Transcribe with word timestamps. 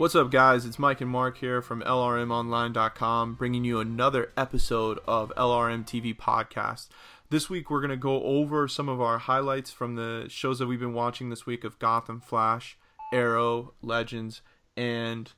What's 0.00 0.14
up, 0.14 0.30
guys? 0.30 0.64
It's 0.64 0.78
Mike 0.78 1.02
and 1.02 1.10
Mark 1.10 1.36
here 1.36 1.60
from 1.60 1.82
LRMOnline.com, 1.82 3.34
bringing 3.34 3.64
you 3.64 3.80
another 3.80 4.32
episode 4.34 4.98
of 5.06 5.30
LRM 5.36 5.84
TV 5.84 6.16
Podcast. 6.16 6.88
This 7.28 7.50
week, 7.50 7.68
we're 7.68 7.82
going 7.82 7.90
to 7.90 7.98
go 7.98 8.22
over 8.22 8.66
some 8.66 8.88
of 8.88 8.98
our 8.98 9.18
highlights 9.18 9.70
from 9.70 9.96
the 9.96 10.24
shows 10.30 10.58
that 10.58 10.66
we've 10.66 10.80
been 10.80 10.94
watching 10.94 11.28
this 11.28 11.44
week 11.44 11.64
of 11.64 11.78
Gotham, 11.78 12.18
Flash, 12.18 12.78
Arrow, 13.12 13.74
Legends, 13.82 14.40
and 14.74 15.32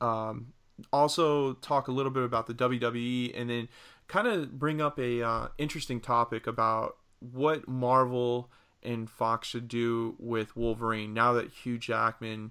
um, 0.00 0.54
also 0.94 1.52
talk 1.52 1.86
a 1.86 1.92
little 1.92 2.10
bit 2.10 2.24
about 2.24 2.46
the 2.46 2.54
WWE, 2.54 3.38
and 3.38 3.50
then 3.50 3.68
kind 4.08 4.26
of 4.26 4.58
bring 4.58 4.80
up 4.80 4.98
a 4.98 5.20
uh, 5.20 5.48
interesting 5.58 6.00
topic 6.00 6.46
about 6.46 6.96
what 7.20 7.68
Marvel 7.68 8.50
and 8.82 9.10
Fox 9.10 9.46
should 9.48 9.68
do 9.68 10.14
with 10.18 10.56
Wolverine 10.56 11.12
now 11.12 11.34
that 11.34 11.50
Hugh 11.50 11.76
Jackman 11.76 12.50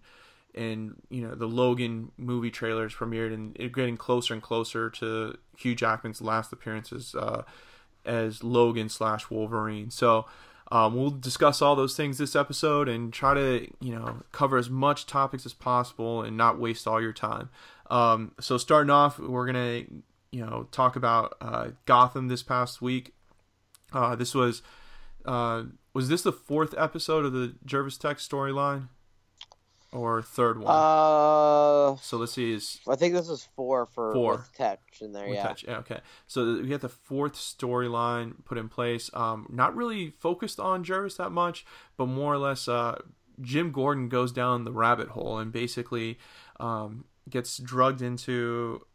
and 0.55 0.95
you 1.09 1.21
know 1.21 1.35
the 1.35 1.47
Logan 1.47 2.11
movie 2.17 2.49
trailers 2.49 2.95
premiered 2.95 3.33
and 3.33 3.73
getting 3.73 3.97
closer 3.97 4.33
and 4.33 4.41
closer 4.41 4.89
to 4.89 5.37
Hugh 5.57 5.75
Jackman's 5.75 6.21
last 6.21 6.51
appearances 6.53 7.13
uh, 7.13 7.43
as 8.05 8.43
Logan 8.43 8.89
slash 8.89 9.29
Wolverine. 9.29 9.91
So 9.91 10.25
um, 10.71 10.95
we'll 10.95 11.11
discuss 11.11 11.61
all 11.61 11.75
those 11.75 11.95
things 11.95 12.17
this 12.17 12.35
episode 12.35 12.87
and 12.87 13.13
try 13.13 13.33
to 13.33 13.67
you 13.81 13.93
know 13.93 14.23
cover 14.31 14.57
as 14.57 14.69
much 14.69 15.05
topics 15.05 15.45
as 15.45 15.53
possible 15.53 16.23
and 16.23 16.37
not 16.37 16.59
waste 16.59 16.87
all 16.87 17.01
your 17.01 17.13
time. 17.13 17.49
Um, 17.91 18.31
so 18.39 18.57
starting 18.57 18.89
off, 18.89 19.19
we're 19.19 19.45
gonna 19.45 19.83
you 20.31 20.45
know 20.45 20.67
talk 20.71 20.95
about 20.95 21.35
uh, 21.41 21.69
Gotham 21.85 22.29
this 22.29 22.43
past 22.43 22.81
week. 22.81 23.13
Uh, 23.91 24.15
this 24.15 24.33
was 24.33 24.61
uh, 25.25 25.63
was 25.93 26.07
this 26.09 26.21
the 26.21 26.31
fourth 26.31 26.73
episode 26.77 27.25
of 27.25 27.33
the 27.33 27.55
Jervis 27.65 27.97
Tetch 27.97 28.27
storyline? 28.27 28.87
Or 29.91 30.21
third 30.21 30.59
one? 30.59 30.67
Uh, 30.67 31.95
so 32.01 32.17
let's 32.17 32.33
see. 32.33 32.53
Is 32.53 32.79
I 32.87 32.95
think 32.95 33.13
this 33.13 33.29
is 33.29 33.47
four 33.55 33.85
for 33.85 34.13
Four. 34.13 34.45
Tetch 34.55 35.01
in 35.01 35.13
there. 35.13 35.27
yeah. 35.27 35.43
touch. 35.43 35.63
Yeah, 35.67 35.77
okay. 35.77 35.99
So 36.27 36.59
we 36.61 36.67
got 36.67 36.81
the 36.81 36.89
fourth 36.89 37.35
storyline 37.35 38.43
put 38.45 38.57
in 38.57 38.69
place. 38.69 39.09
Um, 39.13 39.47
not 39.49 39.75
really 39.75 40.09
focused 40.09 40.59
on 40.59 40.83
Jervis 40.83 41.15
that 41.17 41.31
much, 41.31 41.65
but 41.97 42.07
more 42.07 42.33
or 42.33 42.37
less, 42.37 42.67
uh, 42.67 43.01
Jim 43.41 43.71
Gordon 43.71 44.09
goes 44.09 44.31
down 44.31 44.63
the 44.63 44.71
rabbit 44.71 45.09
hole 45.09 45.37
and 45.39 45.51
basically 45.51 46.17
um, 46.59 47.05
gets 47.29 47.57
drugged 47.57 48.01
into 48.01 48.85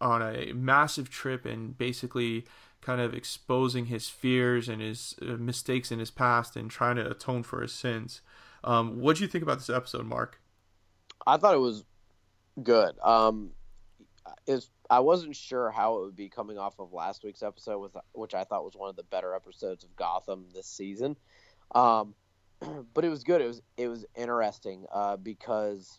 on 0.00 0.22
a 0.22 0.52
massive 0.52 1.10
trip 1.10 1.44
and 1.44 1.76
basically 1.76 2.44
kind 2.80 3.00
of 3.00 3.14
exposing 3.14 3.86
his 3.86 4.08
fears 4.08 4.68
and 4.68 4.80
his 4.80 5.14
uh, 5.22 5.32
mistakes 5.36 5.90
in 5.90 5.98
his 5.98 6.10
past 6.10 6.56
and 6.56 6.70
trying 6.70 6.96
to 6.96 7.10
atone 7.10 7.42
for 7.42 7.60
his 7.62 7.72
sins. 7.72 8.20
Um, 8.64 9.00
what 9.00 9.16
do 9.16 9.22
you 9.22 9.28
think 9.28 9.42
about 9.42 9.58
this 9.58 9.70
episode, 9.70 10.06
Mark? 10.06 10.40
I 11.26 11.36
thought 11.36 11.54
it 11.54 11.58
was 11.58 11.84
good. 12.62 12.98
Um, 13.02 13.50
is 14.46 14.70
I 14.90 15.00
wasn't 15.00 15.36
sure 15.36 15.70
how 15.70 15.98
it 15.98 16.00
would 16.02 16.16
be 16.16 16.28
coming 16.28 16.58
off 16.58 16.78
of 16.78 16.92
last 16.92 17.24
week's 17.24 17.42
episode, 17.42 17.78
with 17.78 17.96
which 18.12 18.34
I 18.34 18.44
thought 18.44 18.64
was 18.64 18.74
one 18.74 18.90
of 18.90 18.96
the 18.96 19.02
better 19.04 19.34
episodes 19.34 19.84
of 19.84 19.94
Gotham 19.96 20.46
this 20.54 20.66
season. 20.66 21.16
Um, 21.74 22.14
but 22.94 23.04
it 23.04 23.08
was 23.08 23.24
good. 23.24 23.40
It 23.40 23.46
was 23.46 23.62
it 23.76 23.88
was 23.88 24.04
interesting 24.16 24.86
uh, 24.92 25.16
because 25.16 25.98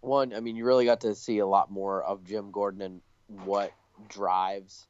one, 0.00 0.34
I 0.34 0.40
mean, 0.40 0.56
you 0.56 0.64
really 0.64 0.84
got 0.84 1.00
to 1.02 1.14
see 1.14 1.38
a 1.38 1.46
lot 1.46 1.70
more 1.70 2.02
of 2.02 2.24
Jim 2.24 2.50
Gordon 2.50 2.82
and 2.82 3.00
what 3.44 3.72
drives 4.08 4.86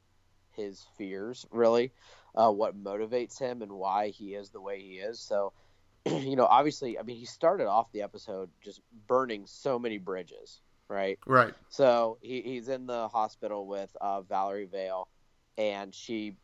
his 0.52 0.84
fears, 0.96 1.46
really, 1.50 1.92
uh, 2.34 2.50
what 2.50 2.82
motivates 2.82 3.38
him, 3.38 3.62
and 3.62 3.72
why 3.72 4.08
he 4.08 4.34
is 4.34 4.50
the 4.50 4.60
way 4.60 4.80
he 4.80 4.94
is. 4.94 5.20
So 5.20 5.52
you 6.06 6.36
know, 6.36 6.46
obviously, 6.46 6.98
I 6.98 7.02
mean, 7.02 7.16
he 7.16 7.24
started 7.24 7.66
off 7.66 7.92
the 7.92 8.02
episode 8.02 8.50
just 8.60 8.80
burning 9.06 9.44
so 9.46 9.78
many 9.78 9.98
bridges, 9.98 10.60
right? 10.88 11.18
Right. 11.26 11.54
So 11.68 12.18
he, 12.20 12.40
he's 12.42 12.68
in 12.68 12.86
the 12.86 13.08
hospital 13.08 13.66
with 13.66 13.94
uh, 14.00 14.22
Valerie 14.22 14.66
Vale, 14.70 15.08
and 15.56 15.94
she 15.94 16.36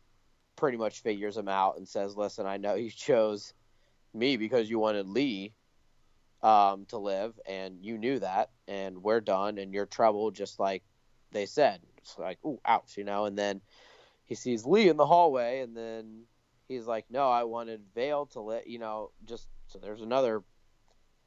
pretty 0.55 0.77
much 0.77 1.01
figures 1.01 1.35
him 1.35 1.49
out 1.49 1.77
and 1.77 1.87
says, 1.87 2.15
"Listen, 2.15 2.45
I 2.45 2.57
know 2.57 2.75
you 2.75 2.89
chose 2.89 3.53
me 4.13 4.37
because 4.37 4.69
you 4.69 4.79
wanted 4.79 5.07
Lee 5.07 5.53
um, 6.41 6.85
to 6.85 6.97
live, 6.97 7.37
and 7.45 7.83
you 7.83 7.97
knew 7.97 8.19
that, 8.19 8.51
and 8.67 9.03
we're 9.03 9.21
done, 9.21 9.57
and 9.57 9.73
you're 9.73 9.85
trouble, 9.85 10.31
just 10.31 10.59
like 10.59 10.83
they 11.31 11.45
said." 11.45 11.81
It's 11.97 12.17
like, 12.17 12.37
"Ooh, 12.45 12.59
ouch," 12.63 12.95
you 12.95 13.03
know. 13.03 13.25
And 13.25 13.37
then 13.37 13.59
he 14.23 14.35
sees 14.35 14.65
Lee 14.65 14.87
in 14.87 14.95
the 14.95 15.05
hallway, 15.05 15.59
and 15.59 15.75
then 15.75 16.23
he's 16.69 16.87
like, 16.87 17.05
"No, 17.09 17.29
I 17.29 17.43
wanted 17.43 17.81
Vale 17.93 18.27
to 18.27 18.39
let 18.39 18.67
you 18.67 18.79
know." 18.79 19.11
Just 19.25 19.49
so 19.67 19.77
there's 19.79 20.01
another 20.01 20.43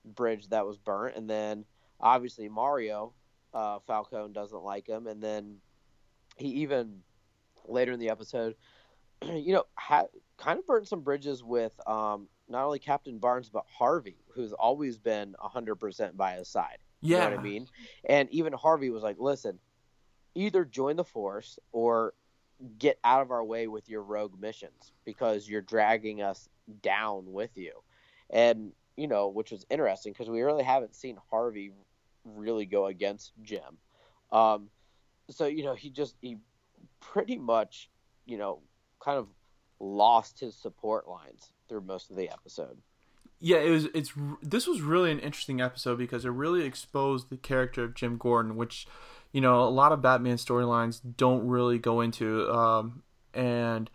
bridge 0.04 0.48
that 0.48 0.66
was 0.66 0.78
burnt, 0.78 1.16
and 1.16 1.28
then 1.28 1.66
obviously 2.00 2.48
Mario 2.48 3.12
uh, 3.53 3.78
Falcone 3.86 4.32
doesn't 4.32 4.62
like 4.64 4.86
him, 4.86 5.06
and 5.06 5.22
then 5.22 5.58
he 6.38 6.48
even 6.62 7.03
later 7.66 7.92
in 7.92 8.00
the 8.00 8.08
episode, 8.08 8.56
you 9.22 9.53
know, 9.53 9.64
ha- 9.75 10.06
kind 10.38 10.58
of 10.58 10.66
burnt 10.66 10.88
some 10.88 11.00
bridges 11.03 11.44
with 11.44 11.78
um, 11.86 12.28
not 12.48 12.64
only 12.64 12.78
Captain 12.78 13.19
Barnes 13.19 13.50
but 13.50 13.64
Harvey, 13.78 14.16
who's 14.34 14.53
always 14.53 14.98
been 14.98 15.34
hundred 15.38 15.76
percent 15.76 16.16
by 16.16 16.34
his 16.36 16.48
side. 16.48 16.78
You 17.03 17.10
Yeah. 17.10 17.19
know 17.24 17.30
what 17.30 17.41
I 17.41 17.42
mean? 17.42 17.66
And 18.09 18.30
even 18.30 18.53
Harvey 18.53 18.91
was 18.91 19.03
like, 19.03 19.16
"Listen, 19.19 19.59
either 20.34 20.64
join 20.64 20.97
the 20.97 21.04
force 21.04 21.59
or 21.72 22.14
get 22.78 22.98
out 23.04 23.22
of 23.22 23.30
our 23.30 23.44
way 23.44 23.66
with 23.66 23.88
your 23.88 24.02
rogue 24.02 24.40
missions 24.40 24.92
because 25.04 25.48
you're 25.48 25.62
dragging 25.62 26.22
us 26.22 26.48
down 26.82 27.32
with 27.32 27.56
you." 27.56 27.72
And 28.30 28.72
you 28.96 29.08
know, 29.08 29.28
which 29.28 29.50
was 29.50 29.66
interesting 29.70 30.12
because 30.12 30.28
we 30.28 30.42
really 30.42 30.64
haven't 30.64 30.94
seen 30.94 31.18
Harvey 31.30 31.72
really 32.24 32.66
go 32.66 32.86
against 32.86 33.32
Jim. 33.42 33.78
Um, 34.30 34.68
so 35.30 35.46
you 35.46 35.64
know, 35.64 35.74
he 35.74 35.90
just 35.90 36.16
he 36.20 36.38
pretty 37.00 37.36
much 37.36 37.90
you 38.26 38.38
know 38.38 38.60
kind 39.00 39.18
of 39.18 39.28
lost 39.80 40.40
his 40.40 40.54
support 40.54 41.08
lines 41.08 41.52
through 41.68 41.82
most 41.82 42.10
of 42.10 42.16
the 42.16 42.30
episode. 42.30 42.78
Yeah, 43.40 43.58
it 43.58 43.70
was. 43.70 43.86
It's 43.86 44.12
this 44.40 44.68
was 44.68 44.82
really 44.82 45.10
an 45.10 45.18
interesting 45.18 45.60
episode 45.60 45.98
because 45.98 46.24
it 46.24 46.30
really 46.30 46.64
exposed 46.64 47.28
the 47.28 47.36
character 47.36 47.82
of 47.82 47.94
Jim 47.94 48.16
Gordon, 48.16 48.54
which 48.54 48.86
you 49.32 49.41
know 49.41 49.62
a 49.62 49.70
lot 49.70 49.93
of 49.93 50.03
Batman 50.03 50.37
storylines 50.37 51.00
don't 51.16 51.47
really 51.47 51.78
go 51.78 52.00
into, 52.00 52.50
um, 52.53 53.03
and 53.34 53.91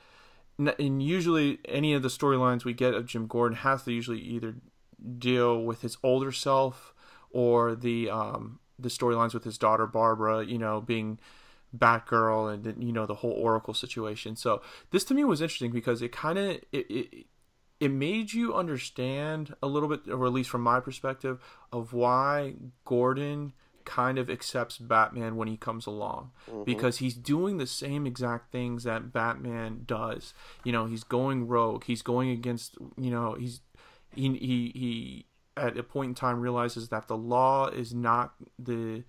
and 0.58 1.02
usually 1.04 1.60
any 1.66 1.94
of 1.94 2.02
the 2.02 2.08
storylines 2.08 2.66
we 2.66 2.74
get 2.74 2.94
of 2.94 3.06
Jim 3.06 3.28
Gordon 3.28 3.58
has 3.58 3.84
to 3.84 3.92
usually 3.92 4.20
either 4.20 4.56
deal 5.20 5.62
with 5.62 5.82
his 5.82 5.98
older 6.04 6.32
self 6.32 6.94
or 7.30 7.76
the 7.76 8.10
um, 8.10 8.60
the 8.80 8.90
storylines 8.90 9.34
with 9.34 9.44
his 9.44 9.58
daughter 9.58 9.86
Barbara, 9.86 10.46
you 10.46 10.58
know, 10.58 10.82
being 10.82 11.20
Batgirl 11.76 12.54
and 12.54 12.84
you 12.84 12.92
know 12.92 13.06
the 13.06 13.16
whole 13.16 13.32
Oracle 13.32 13.74
situation. 13.74 14.36
So 14.36 14.62
this 14.92 15.04
to 15.06 15.14
me 15.14 15.24
was 15.24 15.42
interesting 15.42 15.72
because 15.72 16.02
it 16.02 16.12
kind 16.12 16.40
of 16.40 16.50
it, 16.72 16.90
it 16.90 17.26
it 17.80 17.92
made 17.92 18.34
you 18.34 18.56
understand 18.56 19.56
a 19.62 19.68
little 19.68 19.90
bit, 19.90 20.12
or 20.12 20.26
at 20.26 20.34
least 20.34 20.50
from 20.50 20.62
my 20.62 20.80
perspective, 20.80 21.40
of 21.72 21.94
why 21.94 22.56
Gordon 22.86 23.54
kind 23.88 24.20
of 24.20 24.30
accepts 24.30 24.78
Batman 24.78 25.38
when 25.38 25.48
he 25.48 25.56
comes 25.56 25.86
along 25.86 26.32
because 26.66 26.98
he's 26.98 27.16
doing 27.16 27.58
the 27.58 27.66
same 27.66 28.06
exact 28.06 28.52
things 28.52 28.84
that 28.84 29.14
Batman 29.14 29.84
does. 29.86 30.34
You 30.66 30.74
know, 30.74 30.86
he's 30.86 31.06
going 31.06 31.48
rogue. 31.48 31.86
He's 31.86 32.02
going 32.02 32.30
against. 32.30 32.78
You 32.98 33.10
know, 33.10 33.36
he's 33.40 33.62
he 34.14 34.28
he 34.38 34.72
he 34.76 35.26
at 35.56 35.78
a 35.78 35.84
point 35.84 36.10
in 36.10 36.16
time 36.16 36.42
realizes 36.42 36.90
that 36.90 37.08
the 37.08 37.18
law 37.18 37.68
is 37.68 37.94
not 37.94 38.34
the 38.60 39.04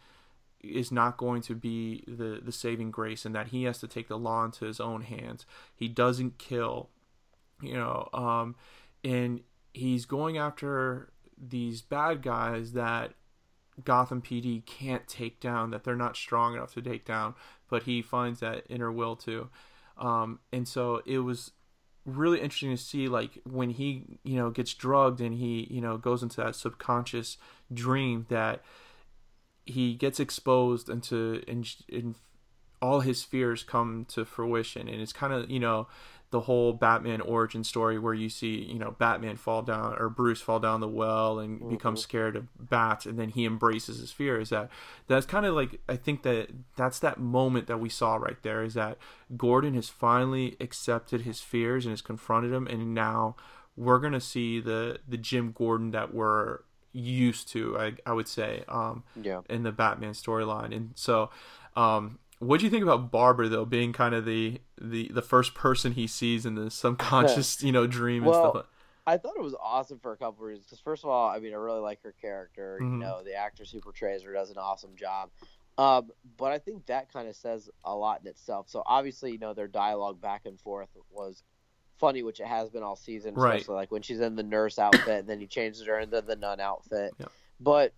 is 0.60 0.92
not 0.92 1.16
going 1.16 1.42
to 1.42 1.54
be 1.54 2.04
the 2.06 2.40
the 2.42 2.52
saving 2.52 2.92
grace 2.92 3.26
and 3.26 3.34
that 3.34 3.48
he 3.48 3.64
has 3.64 3.78
to 3.78 3.88
take 3.88 4.08
the 4.08 4.18
law 4.18 4.44
into 4.44 4.64
his 4.64 4.80
own 4.80 5.02
hands. 5.02 5.44
He 5.74 5.88
doesn't 5.88 6.38
kill, 6.38 6.90
you 7.60 7.74
know, 7.74 8.08
um, 8.12 8.54
and 9.02 9.40
he's 9.74 10.04
going 10.04 10.38
after 10.38 11.10
these 11.36 11.82
bad 11.82 12.22
guys 12.22 12.72
that 12.72 13.14
Gotham 13.84 14.22
PD 14.22 14.64
can't 14.66 15.06
take 15.06 15.40
down, 15.40 15.70
that 15.70 15.84
they're 15.84 15.96
not 15.96 16.16
strong 16.16 16.54
enough 16.54 16.74
to 16.74 16.82
take 16.82 17.04
down, 17.04 17.34
but 17.68 17.84
he 17.84 18.02
finds 18.02 18.40
that 18.40 18.64
inner 18.68 18.90
will 18.90 19.16
to. 19.16 19.48
Um, 19.96 20.40
and 20.52 20.66
so 20.66 21.02
it 21.06 21.18
was 21.18 21.52
really 22.04 22.40
interesting 22.40 22.70
to 22.70 22.82
see 22.82 23.06
like 23.06 23.38
when 23.44 23.70
he 23.70 24.18
you 24.24 24.36
know 24.36 24.50
gets 24.50 24.72
drugged 24.72 25.20
and 25.20 25.34
he 25.34 25.66
you 25.70 25.80
know 25.80 25.98
goes 25.98 26.22
into 26.22 26.36
that 26.40 26.56
subconscious 26.56 27.36
dream 27.72 28.24
that 28.30 28.62
he 29.66 29.94
gets 29.94 30.18
exposed 30.18 30.88
into 30.88 31.42
and, 31.46 31.74
and 31.92 32.14
all 32.80 33.00
his 33.00 33.22
fears 33.22 33.62
come 33.62 34.06
to 34.08 34.24
fruition 34.24 34.88
and 34.88 35.02
it's 35.02 35.12
kind 35.12 35.32
of 35.32 35.50
you 35.50 35.60
know 35.60 35.86
the 36.30 36.40
whole 36.40 36.74
Batman 36.74 37.22
origin 37.22 37.64
story 37.64 37.98
where 37.98 38.12
you 38.12 38.28
see, 38.28 38.62
you 38.62 38.78
know, 38.78 38.94
Batman 38.98 39.36
fall 39.36 39.62
down 39.62 39.96
or 39.98 40.10
Bruce 40.10 40.40
fall 40.40 40.60
down 40.60 40.80
the 40.80 40.88
well 40.88 41.38
and 41.38 41.58
mm-hmm. 41.58 41.70
become 41.70 41.96
scared 41.96 42.36
of 42.36 42.46
bats 42.58 43.06
and 43.06 43.18
then 43.18 43.30
he 43.30 43.46
embraces 43.46 43.98
his 44.00 44.12
fear 44.12 44.38
is 44.38 44.50
that 44.50 44.68
that's 45.06 45.24
kind 45.24 45.46
of 45.46 45.54
like 45.54 45.80
I 45.88 45.96
think 45.96 46.22
that 46.24 46.50
that's 46.76 46.98
that 46.98 47.18
moment 47.18 47.66
that 47.68 47.80
we 47.80 47.88
saw 47.88 48.16
right 48.16 48.36
there 48.42 48.62
is 48.62 48.74
that 48.74 48.98
Gordon 49.36 49.74
has 49.74 49.88
finally 49.88 50.56
accepted 50.60 51.22
his 51.22 51.40
fears 51.40 51.86
and 51.86 51.92
has 51.92 52.02
confronted 52.02 52.52
them 52.52 52.66
and 52.66 52.94
now 52.94 53.34
we're 53.74 54.00
going 54.00 54.12
to 54.12 54.20
see 54.20 54.60
the 54.60 54.98
the 55.08 55.16
Jim 55.16 55.52
Gordon 55.56 55.92
that 55.92 56.12
we're 56.12 56.60
used 56.92 57.48
to 57.48 57.78
I, 57.78 57.94
I 58.04 58.12
would 58.12 58.28
say 58.28 58.64
um 58.68 59.02
yeah 59.16 59.40
in 59.48 59.62
the 59.62 59.72
Batman 59.72 60.12
storyline 60.12 60.76
and 60.76 60.90
so 60.94 61.30
um 61.74 62.18
what 62.38 62.60
do 62.60 62.66
you 62.66 62.70
think 62.70 62.82
about 62.82 63.10
Barbara 63.10 63.48
though, 63.48 63.64
being 63.64 63.92
kind 63.92 64.14
of 64.14 64.24
the 64.24 64.60
the 64.80 65.08
the 65.12 65.22
first 65.22 65.54
person 65.54 65.92
he 65.92 66.06
sees 66.06 66.46
in 66.46 66.54
the 66.54 66.70
subconscious, 66.70 67.62
you 67.62 67.72
know, 67.72 67.86
dream 67.86 68.24
well, 68.24 68.44
and 68.44 68.52
stuff? 68.52 68.66
I 69.06 69.16
thought 69.16 69.36
it 69.36 69.42
was 69.42 69.54
awesome 69.62 69.98
for 69.98 70.12
a 70.12 70.16
couple 70.16 70.44
reasons. 70.44 70.66
Because 70.66 70.80
first 70.80 71.02
of 71.02 71.10
all, 71.10 71.28
I 71.28 71.38
mean, 71.38 71.52
I 71.52 71.56
really 71.56 71.80
like 71.80 72.02
her 72.02 72.14
character. 72.20 72.78
Mhm. 72.80 72.92
You 72.92 72.98
know, 72.98 73.22
the 73.24 73.34
actress 73.34 73.70
who 73.70 73.80
portrays 73.80 74.22
her 74.22 74.32
does 74.32 74.50
an 74.50 74.58
awesome 74.58 74.94
job. 74.96 75.30
Um, 75.78 76.10
but 76.36 76.52
I 76.52 76.58
think 76.58 76.86
that 76.86 77.12
kind 77.12 77.28
of 77.28 77.36
says 77.36 77.70
a 77.84 77.94
lot 77.94 78.20
in 78.20 78.26
itself. 78.26 78.68
So 78.68 78.82
obviously, 78.84 79.32
you 79.32 79.38
know, 79.38 79.54
their 79.54 79.68
dialogue 79.68 80.20
back 80.20 80.44
and 80.44 80.60
forth 80.60 80.88
was 81.10 81.42
funny, 81.98 82.22
which 82.22 82.40
it 82.40 82.46
has 82.46 82.68
been 82.68 82.82
all 82.82 82.96
season. 82.96 83.34
Right. 83.34 83.54
Especially 83.54 83.76
like 83.76 83.90
when 83.90 84.02
she's 84.02 84.20
in 84.20 84.36
the 84.36 84.42
nurse 84.42 84.78
outfit, 84.78 85.20
and 85.20 85.28
then 85.28 85.40
he 85.40 85.46
changes 85.46 85.86
her 85.86 85.98
into 85.98 86.20
the 86.20 86.36
nun 86.36 86.60
outfit. 86.60 87.14
Yeah. 87.18 87.26
But 87.60 87.94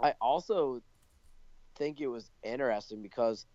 I 0.00 0.14
also 0.20 0.82
think 1.76 2.00
it 2.00 2.08
was 2.08 2.30
interesting 2.42 3.02
because 3.02 3.46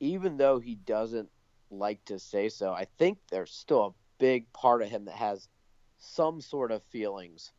even 0.00 0.36
though 0.36 0.58
he 0.58 0.74
doesn't 0.74 1.28
like 1.70 2.04
to 2.06 2.18
say 2.18 2.48
so, 2.48 2.72
I 2.72 2.86
think 2.98 3.18
there's 3.30 3.52
still 3.52 3.84
a 3.84 3.94
big 4.18 4.52
part 4.52 4.82
of 4.82 4.88
him 4.88 5.04
that 5.06 5.14
has 5.16 5.48
some 5.98 6.40
sort 6.40 6.72
of 6.72 6.82
feelings 6.84 7.52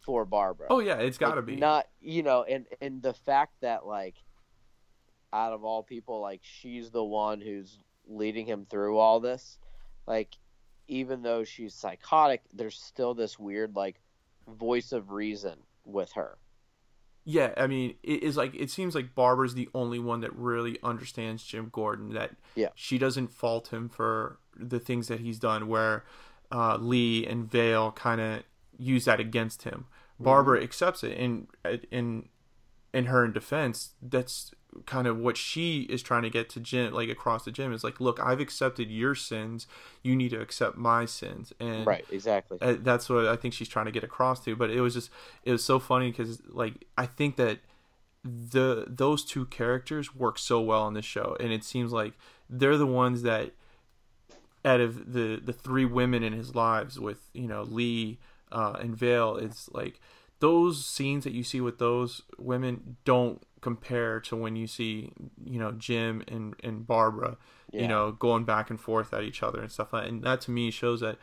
for 0.00 0.24
Barbara. 0.24 0.66
Oh 0.70 0.80
yeah, 0.80 0.96
it's 0.96 1.18
got 1.18 1.30
to 1.30 1.36
Like, 1.36 1.46
be. 1.46 1.56
not 1.56 1.86
you 2.00 2.22
know, 2.22 2.42
and 2.44 2.66
and 2.80 3.02
the 3.02 3.14
fact 3.14 3.54
that 3.62 3.86
like 3.86 4.16
out 5.32 5.52
of 5.52 5.64
all 5.64 5.82
people, 5.82 6.20
like 6.20 6.40
she's 6.42 6.90
the 6.90 7.04
one 7.04 7.40
who's 7.40 7.78
leading 8.06 8.46
him 8.46 8.66
through 8.68 8.98
all 8.98 9.18
this, 9.20 9.58
like 10.06 10.36
even 10.86 11.22
though 11.22 11.42
she's 11.44 11.74
psychotic, 11.74 12.42
there's 12.52 12.78
still 12.78 13.14
this 13.14 13.38
weird 13.38 13.74
like 13.74 13.96
voice 14.46 14.92
of 14.92 15.10
reason 15.10 15.54
with 15.86 16.12
her. 16.12 16.36
Yeah, 17.24 17.52
I 17.56 17.66
mean, 17.66 17.94
it 18.02 18.22
is 18.22 18.36
like 18.36 18.54
it 18.54 18.70
seems 18.70 18.94
like 18.94 19.14
Barbara's 19.14 19.54
the 19.54 19.68
only 19.74 19.98
one 19.98 20.20
that 20.20 20.34
really 20.36 20.78
understands 20.82 21.42
Jim 21.44 21.68
Gordon. 21.72 22.12
That 22.12 22.32
Yeah. 22.54 22.68
she 22.74 22.98
doesn't 22.98 23.28
fault 23.32 23.68
him 23.72 23.88
for 23.88 24.38
the 24.56 24.78
things 24.78 25.08
that 25.08 25.20
he's 25.20 25.38
done. 25.38 25.68
Where 25.68 26.04
uh, 26.52 26.76
Lee 26.76 27.26
and 27.26 27.50
Vale 27.50 27.92
kind 27.92 28.20
of 28.20 28.42
use 28.78 29.06
that 29.06 29.20
against 29.20 29.62
him. 29.62 29.86
Barbara 30.20 30.62
accepts 30.62 31.02
it, 31.02 31.18
and 31.18 31.48
in 31.90 32.28
in 32.92 33.06
her 33.06 33.26
defense, 33.26 33.94
that's 34.00 34.52
kind 34.86 35.06
of 35.06 35.18
what 35.18 35.36
she 35.36 35.82
is 35.82 36.02
trying 36.02 36.22
to 36.22 36.30
get 36.30 36.48
to 36.50 36.60
Jim, 36.60 36.92
like 36.92 37.08
across 37.08 37.44
the 37.44 37.50
gym 37.50 37.72
is 37.72 37.84
like, 37.84 38.00
look, 38.00 38.20
I've 38.20 38.40
accepted 38.40 38.90
your 38.90 39.14
sins, 39.14 39.66
you 40.02 40.16
need 40.16 40.30
to 40.30 40.40
accept 40.40 40.76
my 40.76 41.04
sins, 41.04 41.52
and 41.60 41.86
Right, 41.86 42.04
exactly. 42.10 42.58
that's 42.76 43.08
what 43.08 43.26
I 43.26 43.36
think 43.36 43.54
she's 43.54 43.68
trying 43.68 43.86
to 43.86 43.92
get 43.92 44.04
across 44.04 44.44
to. 44.44 44.56
But 44.56 44.70
it 44.70 44.80
was 44.80 44.94
just 44.94 45.10
it 45.44 45.52
was 45.52 45.64
so 45.64 45.78
funny 45.78 46.10
because 46.10 46.42
like 46.48 46.84
I 46.98 47.06
think 47.06 47.36
that 47.36 47.60
the 48.24 48.86
those 48.88 49.24
two 49.24 49.46
characters 49.46 50.14
work 50.14 50.38
so 50.38 50.60
well 50.60 50.82
on 50.82 50.94
this 50.94 51.04
show, 51.04 51.36
and 51.40 51.52
it 51.52 51.64
seems 51.64 51.92
like 51.92 52.14
they're 52.48 52.78
the 52.78 52.86
ones 52.86 53.22
that 53.22 53.52
out 54.64 54.80
of 54.80 55.12
the 55.12 55.40
the 55.44 55.52
three 55.52 55.84
women 55.84 56.22
in 56.22 56.32
his 56.32 56.54
lives 56.54 56.98
with 56.98 57.28
you 57.32 57.46
know 57.46 57.62
Lee 57.62 58.18
uh, 58.50 58.76
and 58.80 58.96
Vale, 58.96 59.36
it's 59.36 59.70
like 59.72 60.00
those 60.40 60.84
scenes 60.84 61.24
that 61.24 61.32
you 61.32 61.42
see 61.42 61.60
with 61.60 61.78
those 61.78 62.22
women 62.38 62.96
don't 63.04 63.42
compare 63.68 64.20
to 64.20 64.36
when 64.36 64.54
you 64.56 64.66
see 64.66 65.10
you 65.44 65.58
know 65.58 65.72
Jim 65.72 66.22
and 66.28 66.54
and 66.62 66.86
Barbara 66.86 67.36
Yeah. 67.72 67.82
you 67.82 67.88
know 67.88 68.12
going 68.12 68.44
back 68.44 68.70
and 68.70 68.78
forth 68.80 69.12
at 69.14 69.22
each 69.24 69.42
other 69.42 69.60
and 69.64 69.70
stuff 69.72 69.92
like 69.92 70.02
that. 70.04 70.08
and 70.10 70.22
that 70.22 70.40
to 70.42 70.50
me 70.50 70.70
shows 70.70 71.00
that 71.00 71.16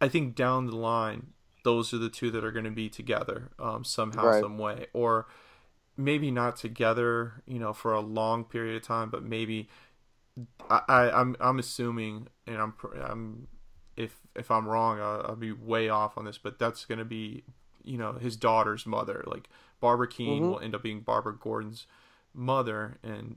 I 0.00 0.08
think 0.08 0.34
down 0.34 0.66
the 0.66 0.76
line 0.76 1.20
those 1.64 1.94
are 1.94 1.98
the 1.98 2.08
two 2.18 2.30
that 2.32 2.44
are 2.44 2.50
going 2.50 2.64
to 2.64 2.70
be 2.84 2.88
together 2.88 3.38
um, 3.66 3.84
somehow 3.84 4.24
Right. 4.26 4.40
some 4.40 4.58
way 4.58 4.86
or 4.92 5.26
maybe 5.96 6.30
not 6.30 6.56
together 6.56 7.42
you 7.46 7.58
know 7.58 7.72
for 7.72 7.92
a 7.92 8.00
long 8.00 8.44
period 8.44 8.74
of 8.76 8.82
time 8.82 9.10
but 9.10 9.22
maybe 9.22 9.68
I, 10.70 10.80
I 10.88 11.20
I'm 11.20 11.36
I'm 11.40 11.58
assuming 11.58 12.28
and 12.46 12.56
I'm 12.56 12.72
I'm 13.10 13.48
if 13.96 14.18
if 14.34 14.50
I'm 14.50 14.66
wrong 14.66 14.98
I'll, 15.00 15.22
I'll 15.28 15.36
be 15.36 15.52
way 15.52 15.88
off 15.90 16.16
on 16.16 16.24
this 16.24 16.38
but 16.38 16.58
that's 16.58 16.84
going 16.86 16.98
to 16.98 17.04
be 17.04 17.44
you 17.84 17.98
know 17.98 18.12
his 18.14 18.36
daughter's 18.36 18.86
mother 18.86 19.22
like 19.26 19.48
Barbara 19.82 20.08
Kean 20.08 20.44
Mhm. 20.44 20.48
will 20.50 20.60
end 20.60 20.74
up 20.74 20.82
being 20.82 21.00
Barbara 21.00 21.36
Gordon's 21.36 21.86
mother 22.32 22.96
and 23.02 23.36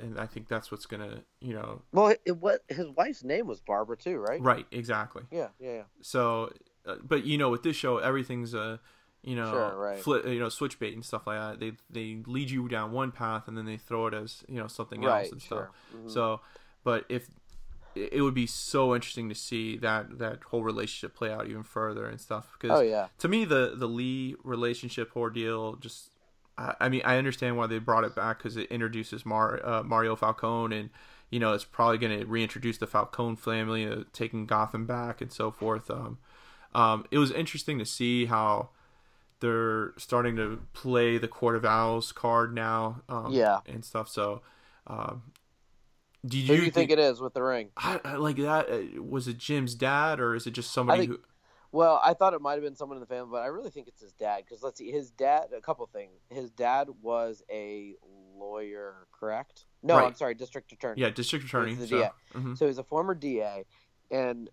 and 0.00 0.18
I 0.18 0.26
think 0.26 0.48
that's 0.48 0.70
what's 0.70 0.86
going 0.86 1.02
to 1.02 1.24
you 1.40 1.54
know 1.54 1.82
Well, 1.92 2.14
it, 2.24 2.36
what 2.38 2.62
his 2.68 2.86
wife's 2.90 3.24
name 3.24 3.46
was 3.48 3.60
Barbara 3.60 3.96
too, 3.96 4.16
right? 4.18 4.40
right 4.40 4.66
exactly 4.70 5.24
Yeah, 5.32 5.48
yeah, 5.58 5.72
yeah. 5.72 5.82
so 6.00 6.52
uh, 6.86 6.96
but 7.02 7.24
you 7.24 7.36
know 7.38 7.50
with 7.50 7.62
this 7.64 7.74
show 7.76 7.98
everything's 7.98 8.54
a 8.54 8.80
you 9.22 9.34
know 9.36 9.50
Sure, 9.50 9.76
right. 9.76 10.00
fli- 10.02 10.32
you 10.34 10.40
know 10.40 10.48
switch 10.48 10.78
bait 10.78 10.94
and 10.94 11.04
stuff 11.04 11.26
like 11.26 11.38
that 11.38 11.60
they 11.60 11.72
they 11.90 12.22
lead 12.26 12.50
you 12.50 12.66
down 12.68 12.92
one 12.92 13.12
path 13.12 13.46
and 13.48 13.56
then 13.58 13.66
they 13.66 13.76
throw 13.76 14.06
it 14.06 14.14
as 14.14 14.42
you 14.48 14.56
know 14.56 14.66
something 14.68 15.02
Right, 15.02 15.22
else 15.24 15.32
and 15.32 15.42
stuff 15.42 15.58
sure. 15.58 15.98
Mhm. 16.00 16.10
so 16.10 16.40
but 16.84 17.04
if 17.08 17.28
it 17.94 18.22
would 18.22 18.34
be 18.34 18.46
so 18.46 18.94
interesting 18.94 19.28
to 19.28 19.34
see 19.34 19.76
that 19.78 20.18
that 20.18 20.42
whole 20.44 20.62
relationship 20.62 21.14
play 21.14 21.30
out 21.32 21.46
even 21.46 21.62
further 21.62 22.06
and 22.06 22.20
stuff 22.20 22.48
because 22.52 22.78
Oh 22.78 22.82
yeah. 22.82 23.08
to 23.18 23.28
me 23.28 23.44
the 23.44 23.74
the 23.76 23.86
Lee 23.86 24.34
relationship 24.44 25.14
ordeal 25.16 25.76
just 25.76 26.10
I, 26.56 26.74
I 26.80 26.88
mean 26.88 27.02
I 27.04 27.18
understand 27.18 27.56
why 27.56 27.66
they 27.66 27.78
brought 27.78 28.04
it 28.04 28.14
back 28.14 28.38
because 28.38 28.56
it 28.56 28.70
introduces 28.70 29.24
Mar, 29.26 29.60
uh, 29.64 29.82
Mario 29.82 30.16
Falcone 30.16 30.76
and 30.78 30.90
you 31.30 31.38
know 31.40 31.52
it's 31.52 31.64
probably 31.64 31.98
going 31.98 32.18
to 32.18 32.26
reintroduce 32.26 32.78
the 32.78 32.86
Falcone 32.86 33.36
family 33.36 33.86
uh, 33.86 34.04
taking 34.12 34.46
Gotham 34.46 34.86
back 34.86 35.20
and 35.20 35.32
so 35.32 35.50
forth 35.50 35.90
um, 35.90 36.18
um, 36.74 37.04
it 37.10 37.18
was 37.18 37.30
interesting 37.30 37.78
to 37.78 37.84
see 37.86 38.26
how 38.26 38.70
they're 39.40 39.92
starting 39.98 40.36
to 40.36 40.60
play 40.72 41.18
the 41.18 41.28
Court 41.28 41.56
of 41.56 41.64
Owls 41.64 42.12
card 42.12 42.54
now 42.54 43.02
um, 43.08 43.32
Yeah. 43.32 43.58
and 43.66 43.84
stuff 43.84 44.08
so 44.08 44.40
um, 44.86 45.22
did 46.24 46.46
Who 46.46 46.56
do 46.56 46.62
you 46.64 46.70
think 46.70 46.90
it 46.90 46.98
is 46.98 47.20
with 47.20 47.34
the 47.34 47.42
ring? 47.42 47.70
I, 47.76 48.00
I 48.04 48.14
like 48.16 48.36
that 48.36 48.70
uh, 48.70 49.02
was 49.02 49.26
it 49.28 49.38
Jim's 49.38 49.74
dad 49.74 50.20
or 50.20 50.34
is 50.34 50.46
it 50.46 50.52
just 50.52 50.72
somebody 50.72 51.06
think- 51.06 51.10
who 51.12 51.18
Well, 51.72 52.00
I 52.04 52.14
thought 52.14 52.34
it 52.34 52.40
might 52.42 52.52
have 52.54 52.62
been 52.62 52.76
someone 52.76 52.96
in 52.96 53.00
the 53.00 53.06
family, 53.06 53.30
but 53.32 53.42
I 53.42 53.46
really 53.46 53.70
think 53.70 53.88
it's 53.88 54.00
his 54.02 54.12
dad. 54.12 54.44
Because 54.44 54.62
let's 54.62 54.78
see, 54.78 54.90
his 54.92 55.10
dad. 55.10 55.46
A 55.56 55.60
couple 55.62 55.86
things. 55.86 56.20
His 56.28 56.50
dad 56.50 56.88
was 57.00 57.42
a 57.50 57.94
lawyer, 58.36 59.06
correct? 59.18 59.64
No, 59.82 59.96
Right. 59.96 60.06
I'm 60.06 60.14
sorry, 60.14 60.34
district 60.34 60.70
attorney. 60.72 61.00
yeah 61.00 61.10
district 61.10 61.44
attorney 61.46 61.74
so, 61.76 61.86
DA. 61.86 62.10
mhm. 62.34 62.56
So 62.58 62.66
he's 62.66 62.78
a 62.78 62.84
former 62.84 63.14
DA, 63.14 63.64
and 64.10 64.50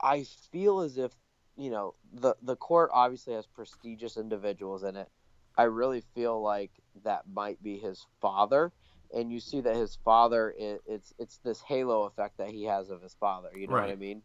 I 0.00 0.24
feel 0.50 0.80
as 0.80 0.96
if 0.98 1.12
you 1.56 1.70
know 1.70 1.94
the 2.12 2.34
the 2.42 2.56
court 2.56 2.90
obviously 2.92 3.34
has 3.34 3.46
prestigious 3.46 4.16
individuals 4.16 4.82
in 4.84 4.96
it. 4.96 5.08
I 5.56 5.64
really 5.64 6.00
feel 6.14 6.40
like 6.40 6.70
that 7.04 7.24
might 7.32 7.62
be 7.62 7.78
his 7.78 8.06
father, 8.20 8.72
and 9.14 9.32
you 9.32 9.40
see 9.40 9.60
that 9.60 9.76
his 9.76 9.98
father 10.04 10.54
is, 10.56 10.80
it's 10.86 11.12
it's 11.18 11.38
this 11.38 11.60
halo 11.60 12.04
effect 12.04 12.38
that 12.38 12.50
he 12.50 12.64
has 12.64 12.90
of 12.90 13.02
his 13.02 13.14
father. 13.14 13.50
You 13.56 13.66
know 13.66 13.74
what 13.74 13.84
I 13.84 13.88
Right. 13.88 13.98
mean? 13.98 14.22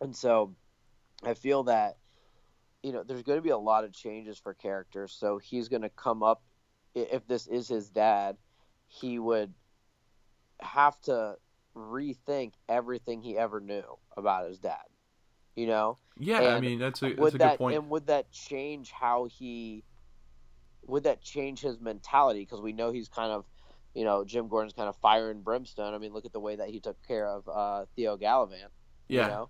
And 0.00 0.14
so 0.14 0.54
I 1.24 1.34
feel 1.34 1.64
that 1.64 1.96
you 2.82 2.92
know 2.92 3.02
there's 3.02 3.22
going 3.22 3.38
to 3.38 3.42
be 3.42 3.50
a 3.50 3.58
lot 3.58 3.84
of 3.84 3.92
changes 3.92 4.38
for 4.38 4.54
characters. 4.54 5.12
So 5.18 5.38
he's 5.38 5.68
going 5.68 5.82
to 5.82 5.88
come 5.90 6.22
up 6.22 6.42
if 6.94 7.26
this 7.26 7.46
is 7.46 7.68
his 7.68 7.90
dad, 7.90 8.36
he 8.88 9.18
would 9.18 9.52
have 10.60 10.98
to 11.02 11.36
rethink 11.76 12.52
everything 12.68 13.20
he 13.20 13.36
ever 13.36 13.60
knew 13.60 13.84
about 14.16 14.48
his 14.48 14.58
dad. 14.58 14.84
You 15.54 15.66
know, 15.66 15.98
Yeah, 16.18 16.40
I 16.40 16.60
mean 16.60 16.78
that's 16.78 17.02
a 17.02 17.14
that's 17.14 17.34
a 17.34 17.38
that 17.38 17.50
good 17.50 17.58
point. 17.58 17.76
and 17.76 17.90
would 17.90 18.06
that 18.08 18.30
change 18.30 18.90
how 18.90 19.24
he? 19.24 19.84
Would 20.86 21.04
that 21.04 21.20
change 21.20 21.60
his 21.60 21.80
mentality? 21.80 22.40
Because 22.40 22.60
we 22.60 22.72
know 22.72 22.92
he's 22.92 23.08
kind 23.08 23.32
of, 23.32 23.44
you 23.96 24.04
know, 24.04 24.24
Jim 24.24 24.46
Gordon's 24.48 24.74
kind 24.74 24.90
of 24.90 24.96
fire 24.96 25.30
and 25.30 25.42
brimstone. 25.42 25.94
I 25.94 25.98
mean, 25.98 26.12
look 26.12 26.26
at 26.26 26.32
the 26.34 26.38
way 26.38 26.56
that 26.56 26.68
he 26.68 26.80
took 26.80 27.02
care 27.08 27.26
of 27.26 27.48
uh, 27.48 27.86
Theo 27.96 28.18
Galavan. 28.18 28.68
yeah, 29.08 29.22
You 29.22 29.28
know, 29.28 29.48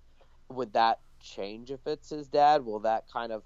would 0.51 0.75
that 0.75 1.01
change 1.21 1.73
if 1.73 1.85
it's 1.85 2.11
his 2.11 2.29
dad? 2.29 2.65
Will 2.65 2.79
that 2.81 3.11
kind 3.13 3.33
of 3.33 3.43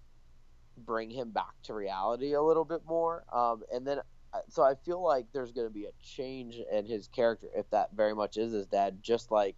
bring 0.76 1.10
him 1.10 1.30
back 1.30 1.54
to 1.64 1.74
reality 1.74 2.34
a 2.34 2.42
little 2.42 2.66
bit 2.66 2.82
more? 2.86 3.24
Um, 3.32 3.62
and 3.72 3.86
then, 3.86 4.00
uh, 4.34 4.40
so 4.50 4.62
I 4.62 4.74
feel 4.74 5.02
like 5.02 5.24
there's 5.32 5.52
going 5.52 5.66
to 5.66 5.72
be 5.72 5.86
a 5.86 5.92
change 6.02 6.56
in 6.70 6.84
his 6.84 7.08
character 7.08 7.46
if 7.56 7.70
that 7.70 7.92
very 7.94 8.14
much 8.14 8.36
is 8.36 8.52
his 8.52 8.66
dad, 8.66 8.98
just 9.00 9.30
like 9.30 9.56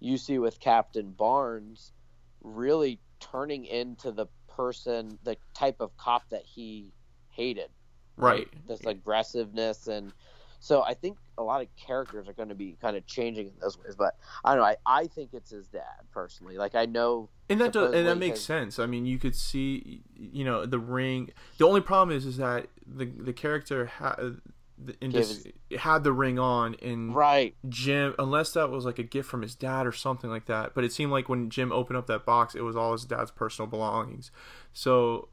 you 0.00 0.18
see 0.18 0.38
with 0.38 0.60
Captain 0.60 1.12
Barnes 1.12 1.94
really 2.42 3.00
turning 3.20 3.64
into 3.64 4.12
the 4.12 4.26
person, 4.54 5.18
the 5.24 5.38
type 5.54 5.80
of 5.80 5.96
cop 5.96 6.28
that 6.28 6.42
he 6.44 6.92
hated. 7.30 7.70
Right. 8.18 8.48
This 8.66 8.84
aggressiveness 8.84 9.86
and 9.86 10.12
so 10.60 10.82
I 10.82 10.94
think 10.94 11.18
a 11.36 11.42
lot 11.42 11.62
of 11.62 11.68
characters 11.76 12.28
are 12.28 12.32
going 12.32 12.48
to 12.48 12.54
be 12.54 12.76
kind 12.80 12.96
of 12.96 13.06
changing 13.06 13.46
in 13.46 13.52
those 13.60 13.78
ways. 13.78 13.94
But 13.96 14.16
I 14.44 14.54
don't 14.54 14.58
know. 14.58 14.64
I, 14.64 14.76
I 14.86 15.06
think 15.06 15.30
it's 15.32 15.50
his 15.50 15.68
dad 15.68 15.82
personally. 16.12 16.56
Like 16.56 16.74
I 16.74 16.86
know, 16.86 17.28
and 17.48 17.60
that 17.60 17.72
does, 17.72 17.94
and 17.94 18.06
that 18.06 18.18
makes 18.18 18.40
sense. 18.40 18.78
I 18.78 18.86
mean, 18.86 19.06
you 19.06 19.18
could 19.18 19.36
see, 19.36 20.02
you 20.16 20.44
know, 20.44 20.66
the 20.66 20.78
ring. 20.78 21.30
The 21.58 21.66
only 21.66 21.80
problem 21.80 22.16
is, 22.16 22.26
is 22.26 22.36
that 22.38 22.66
the 22.86 23.06
the 23.06 23.32
character 23.32 23.86
had 23.86 24.40
this, 24.78 25.46
had 25.78 26.04
the 26.04 26.12
ring 26.12 26.38
on, 26.38 26.76
and 26.82 27.14
right. 27.14 27.54
Jim, 27.68 28.14
unless 28.18 28.52
that 28.52 28.70
was 28.70 28.84
like 28.84 28.98
a 28.98 29.04
gift 29.04 29.28
from 29.28 29.42
his 29.42 29.54
dad 29.54 29.86
or 29.86 29.92
something 29.92 30.30
like 30.30 30.46
that. 30.46 30.74
But 30.74 30.84
it 30.84 30.92
seemed 30.92 31.12
like 31.12 31.28
when 31.28 31.50
Jim 31.50 31.72
opened 31.72 31.96
up 31.96 32.06
that 32.06 32.24
box, 32.24 32.54
it 32.54 32.62
was 32.62 32.76
all 32.76 32.92
his 32.92 33.04
dad's 33.04 33.30
personal 33.30 33.68
belongings. 33.68 34.30
So 34.72 35.28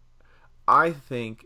I 0.67 0.91
think 0.91 1.46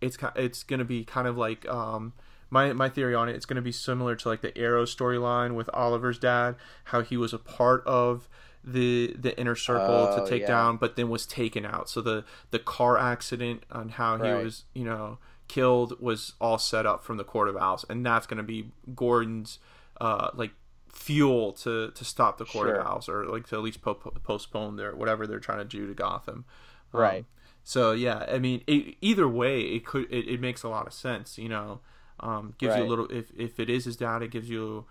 it's 0.00 0.18
it's 0.36 0.62
gonna 0.62 0.84
be 0.84 1.04
kind 1.04 1.26
of 1.26 1.36
like 1.36 1.66
um, 1.68 2.12
my 2.50 2.72
my 2.72 2.88
theory 2.88 3.14
on 3.14 3.28
it. 3.28 3.36
It's 3.36 3.46
gonna 3.46 3.62
be 3.62 3.72
similar 3.72 4.16
to 4.16 4.28
like 4.28 4.40
the 4.40 4.56
Arrow 4.56 4.84
storyline 4.84 5.54
with 5.54 5.68
Oliver's 5.72 6.18
dad, 6.18 6.56
how 6.84 7.02
he 7.02 7.16
was 7.16 7.32
a 7.32 7.38
part 7.38 7.82
of 7.86 8.28
the 8.64 9.14
the 9.18 9.38
inner 9.38 9.54
circle 9.56 10.08
Oh, 10.12 10.24
to 10.24 10.28
take 10.28 10.42
yeah. 10.42 10.48
down, 10.48 10.76
but 10.76 10.96
then 10.96 11.08
was 11.08 11.26
taken 11.26 11.64
out. 11.64 11.88
So 11.88 12.00
the 12.00 12.24
the 12.50 12.58
car 12.58 12.98
accident 12.98 13.64
on 13.70 13.90
how 13.90 14.16
he 14.16 14.22
Right. 14.30 14.44
was 14.44 14.64
you 14.74 14.84
know 14.84 15.18
killed 15.46 15.98
was 16.00 16.34
all 16.40 16.58
set 16.58 16.84
up 16.84 17.02
from 17.04 17.16
the 17.16 17.24
Court 17.24 17.48
of 17.48 17.56
Owls, 17.56 17.84
and 17.88 18.04
that's 18.04 18.26
gonna 18.26 18.42
be 18.42 18.70
Gordon's 18.94 19.58
uh, 20.00 20.30
like 20.34 20.52
fuel 20.92 21.52
to 21.52 21.90
to 21.92 22.04
stop 22.04 22.38
the 22.38 22.44
Court 22.44 22.68
Sure. 22.68 22.76
of 22.80 22.86
Owls 22.86 23.08
or 23.08 23.24
like 23.26 23.46
to 23.48 23.56
at 23.56 23.62
least 23.62 23.80
po- 23.82 23.94
postpone 23.94 24.76
their 24.76 24.94
whatever 24.94 25.26
they're 25.26 25.38
trying 25.40 25.58
to 25.58 25.64
do 25.64 25.86
to 25.86 25.94
Gotham. 25.94 26.44
Um, 26.92 27.00
Right. 27.00 27.24
so 27.62 27.92
yeah, 27.92 28.26
I 28.30 28.38
mean, 28.38 28.62
it, 28.66 28.96
either 29.00 29.28
way, 29.28 29.60
it 29.60 29.84
could 29.86 30.10
it, 30.12 30.26
it 30.28 30.40
makes 30.40 30.62
a 30.62 30.68
lot 30.68 30.86
of 30.86 30.92
sense. 30.92 31.38
You 31.38 31.48
know, 31.48 31.80
um, 32.20 32.54
gives 32.58 32.76
you 32.76 32.82
a 32.82 32.86
little 32.86 33.06
if 33.10 33.30
if 33.36 33.60
it 33.60 33.70
is 33.70 33.84
his 33.84 33.96
dad, 33.96 34.22
it 34.22 34.30
gives 34.30 34.48
you 34.48 34.86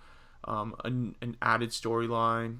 um, 0.45 0.75
an, 0.83 1.15
an 1.21 1.37
added 1.41 1.71
storyline. 1.71 2.59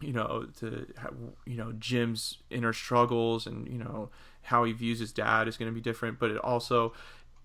You 0.00 0.12
know, 0.12 0.46
to 0.60 0.86
have, 0.98 1.14
you 1.44 1.56
know 1.56 1.72
Jim's 1.72 2.38
inner 2.50 2.72
struggles 2.72 3.46
and 3.46 3.66
you 3.66 3.78
know 3.78 4.10
how 4.42 4.64
he 4.64 4.72
views 4.72 5.00
his 5.00 5.12
dad 5.12 5.48
is 5.48 5.56
going 5.56 5.70
to 5.70 5.74
be 5.74 5.80
different. 5.80 6.18
But 6.18 6.30
it 6.30 6.38
also, 6.38 6.92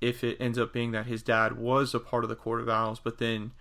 if 0.02 0.24
it 0.24 0.38
ends 0.40 0.58
up 0.60 0.72
being 0.72 0.92
that 0.92 1.08
his 1.08 1.24
dad 1.24 1.58
was 1.58 1.94
a 1.94 2.00
part 2.00 2.24
of 2.24 2.30
the 2.30 2.36
Court 2.36 2.62
of 2.62 2.70
Owls, 2.70 3.00
but 3.00 3.18
then 3.18 3.52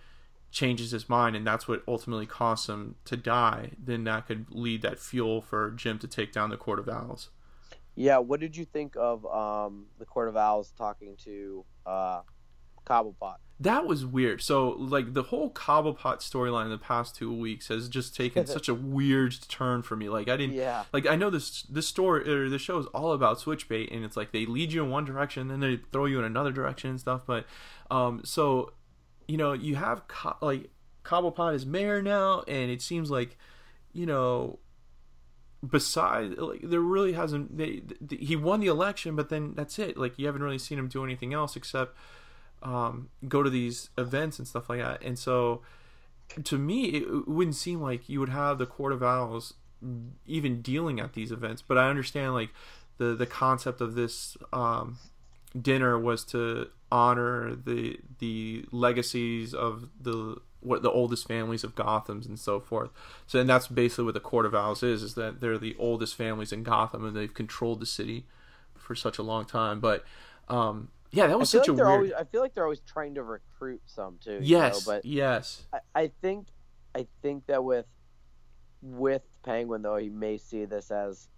changes 0.53 0.91
his 0.91 1.09
mind 1.09 1.35
and 1.35 1.47
that's 1.47 1.67
what 1.67 1.83
ultimately 1.89 2.27
costs 2.27 2.69
him 2.69 2.95
to 3.07 3.17
die, 3.17 3.71
then 3.83 4.05
that 4.05 4.27
could 4.27 4.47
lead 4.51 4.83
that 4.83 4.99
fuel 4.99 5.41
for 5.41 5.71
Jim 5.71 5.99
to 5.99 6.07
take 6.07 6.31
down 6.31 6.51
the 6.51 6.57
Court 6.57 6.79
of 6.79 6.89
Owls. 6.89 7.31
Yeah. 7.95 8.19
What 8.19 8.39
did 8.39 8.57
you 8.57 8.67
think 8.67 8.95
of 8.97 9.27
um, 9.27 9.87
the 9.99 10.05
Court 10.05 10.29
of 10.29 10.37
Owls 10.37 10.73
talking 10.77 11.17
to 11.25 11.65
uh, 11.87 12.21
Cobblepot? 12.85 13.37
That 13.61 13.87
was 13.87 14.05
weird. 14.05 14.43
So, 14.43 14.71
like 14.71 15.15
the 15.15 15.23
whole 15.25 15.49
Cobblepot 15.53 16.19
storyline 16.19 16.65
in 16.65 16.71
the 16.71 16.79
past 16.79 17.15
two 17.15 17.33
weeks 17.33 17.69
has 17.69 17.89
just 17.89 18.17
taken 18.17 18.45
such 18.59 18.69
a 18.69 18.75
weird 18.75 19.37
turn 19.49 19.83
for 19.83 19.95
me. 19.95 20.09
Like 20.09 20.29
I 20.29 20.37
didn't, 20.37 20.57
Yeah. 20.57 20.85
like 20.93 21.07
I 21.07 21.15
know 21.15 21.31
this 21.31 21.63
this 21.63 21.87
story 21.87 22.29
or 22.29 22.49
the 22.49 22.59
show 22.59 22.79
is 22.79 22.87
all 22.87 23.13
about 23.13 23.39
switchbait, 23.39 23.95
and 23.95 24.05
it's 24.05 24.17
like 24.17 24.33
they 24.33 24.47
lead 24.47 24.73
you 24.73 24.83
in 24.83 24.91
one 24.91 25.05
direction, 25.05 25.47
then 25.49 25.61
they 25.61 25.79
throw 25.93 26.07
you 26.07 26.19
in 26.19 26.25
another 26.25 26.51
direction 26.51 26.91
and 26.91 26.99
stuff. 27.01 27.23
But, 27.25 27.47
um, 27.91 28.23
so, 28.25 28.73
you 29.29 29.37
know, 29.37 29.53
you 29.53 29.77
have 29.77 30.09
Co- 30.09 30.37
like 30.43 30.71
Cobblepot 31.05 31.55
is 31.55 31.65
mayor 31.65 32.03
now, 32.03 32.43
and 32.49 32.69
it 32.69 32.83
seems 32.83 33.13
like, 33.13 33.37
you 33.93 34.07
know, 34.07 34.59
besides 35.69 36.37
like 36.39 36.61
there 36.65 36.81
really 36.81 37.13
hasn't 37.13 37.57
they 37.57 37.83
th- 38.09 38.21
he 38.21 38.35
won 38.35 38.59
the 38.59 38.67
election 38.67 39.15
but 39.15 39.29
then 39.29 39.53
that's 39.55 39.79
it 39.79 39.97
like 39.97 40.19
you 40.19 40.27
haven't 40.27 40.43
really 40.43 40.59
seen 40.59 40.77
him 40.77 40.89
do 40.89 41.05
anything 41.05 41.33
else 41.33 41.55
except 41.55 41.97
um, 42.63 43.09
go 43.29 43.43
to 43.43 43.51
these 43.51 43.91
events 43.99 44.39
and 44.39 44.47
stuff 44.47 44.69
like 44.69 44.81
that 44.81 45.03
and 45.03 45.19
so 45.19 45.63
to 46.45 46.57
me 46.57 46.85
it, 46.85 47.29
wouldn't 47.29 47.57
seem 47.57 47.81
like 47.81 48.09
you 48.09 48.21
would 48.21 48.29
have 48.29 48.59
the 48.59 48.67
court 48.67 48.93
of 48.93 49.03
owls 49.03 49.55
even 50.27 50.63
dealing 50.63 51.01
at 51.01 51.13
these 51.13 51.33
events 51.33 51.61
but 51.61 51.77
i 51.77 51.89
understand 51.89 52.33
like 52.35 52.51
the 52.99 53.15
the 53.15 53.27
concept 53.27 53.81
of 53.81 53.95
this 53.95 54.37
um, 54.53 54.99
dinner 55.61 55.99
was 55.99 56.25
to 56.25 56.69
honor 56.91 57.55
the 57.55 57.99
the 58.19 58.65
legacies 58.71 59.55
of 59.55 59.89
the 60.01 60.37
what 60.61 60.83
the 60.83 60.91
oldest 60.91 61.27
families 61.27 61.65
of 61.65 61.75
Gotham's 61.75 62.27
and 62.27 62.39
so 62.39 62.61
forth. 62.61 62.91
So 63.27 63.41
and 63.41 63.49
that's 63.49 63.67
basically 63.67 64.05
what 64.05 64.15
the 64.15 64.21
Court 64.21 64.47
of 64.47 64.55
Owls 64.55 64.83
is 64.83 65.03
is 65.03 65.15
that 65.15 65.41
they're 65.41 65.59
the 65.59 65.75
oldest 65.79 66.15
families 66.15 66.53
in 66.53 66.63
Gotham 66.63 67.05
and 67.05 67.17
they've 67.17 67.33
controlled 67.33 67.81
the 67.81 67.87
city 67.87 68.27
for 68.77 68.95
such 68.95 69.19
a 69.19 69.23
long 69.23 69.45
time. 69.45 69.81
But 69.81 70.05
um 70.49 70.89
yeah, 71.13 71.27
that 71.27 71.39
was 71.39 71.51
such 71.51 71.69
like 71.69 71.69
a 71.69 71.73
weird 71.75 71.87
always. 71.87 72.13
I 72.13 72.25
feel 72.25 72.41
like 72.41 72.55
they're 72.55 72.65
always 72.65 72.81
trying 72.81 73.15
to 73.17 73.23
recruit 73.23 73.83
some 73.87 74.19
too. 74.23 74.39
Yes, 74.43 74.87
know, 74.87 74.95
but 74.95 75.05
yes. 75.05 75.63
I, 75.73 75.79
I 75.95 76.11
think 76.23 76.49
I 76.95 77.07
think 77.21 77.47
that 77.47 77.63
with 77.63 77.87
with 78.81 79.23
Penguin 79.45 79.83
though 79.83 79.97
he 79.97 80.09
may 80.09 80.39
see 80.39 80.65
this 80.65 80.91
as 80.91 81.29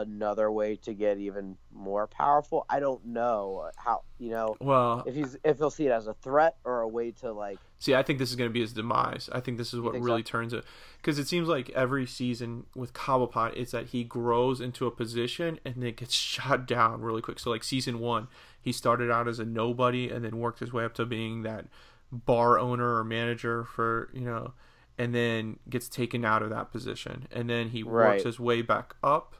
another 0.00 0.50
way 0.50 0.76
to 0.76 0.94
get 0.94 1.18
even 1.18 1.56
more 1.72 2.06
powerful. 2.06 2.66
I 2.68 2.80
don't 2.80 3.04
know 3.06 3.70
how 3.76 4.02
you 4.18 4.30
know 4.30 4.56
Well, 4.60 5.02
if 5.06 5.14
he's 5.14 5.36
if 5.44 5.58
he'll 5.58 5.70
see 5.70 5.86
it 5.86 5.92
as 5.92 6.06
a 6.06 6.14
threat 6.14 6.56
or 6.64 6.80
a 6.80 6.88
way 6.88 7.10
to 7.22 7.32
like 7.32 7.58
See, 7.78 7.94
I 7.94 8.02
think 8.02 8.18
this 8.18 8.30
is 8.30 8.36
going 8.36 8.48
to 8.48 8.54
be 8.54 8.62
his 8.62 8.72
demise. 8.72 9.28
I 9.32 9.40
think 9.40 9.58
this 9.58 9.74
is 9.74 9.80
what 9.80 9.92
really 10.00 10.22
so? 10.22 10.26
turns 10.30 10.52
it 10.54 10.64
because 10.96 11.18
it 11.18 11.28
seems 11.28 11.46
like 11.46 11.68
every 11.70 12.06
season 12.06 12.64
with 12.74 12.94
Cobblepot, 12.94 13.52
it's 13.54 13.72
that 13.72 13.88
he 13.88 14.02
grows 14.02 14.60
into 14.62 14.86
a 14.86 14.90
position 14.90 15.60
and 15.64 15.74
then 15.76 15.92
gets 15.94 16.14
shot 16.34 16.66
down 16.66 17.02
really 17.02 17.20
quick. 17.22 17.38
So, 17.38 17.50
like 17.50 17.62
season 17.64 17.98
one, 17.98 18.28
he 18.60 18.72
started 18.72 19.10
out 19.10 19.28
as 19.28 19.38
a 19.38 19.44
nobody 19.44 20.08
and 20.10 20.24
then 20.24 20.38
worked 20.38 20.60
his 20.60 20.72
way 20.72 20.84
up 20.84 20.94
to 20.94 21.04
being 21.04 21.42
that 21.42 21.66
bar 22.10 22.58
owner 22.58 22.96
or 22.96 23.04
manager 23.04 23.64
for 23.64 24.08
you 24.14 24.22
know, 24.22 24.54
and 24.96 25.14
then 25.14 25.58
gets 25.68 25.88
taken 25.88 26.24
out 26.24 26.42
of 26.42 26.48
that 26.50 26.72
position, 26.72 27.26
and 27.30 27.50
then 27.50 27.68
he 27.68 27.82
Right. 27.82 28.12
works 28.12 28.22
his 28.22 28.40
way 28.40 28.62
back 28.62 28.94
up 29.02 29.34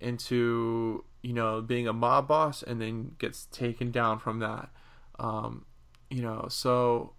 into 0.00 1.04
you 1.22 1.32
know 1.32 1.60
being 1.60 1.88
a 1.88 1.92
mob 1.92 2.28
boss, 2.28 2.62
and 2.62 2.80
then 2.80 3.16
gets 3.18 3.46
taken 3.46 3.90
down 3.90 4.18
from 4.18 4.40
that. 4.40 4.70
Um, 5.18 5.64
you 6.10 6.22
know, 6.22 6.46
so 6.48 7.14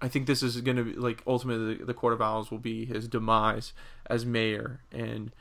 I 0.00 0.08
think 0.08 0.26
this 0.26 0.42
is 0.42 0.60
going 0.60 0.76
to 0.76 0.84
be 0.84 0.92
like 0.94 1.22
ultimately 1.26 1.76
the, 1.76 1.84
the 1.86 1.94
Court 1.94 2.12
of 2.12 2.20
Owls 2.20 2.50
will 2.50 2.58
be 2.58 2.84
his 2.84 3.06
demise 3.06 3.72
as 4.10 4.26
mayor, 4.26 4.80
and 4.90 5.32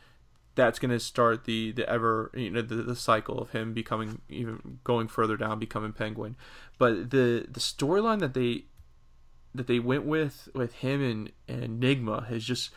that's 0.55 0.79
going 0.79 0.91
to 0.91 0.99
start 0.99 1.45
the 1.45 1.71
the 1.71 1.89
ever 1.89 2.31
you 2.35 2.51
know 2.51 2.61
the, 2.61 2.75
the 2.75 2.95
cycle 2.95 3.39
of 3.39 3.51
him 3.51 3.73
becoming 3.73 4.21
even 4.29 4.79
going 4.83 5.07
further 5.07 5.35
down, 5.35 5.59
becoming 5.59 5.93
Penguin. 5.93 6.35
But 6.77 7.09
the 7.09 7.47
the 7.49 7.59
storyline 7.59 8.19
that 8.19 8.33
they 8.33 8.65
that 9.55 9.67
they 9.67 9.79
went 9.79 10.05
with 10.05 10.49
with 10.53 10.73
him 10.75 11.01
and 11.01 11.31
and 11.47 11.63
Enigma 11.63 12.25
has 12.29 12.43
just 12.43 12.69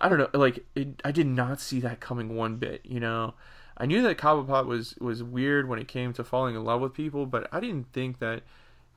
I 0.00 0.08
don't 0.08 0.18
know 0.18 0.28
like 0.38 0.64
it, 0.74 1.00
I 1.04 1.12
did 1.12 1.26
not 1.26 1.60
see 1.60 1.80
that 1.80 2.00
coming 2.00 2.36
one 2.36 2.56
bit. 2.56 2.82
You 2.84 3.00
know, 3.00 3.34
I 3.76 3.86
knew 3.86 4.02
that 4.02 4.18
Cobblepot 4.18 4.66
was 4.66 4.94
was 5.00 5.22
weird 5.22 5.68
when 5.68 5.78
it 5.78 5.88
came 5.88 6.12
to 6.14 6.24
falling 6.24 6.54
in 6.54 6.64
love 6.64 6.80
with 6.80 6.94
people, 6.94 7.26
but 7.26 7.48
I 7.52 7.60
didn't 7.60 7.92
think 7.92 8.18
that 8.18 8.42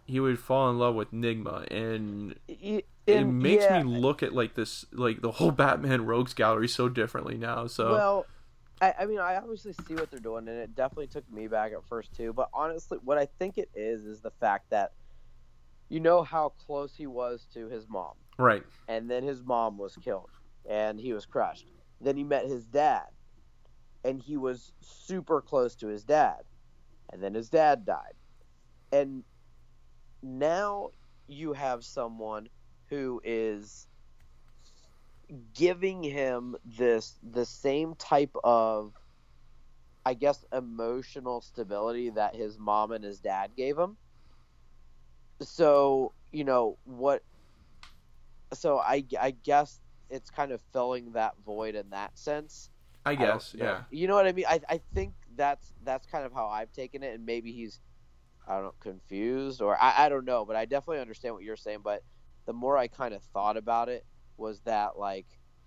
he 0.06 0.20
would 0.20 0.40
fall 0.40 0.70
in 0.70 0.78
love 0.78 0.96
with 0.96 1.14
Enigma 1.14 1.66
and 1.72 2.36
it, 2.48 2.86
it 3.08 3.24
makes 3.24 3.70
me 3.70 3.84
look 3.84 4.22
at 4.24 4.34
like 4.34 4.56
this 4.56 4.86
like 4.92 5.22
the 5.22 5.32
whole 5.32 5.52
Batman 5.64 6.06
Rogues 6.06 6.34
gallery 6.34 6.68
so 6.68 6.90
differently 6.90 7.38
now. 7.38 7.68
So 7.68 7.92
Well, 7.92 8.26
I, 8.82 8.94
I 9.00 9.06
mean, 9.06 9.20
I 9.20 9.36
obviously 9.38 9.74
see 9.88 9.94
what 9.94 10.10
they're 10.10 10.20
doing, 10.20 10.48
and 10.48 10.58
it 10.58 10.76
definitely 10.76 11.08
took 11.08 11.30
me 11.32 11.48
back 11.48 11.72
at 11.72 11.84
first 11.88 12.14
too. 12.14 12.34
But 12.34 12.50
honestly, 12.54 12.98
what 13.04 13.18
I 13.18 13.28
think 13.40 13.58
it 13.58 13.70
is 13.76 14.06
is 14.06 14.22
the 14.22 14.32
fact 14.32 14.70
that 14.72 14.92
you 15.88 16.00
know 16.00 16.24
how 16.24 16.54
close 16.66 16.96
he 16.96 17.06
was 17.06 17.48
to 17.54 17.68
his 17.68 17.88
mom, 17.88 18.14
right, 18.38 18.64
and 18.88 19.10
then 19.10 19.24
his 19.24 19.44
mom 19.44 19.78
was 19.78 19.96
killed, 19.98 20.30
and 20.70 21.00
he 21.00 21.14
was 21.14 21.26
crushed. 21.26 21.72
Then 22.00 22.18
he 22.18 22.24
met 22.24 22.46
his 22.46 22.66
dad, 22.66 23.08
and 24.04 24.22
he 24.22 24.38
was 24.38 24.74
super 24.82 25.42
close 25.42 25.76
to 25.78 25.88
his 25.88 26.04
dad, 26.06 26.44
and 27.12 27.24
then 27.24 27.34
his 27.34 27.50
dad 27.50 27.86
died, 27.86 28.16
and 28.92 29.24
now 30.22 30.92
you 31.28 31.54
have 31.54 31.84
someone 31.84 32.50
who 32.90 33.22
is 33.24 33.88
giving 35.54 36.04
him 36.04 36.56
this 36.66 37.18
the 37.24 37.46
same 37.46 37.96
type 37.96 38.36
of 38.44 38.94
I 40.06 40.16
guess 40.16 40.44
emotional 40.52 41.42
stability 41.42 42.10
that 42.12 42.36
his 42.36 42.58
mom 42.58 42.92
and 42.92 43.04
his 43.04 43.22
dad 43.22 43.56
gave 43.56 43.78
him. 43.78 43.98
So, 45.42 46.14
you 46.32 46.44
know, 46.44 46.78
what 46.84 47.24
so 48.54 48.80
I 48.80 49.06
I 49.20 49.32
guess 49.32 49.80
it's 50.12 50.30
kind 50.30 50.52
of 50.52 50.62
filling 50.74 51.14
that 51.14 51.34
void 51.46 51.76
in 51.76 51.90
that 51.92 52.18
sense. 52.18 52.70
I 53.06 53.16
guess, 53.16 53.56
I 53.60 53.64
yeah. 53.64 53.82
You 53.90 54.08
know 54.08 54.16
what 54.16 54.28
I 54.28 54.32
mean? 54.32 54.46
I 54.48 54.60
I 54.70 54.82
think 54.94 55.14
that's 55.36 55.74
that's 55.84 56.06
kind 56.06 56.26
of 56.26 56.34
how 56.34 56.48
I've 56.48 56.72
taken 56.72 57.02
it, 57.04 57.16
and 57.16 57.26
maybe 57.26 57.52
he's 57.52 57.80
I 58.48 58.56
don't 58.56 58.64
know 58.66 58.74
confused 58.80 59.62
or 59.62 59.82
I, 59.82 60.06
I 60.06 60.10
don't 60.10 60.26
know, 60.26 60.46
but 60.46 60.56
I 60.56 60.66
definitely 60.66 61.02
understand 61.02 61.34
what 61.34 61.44
you're 61.44 61.56
saying. 61.56 61.80
But 61.84 62.04
the 62.46 62.54
more 62.54 62.78
I 62.78 62.88
kind 62.88 63.14
of 63.14 63.24
thought 63.34 63.58
about 63.58 63.90
it, 63.90 64.06
was 64.38 64.60
that 64.62 64.98
like 64.98 65.26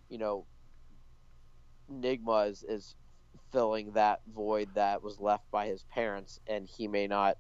you 0.09 0.19
know, 0.19 0.47
Nigma 1.91 2.51
is, 2.51 2.63
is 2.63 2.95
filling 3.51 3.93
that 3.93 4.21
void 4.35 4.69
that 4.75 5.03
was 5.03 5.19
left 5.19 5.51
by 5.51 5.67
his 5.67 5.85
parents, 5.85 6.41
and 6.47 6.69
he 6.69 6.87
may 6.87 7.07
not 7.07 7.37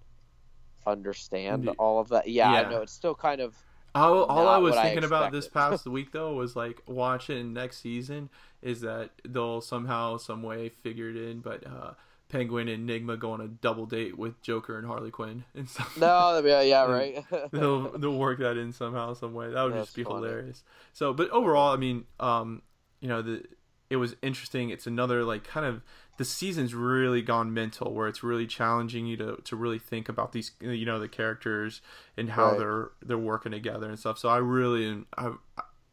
understand 0.86 1.70
all 1.78 2.00
of 2.00 2.08
that. 2.08 2.28
Yeah, 2.28 2.52
Yeah. 2.52 2.60
I 2.62 2.70
know 2.70 2.82
it's 2.82 2.92
still 2.92 3.14
kind 3.14 3.40
of 3.40 3.54
All, 3.94 4.24
all 4.24 4.48
I 4.48 4.58
was 4.58 4.74
what 4.74 4.80
I 4.80 4.88
thinking 4.88 5.04
about 5.04 5.30
this 5.30 5.48
past 5.48 5.86
week 5.86 6.12
though 6.12 6.34
was 6.34 6.56
like 6.56 6.82
watching 6.86 7.52
next 7.52 7.78
season 7.78 8.28
is 8.60 8.80
that 8.80 9.10
they'll 9.26 9.60
somehow 9.60 10.16
some 10.16 10.42
way 10.42 10.68
figure 10.68 11.10
it 11.10 11.16
in, 11.16 11.40
but 11.40 11.64
uh, 11.66 11.92
Penguin 12.28 12.68
and 12.68 12.90
Enigma 12.90 13.16
go 13.16 13.32
on 13.32 13.40
a 13.40 13.46
double 13.46 13.86
date 13.86 14.18
with 14.18 14.40
Joker 14.42 14.78
and 14.78 14.86
Harley 14.86 15.10
Quinn 15.10 15.44
and 15.54 15.68
stuff. 15.68 15.96
no, 15.96 16.42
yeah, 16.44 16.62
yeah, 16.62 16.84
right. 16.90 17.24
they'll 17.52 17.96
they'll 17.96 18.18
work 18.18 18.40
that 18.40 18.56
in 18.56 18.72
somehow 18.72 19.14
some 19.14 19.34
way. 19.34 19.50
That 19.50 19.62
would 19.62 19.74
That's 19.74 19.86
just 19.86 19.96
be 19.96 20.04
funny. 20.04 20.16
hilarious. 20.16 20.64
So, 20.92 21.12
but 21.12 21.30
overall, 21.30 21.72
I 21.72 21.76
mean, 21.76 22.04
um, 22.18 22.62
you 23.00 23.08
know, 23.08 23.22
the 23.22 23.44
it 23.90 23.96
was 23.96 24.16
interesting. 24.22 24.70
It's 24.70 24.86
another 24.86 25.24
like 25.24 25.44
kind 25.44 25.66
of 25.66 25.82
the 26.16 26.24
season's 26.24 26.74
really 26.74 27.22
gone 27.22 27.52
mental 27.52 27.92
where 27.92 28.06
it's 28.08 28.22
really 28.22 28.46
challenging 28.46 29.06
you 29.06 29.16
to 29.16 29.36
to 29.44 29.56
really 29.56 29.78
think 29.78 30.08
about 30.08 30.32
these 30.32 30.52
you 30.60 30.84
know 30.86 30.98
the 30.98 31.08
characters 31.08 31.80
and 32.16 32.30
how 32.30 32.50
Right. 32.50 32.58
they're 32.58 32.90
they're 33.02 33.18
working 33.18 33.52
together 33.52 33.88
and 33.88 33.98
stuff. 33.98 34.18
So 34.18 34.28
I 34.28 34.38
really 34.38 35.04
I'm 35.16 35.38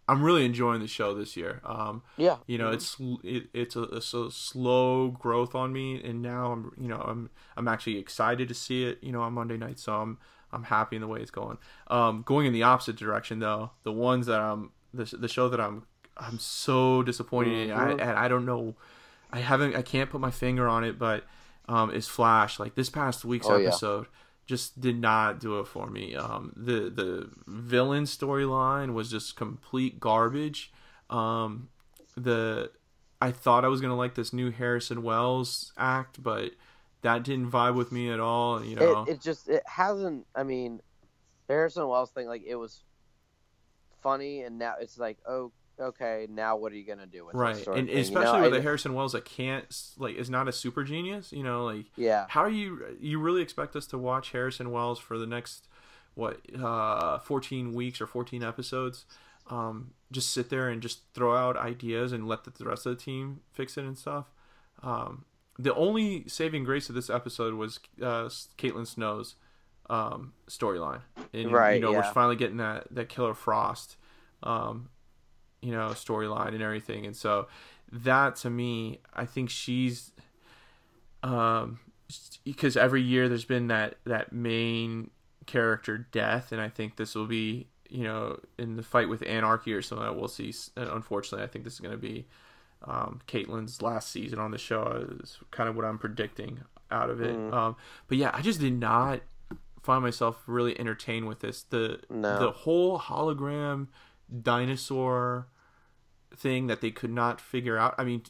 I'm 0.08 0.22
really 0.24 0.44
enjoying 0.46 0.82
the 0.82 0.88
show 0.88 1.14
this 1.14 1.38
year. 1.38 1.62
Um, 1.64 2.04
yeah, 2.18 2.38
you 2.46 2.58
know 2.58 2.72
it's 2.72 2.98
it, 3.24 3.48
it's 3.54 3.76
a, 3.76 3.84
it's 3.84 4.14
a 4.14 4.30
slow 4.30 5.10
growth 5.10 5.56
on 5.56 5.72
me 5.72 6.02
and 6.04 6.22
now 6.22 6.52
i'm 6.52 6.72
you 6.78 6.88
know 6.88 6.98
i'm 7.00 7.30
i'm 7.56 7.68
actually 7.68 7.98
excited 7.98 8.48
to 8.50 8.54
see 8.54 8.84
it 8.86 8.98
you 9.02 9.12
know 9.12 9.22
on 9.22 9.32
monday 9.34 9.58
night 9.58 9.80
so 9.80 9.94
i'm 9.94 10.18
i'm 10.52 10.64
happy 10.64 10.96
in 10.98 11.02
the 11.02 11.08
way 11.08 11.20
it's 11.22 11.32
going 11.32 11.58
um 11.88 12.24
going 12.26 12.46
in 12.46 12.52
the 12.52 12.64
opposite 12.64 12.96
direction 12.98 13.40
though 13.40 13.72
the 13.84 13.92
ones 13.92 14.26
that 14.26 14.42
i'm 14.42 14.72
the, 14.94 15.06
the 15.18 15.28
show 15.30 15.48
that 15.50 15.62
i'm 15.62 15.84
i'm 16.18 16.38
so 16.40 17.04
disappointed 17.04 17.54
in 17.70 17.72
I, 17.72 17.94
Mhm. 17.94 18.02
and 18.02 18.12
i 18.20 18.28
don't 18.28 18.46
know 18.46 18.76
i 19.34 19.40
haven't 19.40 19.76
i 19.76 19.82
can't 19.82 20.10
put 20.10 20.22
my 20.22 20.32
finger 20.32 20.68
on 20.68 20.84
it 20.84 20.98
but 21.00 21.24
um 21.68 21.92
is 21.92 22.08
flash 22.08 22.60
like 22.60 22.76
this 22.76 22.90
past 22.90 23.24
week's 23.26 23.48
Oh, 23.48 23.58
yeah. 23.58 23.68
episode 23.70 24.08
just 24.46 24.80
did 24.82 25.00
not 25.00 25.40
do 25.40 25.60
it 25.60 25.68
for 25.68 25.88
me 25.88 26.16
um 26.16 26.52
the 26.56 26.90
the 26.90 27.30
villain 27.48 28.04
storyline 28.06 28.94
was 28.94 29.10
just 29.10 29.36
complete 29.36 30.00
garbage 30.00 30.72
um 31.10 31.70
the 32.18 32.72
I 33.24 33.32
thought 33.32 33.64
I 33.64 33.68
was 33.68 33.82
gonna 33.82 33.96
like 33.96 34.16
this 34.16 34.34
new 34.34 34.50
Harrison 34.50 35.04
Wells 35.04 35.74
act, 35.78 36.24
but 36.24 36.54
that 37.04 37.22
didn't 37.24 37.52
vibe 37.52 37.76
with 37.76 37.92
me 37.92 38.10
at 38.10 38.20
all. 38.20 38.66
You 38.66 38.76
know, 38.78 39.04
it, 39.08 39.12
it 39.12 39.22
just 39.22 39.48
it 39.48 39.62
hasn't. 39.68 40.26
I 40.36 40.42
mean, 40.42 40.82
Harrison 41.48 41.88
Wells 41.88 42.10
thing, 42.10 42.26
like 42.28 42.42
it 42.44 42.56
was 42.56 42.84
funny, 44.02 44.42
and 44.42 44.58
now 44.58 44.74
it's 44.82 44.98
like, 44.98 45.20
oh, 45.28 45.52
okay, 45.82 46.28
now 46.30 46.56
what 46.56 46.72
are 46.72 46.76
you 46.76 46.86
gonna 46.86 47.06
do 47.06 47.26
with 47.26 47.36
right? 47.36 47.56
And 47.56 47.88
thing, 47.88 47.90
you 47.90 47.98
especially 48.02 48.40
know? 48.40 48.44
with 48.44 48.54
I- 48.54 48.58
a 48.58 48.62
Harrison 48.62 48.94
Wells 48.94 49.14
that 49.14 49.26
can't 49.26 49.66
like 49.98 50.16
is 50.16 50.30
not 50.30 50.48
a 50.48 50.52
super 50.52 50.84
genius. 50.84 51.32
You 51.32 51.44
know, 51.44 51.66
like 51.66 51.86
yeah, 51.96 52.26
how 52.30 52.42
are 52.42 52.50
you 52.50 52.98
you 53.00 53.20
really 53.20 53.42
expect 53.42 53.76
us 53.76 53.88
to 53.88 53.98
watch 53.98 54.32
Harrison 54.32 54.72
Wells 54.72 55.00
for 55.00 55.18
the 55.18 55.28
next 55.28 55.68
what 56.14 56.40
uh 56.62 57.20
14 57.20 57.74
weeks 57.74 58.02
or 58.02 58.08
14 58.08 58.44
episodes? 58.44 59.06
Um, 59.50 59.92
just 60.12 60.32
sit 60.32 60.50
there 60.50 60.70
and 60.70 60.82
just 60.82 61.00
throw 61.14 61.36
out 61.36 61.58
ideas 61.58 62.12
and 62.12 62.28
let 62.28 62.44
the, 62.44 62.52
the 62.52 62.66
rest 62.66 62.86
of 62.86 62.98
the 62.98 63.04
team 63.04 63.42
fix 63.52 63.78
it 63.78 63.84
and 63.84 63.98
stuff. 63.98 64.32
Um, 64.84 65.26
the 65.58 65.74
only 65.76 66.28
saving 66.28 66.64
grace 66.64 66.90
of 66.90 66.96
this 66.96 67.10
episode 67.10 67.56
was 67.56 67.80
uh, 68.02 68.30
Caitlin 68.58 68.88
Snow's 68.88 69.36
um, 69.90 70.34
storyline, 70.50 71.02
and 71.34 71.52
right, 71.52 71.76
you 71.76 71.82
know 71.82 71.92
we're 71.92 72.04
finally 72.14 72.36
getting 72.38 72.58
that 72.58 72.88
that 72.92 73.10
Killer 73.10 73.34
Frost, 73.34 73.98
um, 74.42 74.90
you 75.62 75.72
know, 75.72 75.90
storyline 75.90 76.50
and 76.50 76.62
everything, 76.62 77.06
and 77.06 77.16
so 77.16 77.48
that 77.92 78.36
to 78.38 78.50
me, 78.50 79.00
I 79.14 79.26
think 79.26 79.50
she's, 79.50 80.12
um, 81.24 81.80
because 82.44 82.78
every 82.78 83.02
year 83.02 83.28
there's 83.30 83.46
been 83.46 83.68
that 83.68 83.96
that 84.06 84.32
main 84.32 85.12
character 85.46 85.98
death, 85.98 86.52
and 86.52 86.62
I 86.62 86.70
think 86.70 86.96
this 86.96 87.16
will 87.16 87.26
be, 87.26 87.68
you 87.90 88.04
know, 88.04 88.40
in 88.58 88.76
the 88.76 88.84
fight 88.84 89.10
with 89.10 89.24
Anarchy 89.24 89.74
or 89.74 89.82
something 89.82 90.06
that 90.06 90.16
we'll 90.16 90.28
see. 90.28 90.54
And 90.78 90.90
unfortunately, 90.90 91.44
I 91.44 91.48
think 91.48 91.66
this 91.66 91.74
is 91.74 91.80
going 91.80 91.92
to 91.94 91.98
be 91.98 92.26
um, 92.86 93.22
Caitlin's 93.28 93.82
last 93.82 94.12
season 94.12 94.40
on 94.40 94.52
the 94.52 94.58
show. 94.58 95.06
Is 95.22 95.40
kind 95.52 95.70
of 95.70 95.76
what 95.76 95.86
I'm 95.86 95.98
predicting 95.98 96.62
out 96.90 97.10
of 97.10 97.22
it. 97.22 97.36
Mm. 97.36 97.54
Um, 97.54 97.76
but 98.08 98.18
yeah, 98.18 98.32
I 98.34 98.42
just 98.42 98.60
did 98.60 98.80
not 98.80 99.22
find 99.84 100.04
myself 100.04 100.42
really 100.48 100.80
entertained 100.80 101.28
with 101.28 101.40
this. 101.40 101.64
The 101.64 102.00
No. 102.10 102.40
the 102.40 102.52
whole 102.52 103.00
hologram 103.00 103.88
dinosaur 104.42 105.48
thing 106.36 106.68
that 106.68 106.82
they 106.82 106.92
could 106.92 107.12
not 107.12 107.40
figure 107.42 107.78
out. 107.78 107.96
I 107.98 108.04
mean, 108.04 108.24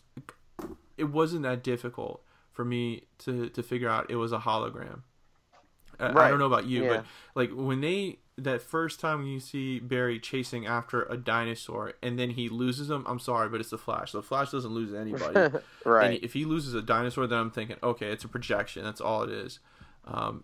it 0.98 1.06
wasn't 1.06 1.44
that 1.44 1.64
difficult 1.64 2.24
for 2.52 2.66
me 2.66 3.04
to 3.20 3.50
to 3.50 3.64
figure 3.64 3.90
out 3.90 4.10
it 4.10 4.16
was 4.18 4.32
a 4.32 4.40
hologram. 4.40 5.02
I, 6.00 6.08
I 6.10 6.30
don't 6.30 6.40
know 6.40 6.46
about 6.48 6.66
you, 6.66 6.84
Yeah. 6.84 6.90
but 6.98 7.06
like 7.36 7.52
when 7.54 7.82
they 7.82 8.20
that 8.38 8.62
first 8.62 9.00
time 9.00 9.28
you 9.28 9.40
see 9.40 9.80
Barry 9.80 10.20
chasing 10.20 10.66
after 10.66 11.04
a 11.04 11.16
dinosaur 11.16 11.94
and 12.02 12.18
then 12.18 12.32
he 12.32 12.50
loses 12.50 12.90
him, 12.90 13.04
I'm 13.08 13.20
sorry, 13.20 13.50
but 13.50 13.60
it's 13.60 13.70
the 13.70 13.78
Flash. 13.78 14.14
The 14.14 14.24
Flash 14.24 14.50
doesn't 14.52 14.72
lose 14.72 14.94
anybody. 14.94 15.58
right. 15.86 16.16
And 16.16 16.24
if 16.24 16.34
he 16.34 16.46
loses 16.46 16.74
a 16.74 16.82
dinosaur, 16.82 17.28
then 17.28 17.38
I'm 17.38 17.52
thinking, 17.52 17.76
okay, 17.84 18.08
it's 18.08 18.24
a 18.24 18.28
projection. 18.28 18.84
That's 18.84 19.02
all 19.02 19.22
it 19.24 19.30
is. 19.30 19.60
Um, 20.06 20.44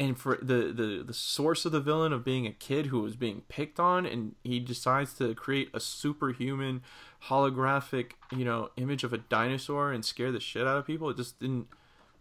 and 0.00 0.18
for 0.18 0.38
the, 0.40 0.72
the 0.72 1.04
the 1.06 1.12
source 1.12 1.66
of 1.66 1.72
the 1.72 1.80
villain 1.80 2.10
of 2.10 2.24
being 2.24 2.46
a 2.46 2.52
kid 2.52 2.86
who 2.86 3.00
was 3.02 3.16
being 3.16 3.42
picked 3.48 3.78
on, 3.78 4.06
and 4.06 4.34
he 4.42 4.58
decides 4.58 5.12
to 5.18 5.34
create 5.34 5.68
a 5.74 5.78
superhuman 5.78 6.80
holographic, 7.26 8.12
you 8.34 8.44
know, 8.44 8.70
image 8.76 9.04
of 9.04 9.12
a 9.12 9.18
dinosaur 9.18 9.92
and 9.92 10.02
scare 10.02 10.32
the 10.32 10.40
shit 10.40 10.66
out 10.66 10.78
of 10.78 10.86
people. 10.86 11.10
It 11.10 11.18
just 11.18 11.38
didn't 11.38 11.68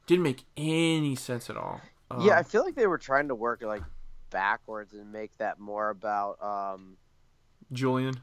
didn't 0.08 0.24
make 0.24 0.44
any 0.58 1.16
sense 1.16 1.50
at 1.50 1.56
all. 1.56 1.80
Um, 2.12 2.22
yeah, 2.22 2.38
I 2.38 2.44
feel 2.44 2.66
like 2.66 2.76
they 2.76 2.86
were 2.86 2.98
trying 2.98 3.30
to 3.30 3.36
work 3.36 3.64
like 3.64 3.84
backwards 4.30 4.94
and 4.94 5.10
make 5.14 5.32
that 5.38 5.58
more 5.58 5.90
about 5.90 6.44
um 6.44 6.98
Julian. 7.72 8.20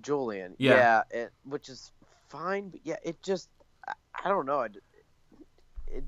Julian. 0.00 0.56
Yeah. 0.58 1.02
Yeah, 1.12 1.20
it, 1.22 1.32
which 1.44 1.68
is 1.68 1.92
fine, 2.28 2.70
but 2.70 2.80
yeah, 2.82 2.96
it 3.04 3.22
just 3.22 3.50
I, 3.86 3.92
I 4.24 4.28
don't 4.30 4.46
know. 4.46 4.62
It, 4.62 4.82
it 5.86 6.04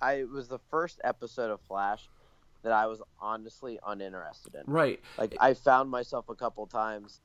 I 0.00 0.14
it 0.14 0.28
was 0.28 0.48
the 0.48 0.58
first 0.70 1.00
episode 1.04 1.52
of 1.52 1.60
Flash 1.60 2.08
that 2.62 2.72
I 2.72 2.86
was 2.86 3.00
honestly 3.20 3.78
uninterested 3.86 4.54
in. 4.54 4.72
Right. 4.72 5.00
Like 5.18 5.36
I 5.40 5.54
found 5.54 5.90
myself 5.90 6.28
a 6.28 6.34
couple 6.34 6.66
times 6.66 7.20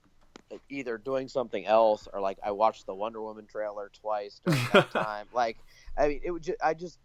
either 0.70 0.98
doing 0.98 1.28
something 1.28 1.66
else 1.66 2.08
or 2.12 2.22
like 2.22 2.38
I 2.44 2.52
watched 2.52 2.86
the 2.86 2.96
Wonder 2.96 3.22
Woman 3.22 3.46
trailer 3.46 3.92
twice 3.94 4.42
during 4.46 4.62
that 4.74 4.92
time. 4.92 5.28
Like 5.34 5.58
I 5.98 6.08
mean, 6.08 6.22
it 6.24 6.32
would 6.32 6.44
just 6.44 6.58
I 6.64 6.74
just 6.74 7.00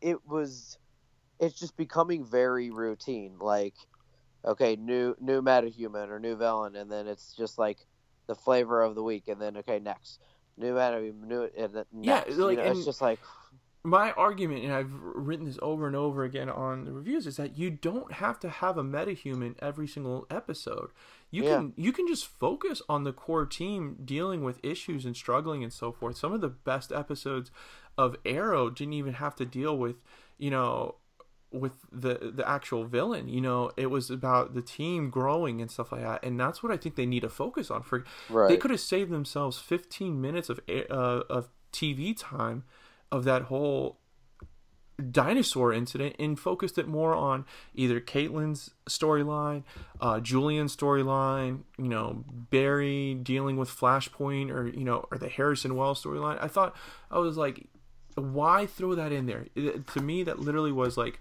it 0.00 0.18
was 0.26 0.78
it's 1.38 1.58
just 1.58 1.76
becoming 1.76 2.24
very 2.24 2.70
routine. 2.70 3.36
Like 3.40 3.74
okay, 4.44 4.76
new 4.76 5.16
new 5.20 5.42
metahuman 5.42 6.08
or 6.08 6.20
new 6.20 6.36
villain, 6.36 6.76
and 6.76 6.90
then 6.90 7.06
it's 7.06 7.34
just 7.34 7.58
like 7.58 7.78
the 8.26 8.34
flavor 8.34 8.82
of 8.82 8.94
the 8.94 9.02
week, 9.02 9.28
and 9.28 9.40
then 9.40 9.56
okay, 9.58 9.78
next 9.78 10.20
new 10.56 10.74
metahuman, 10.74 11.26
new 11.26 11.48
and 11.56 11.74
then 11.74 11.84
Yeah, 12.00 12.24
like, 12.26 12.28
you 12.28 12.56
know, 12.56 12.62
it's 12.62 12.84
just 12.84 13.00
like 13.00 13.20
my 13.86 14.10
argument, 14.12 14.64
and 14.64 14.72
I've 14.72 14.90
written 14.92 15.46
this 15.46 15.58
over 15.62 15.86
and 15.86 15.94
over 15.94 16.24
again 16.24 16.50
on 16.50 16.84
the 16.84 16.92
reviews, 16.92 17.26
is 17.26 17.36
that 17.36 17.56
you 17.56 17.70
don't 17.70 18.12
have 18.14 18.40
to 18.40 18.48
have 18.48 18.76
a 18.76 18.82
metahuman 18.82 19.54
every 19.60 19.86
single 19.86 20.26
episode. 20.28 20.90
You 21.30 21.44
Yeah. 21.44 21.56
can 21.56 21.72
you 21.76 21.92
can 21.92 22.06
just 22.08 22.26
focus 22.26 22.82
on 22.88 23.04
the 23.04 23.12
core 23.12 23.46
team 23.46 23.96
dealing 24.04 24.42
with 24.42 24.64
issues 24.64 25.04
and 25.06 25.16
struggling 25.16 25.62
and 25.62 25.72
so 25.72 25.92
forth. 25.92 26.16
Some 26.16 26.32
of 26.32 26.40
the 26.40 26.48
best 26.48 26.90
episodes 26.92 27.50
of 27.96 28.16
Arrow 28.24 28.70
didn't 28.70 28.94
even 28.94 29.14
have 29.14 29.36
to 29.36 29.46
deal 29.46 29.78
with, 29.78 29.96
you 30.36 30.50
know, 30.50 30.96
with 31.52 31.74
the 31.92 32.32
the 32.34 32.46
actual 32.48 32.84
villain. 32.84 33.28
You 33.28 33.40
know, 33.40 33.70
it 33.76 33.86
was 33.86 34.10
about 34.10 34.54
the 34.54 34.62
team 34.62 35.10
growing 35.10 35.60
and 35.60 35.70
stuff 35.70 35.92
like 35.92 36.02
that. 36.02 36.24
And 36.24 36.38
that's 36.40 36.60
what 36.62 36.72
I 36.72 36.76
think 36.76 36.96
they 36.96 37.06
need 37.06 37.20
to 37.20 37.28
focus 37.28 37.70
on. 37.70 37.82
For 37.82 38.04
right. 38.28 38.48
they 38.48 38.56
could 38.56 38.72
have 38.72 38.80
saved 38.80 39.10
themselves 39.12 39.58
15 39.58 40.20
minutes 40.20 40.48
of 40.50 40.58
uh, 40.68 41.22
of 41.30 41.48
TV 41.72 42.14
time 42.18 42.64
of 43.12 43.24
that 43.24 43.42
whole 43.42 43.98
dinosaur 45.10 45.72
incident 45.74 46.16
and 46.18 46.38
focused 46.40 46.78
it 46.78 46.88
more 46.88 47.14
on 47.14 47.44
either 47.74 48.00
Caitlin's 48.00 48.70
storyline, 48.88 49.62
uh, 50.00 50.20
Julian's 50.20 50.74
storyline, 50.74 51.64
you 51.76 51.88
know, 51.88 52.24
Barry 52.50 53.14
dealing 53.14 53.58
with 53.58 53.68
Flashpoint 53.68 54.50
or, 54.50 54.68
you 54.68 54.84
know, 54.84 55.06
or 55.10 55.18
the 55.18 55.28
Harrison 55.28 55.76
Wells 55.76 56.02
storyline. 56.02 56.42
I 56.42 56.48
thought, 56.48 56.74
I 57.10 57.18
was 57.18 57.36
like, 57.36 57.66
why 58.14 58.64
throw 58.64 58.94
that 58.94 59.12
in 59.12 59.26
there? 59.26 59.46
It- 59.54 59.86
to 59.88 60.00
me, 60.00 60.22
that 60.22 60.38
literally 60.38 60.72
was 60.72 60.96
like, 60.96 61.20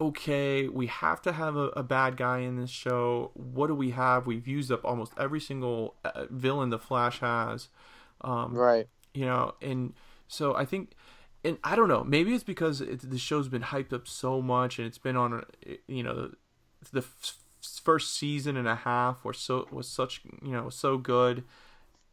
okay, 0.00 0.66
we 0.68 0.86
have 0.86 1.20
to 1.20 1.32
have 1.32 1.56
a, 1.56 1.68
a 1.76 1.82
bad 1.82 2.16
guy 2.16 2.38
in 2.38 2.56
this 2.56 2.70
show. 2.70 3.32
What 3.34 3.66
do 3.66 3.74
we 3.74 3.90
have? 3.90 4.26
We've 4.26 4.48
used 4.48 4.72
up 4.72 4.82
almost 4.82 5.12
every 5.18 5.40
single 5.40 5.96
uh, 6.06 6.24
villain 6.30 6.70
the 6.70 6.78
Flash 6.78 7.20
has. 7.20 7.68
Um, 8.22 8.54
right. 8.54 8.88
you 9.12 9.26
know, 9.26 9.54
and 9.60 9.92
so 10.26 10.54
I 10.54 10.64
think, 10.64 10.92
and 11.44 11.58
I 11.64 11.74
don't 11.74 11.88
know, 11.88 12.04
maybe 12.04 12.34
it's 12.34 12.44
because 12.44 12.80
it, 12.80 13.08
the 13.08 13.18
show's 13.18 13.48
been 13.48 13.62
hyped 13.62 13.92
up 13.92 14.06
so 14.06 14.42
much 14.42 14.78
and 14.78 14.86
it's 14.86 14.98
been 14.98 15.16
on, 15.16 15.44
you 15.86 16.02
know, 16.02 16.32
the 16.92 17.00
f- 17.00 17.36
first 17.60 18.14
season 18.14 18.56
and 18.56 18.68
a 18.68 18.74
half 18.74 19.24
was 19.24 19.38
so 19.38 19.68
was 19.70 19.88
such 19.88 20.22
you 20.42 20.52
know 20.52 20.68
so 20.68 20.96
good. 20.96 21.44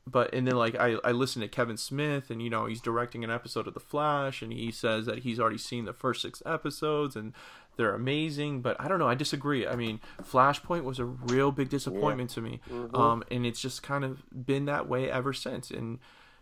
But 0.06 0.34
and 0.34 0.48
then 0.48 0.56
like 0.56 0.76
I, 0.76 0.98
I 1.04 1.12
listened 1.12 1.44
to 1.44 1.50
Kevin 1.50 1.78
Smith 1.78 2.30
and 2.30 2.42
you 2.42 2.50
know 2.50 2.66
he's 2.66 2.82
directing 2.82 3.24
an 3.24 3.30
episode 3.30 3.68
of 3.68 3.74
The 3.74 3.80
Flash 3.80 4.42
and 4.42 4.54
he 4.54 4.72
says 4.72 5.06
that 5.06 5.20
he's 5.20 5.40
already 5.40 5.58
seen 5.58 5.86
the 5.86 5.94
first 5.94 6.22
six 6.22 6.42
episodes 6.46 7.16
and 7.16 7.34
they're 7.76 7.94
amazing. 7.94 8.62
But 8.62 8.80
I 8.80 8.88
don't 8.88 9.00
know 9.00 9.08
I 9.08 9.16
disagree. 9.16 9.68
I 9.68 9.76
mean 9.76 10.00
Flashpoint 10.22 10.84
was 10.84 11.00
a 11.00 11.06
real 11.06 11.52
big 11.52 11.70
disappointment 11.70 12.32
yeah. 12.32 12.36
to 12.36 12.42
me. 12.42 12.62
Mm-hmm. 12.70 12.96
um 12.96 13.24
and 13.30 13.46
it's 13.46 13.60
just 13.60 13.84
kind 13.84 14.06
of 14.06 14.24
been 14.46 14.66
that 14.66 14.88
way 14.88 15.12
ever 15.12 15.34
since. 15.34 15.72
And 15.72 16.00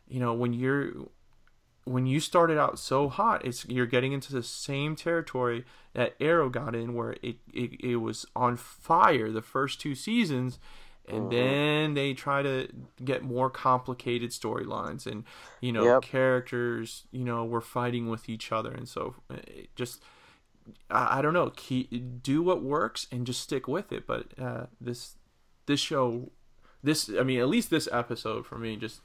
you 0.07 0.19
know 0.19 0.33
when 0.33 0.53
you're 0.53 0.91
when 1.85 2.07
you 2.07 2.19
started 2.19 2.57
out 2.57 2.77
so 2.77 3.07
hot 3.07 3.45
it's 3.45 3.65
you're 3.65 3.85
getting 3.85 4.11
into 4.11 4.33
the 4.33 4.43
same 4.43 4.95
territory 4.95 5.63
that 5.93 6.15
Arrow 6.19 6.49
got 6.49 6.75
in 6.75 6.93
where 6.93 7.15
it 7.21 7.37
it, 7.53 7.79
it 7.79 7.95
was 7.97 8.25
on 8.35 8.57
fire 8.57 9.31
the 9.31 9.41
first 9.41 9.79
two 9.79 9.95
seasons 9.95 10.59
and 11.07 11.23
mm-hmm. 11.23 11.29
then 11.29 11.93
they 11.93 12.13
try 12.13 12.41
to 12.41 12.67
get 13.03 13.23
more 13.23 13.49
complicated 13.49 14.31
storylines 14.31 15.05
and 15.05 15.23
you 15.61 15.71
know 15.71 15.85
yep. 15.85 16.01
characters 16.01 17.03
you 17.11 17.23
know 17.23 17.45
were 17.45 17.61
fighting 17.61 18.09
with 18.09 18.27
each 18.27 18.51
other 18.51 18.71
and 18.71 18.89
so 18.89 19.15
uh, 19.29 19.35
just 19.75 20.01
I, 20.89 21.19
I, 21.19 21.21
don't 21.21 21.33
know 21.33 21.51
keep, 21.55 22.23
do 22.23 22.41
what 22.41 22.63
works 22.63 23.05
and 23.11 23.27
just 23.27 23.41
stick 23.41 23.67
with 23.67 23.91
it 23.91 24.07
but 24.07 24.27
uh, 24.39 24.65
this 24.81 25.15
this 25.67 25.79
show 25.79 26.31
this 26.83 27.09
I 27.09 27.21
mean 27.23 27.39
at 27.39 27.47
least 27.47 27.69
this 27.69 27.87
episode 27.91 28.47
for 28.47 28.57
me 28.57 28.75
just 28.75 29.01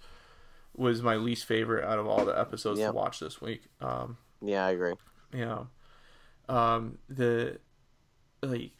was 0.76 1.02
my 1.02 1.16
least 1.16 1.44
favorite 1.44 1.84
out 1.84 1.98
of 1.98 2.06
all 2.06 2.24
the 2.24 2.38
episodes 2.38 2.78
yep. 2.78 2.90
to 2.90 2.92
watch 2.92 3.18
this 3.20 3.40
week 3.40 3.62
um, 3.80 4.16
yeah 4.40 4.66
I 4.66 4.70
agree 4.70 4.94
yeah 5.34 5.64
um, 6.50 6.98
the 7.08 7.58
like 8.42 8.72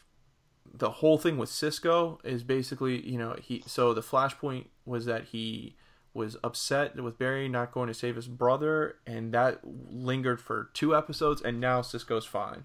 the 0.73 0.91
whole 0.91 1.19
thing 1.19 1.39
with 1.39 1.49
Cisco 1.49 2.19
is 2.25 2.43
basically, 2.43 3.01
you 3.09 3.19
know, 3.19 3.37
he 3.41 3.63
so 3.67 3.95
the 3.95 4.03
flashpoint 4.03 4.67
was 4.85 5.07
that 5.07 5.27
he 5.27 5.77
was 6.13 6.37
upset 6.43 7.01
with 7.01 7.19
Barry 7.19 7.49
not 7.49 7.71
going 7.71 7.87
to 7.87 7.95
save 7.95 8.17
his 8.17 8.27
brother, 8.27 8.97
and 9.07 9.33
that 9.33 9.61
lingered 9.65 10.41
for 10.41 10.71
two 10.75 10.97
episodes, 10.97 11.41
and 11.41 11.61
now 11.61 11.83
Cisco's 11.83 12.27
fine. 12.27 12.65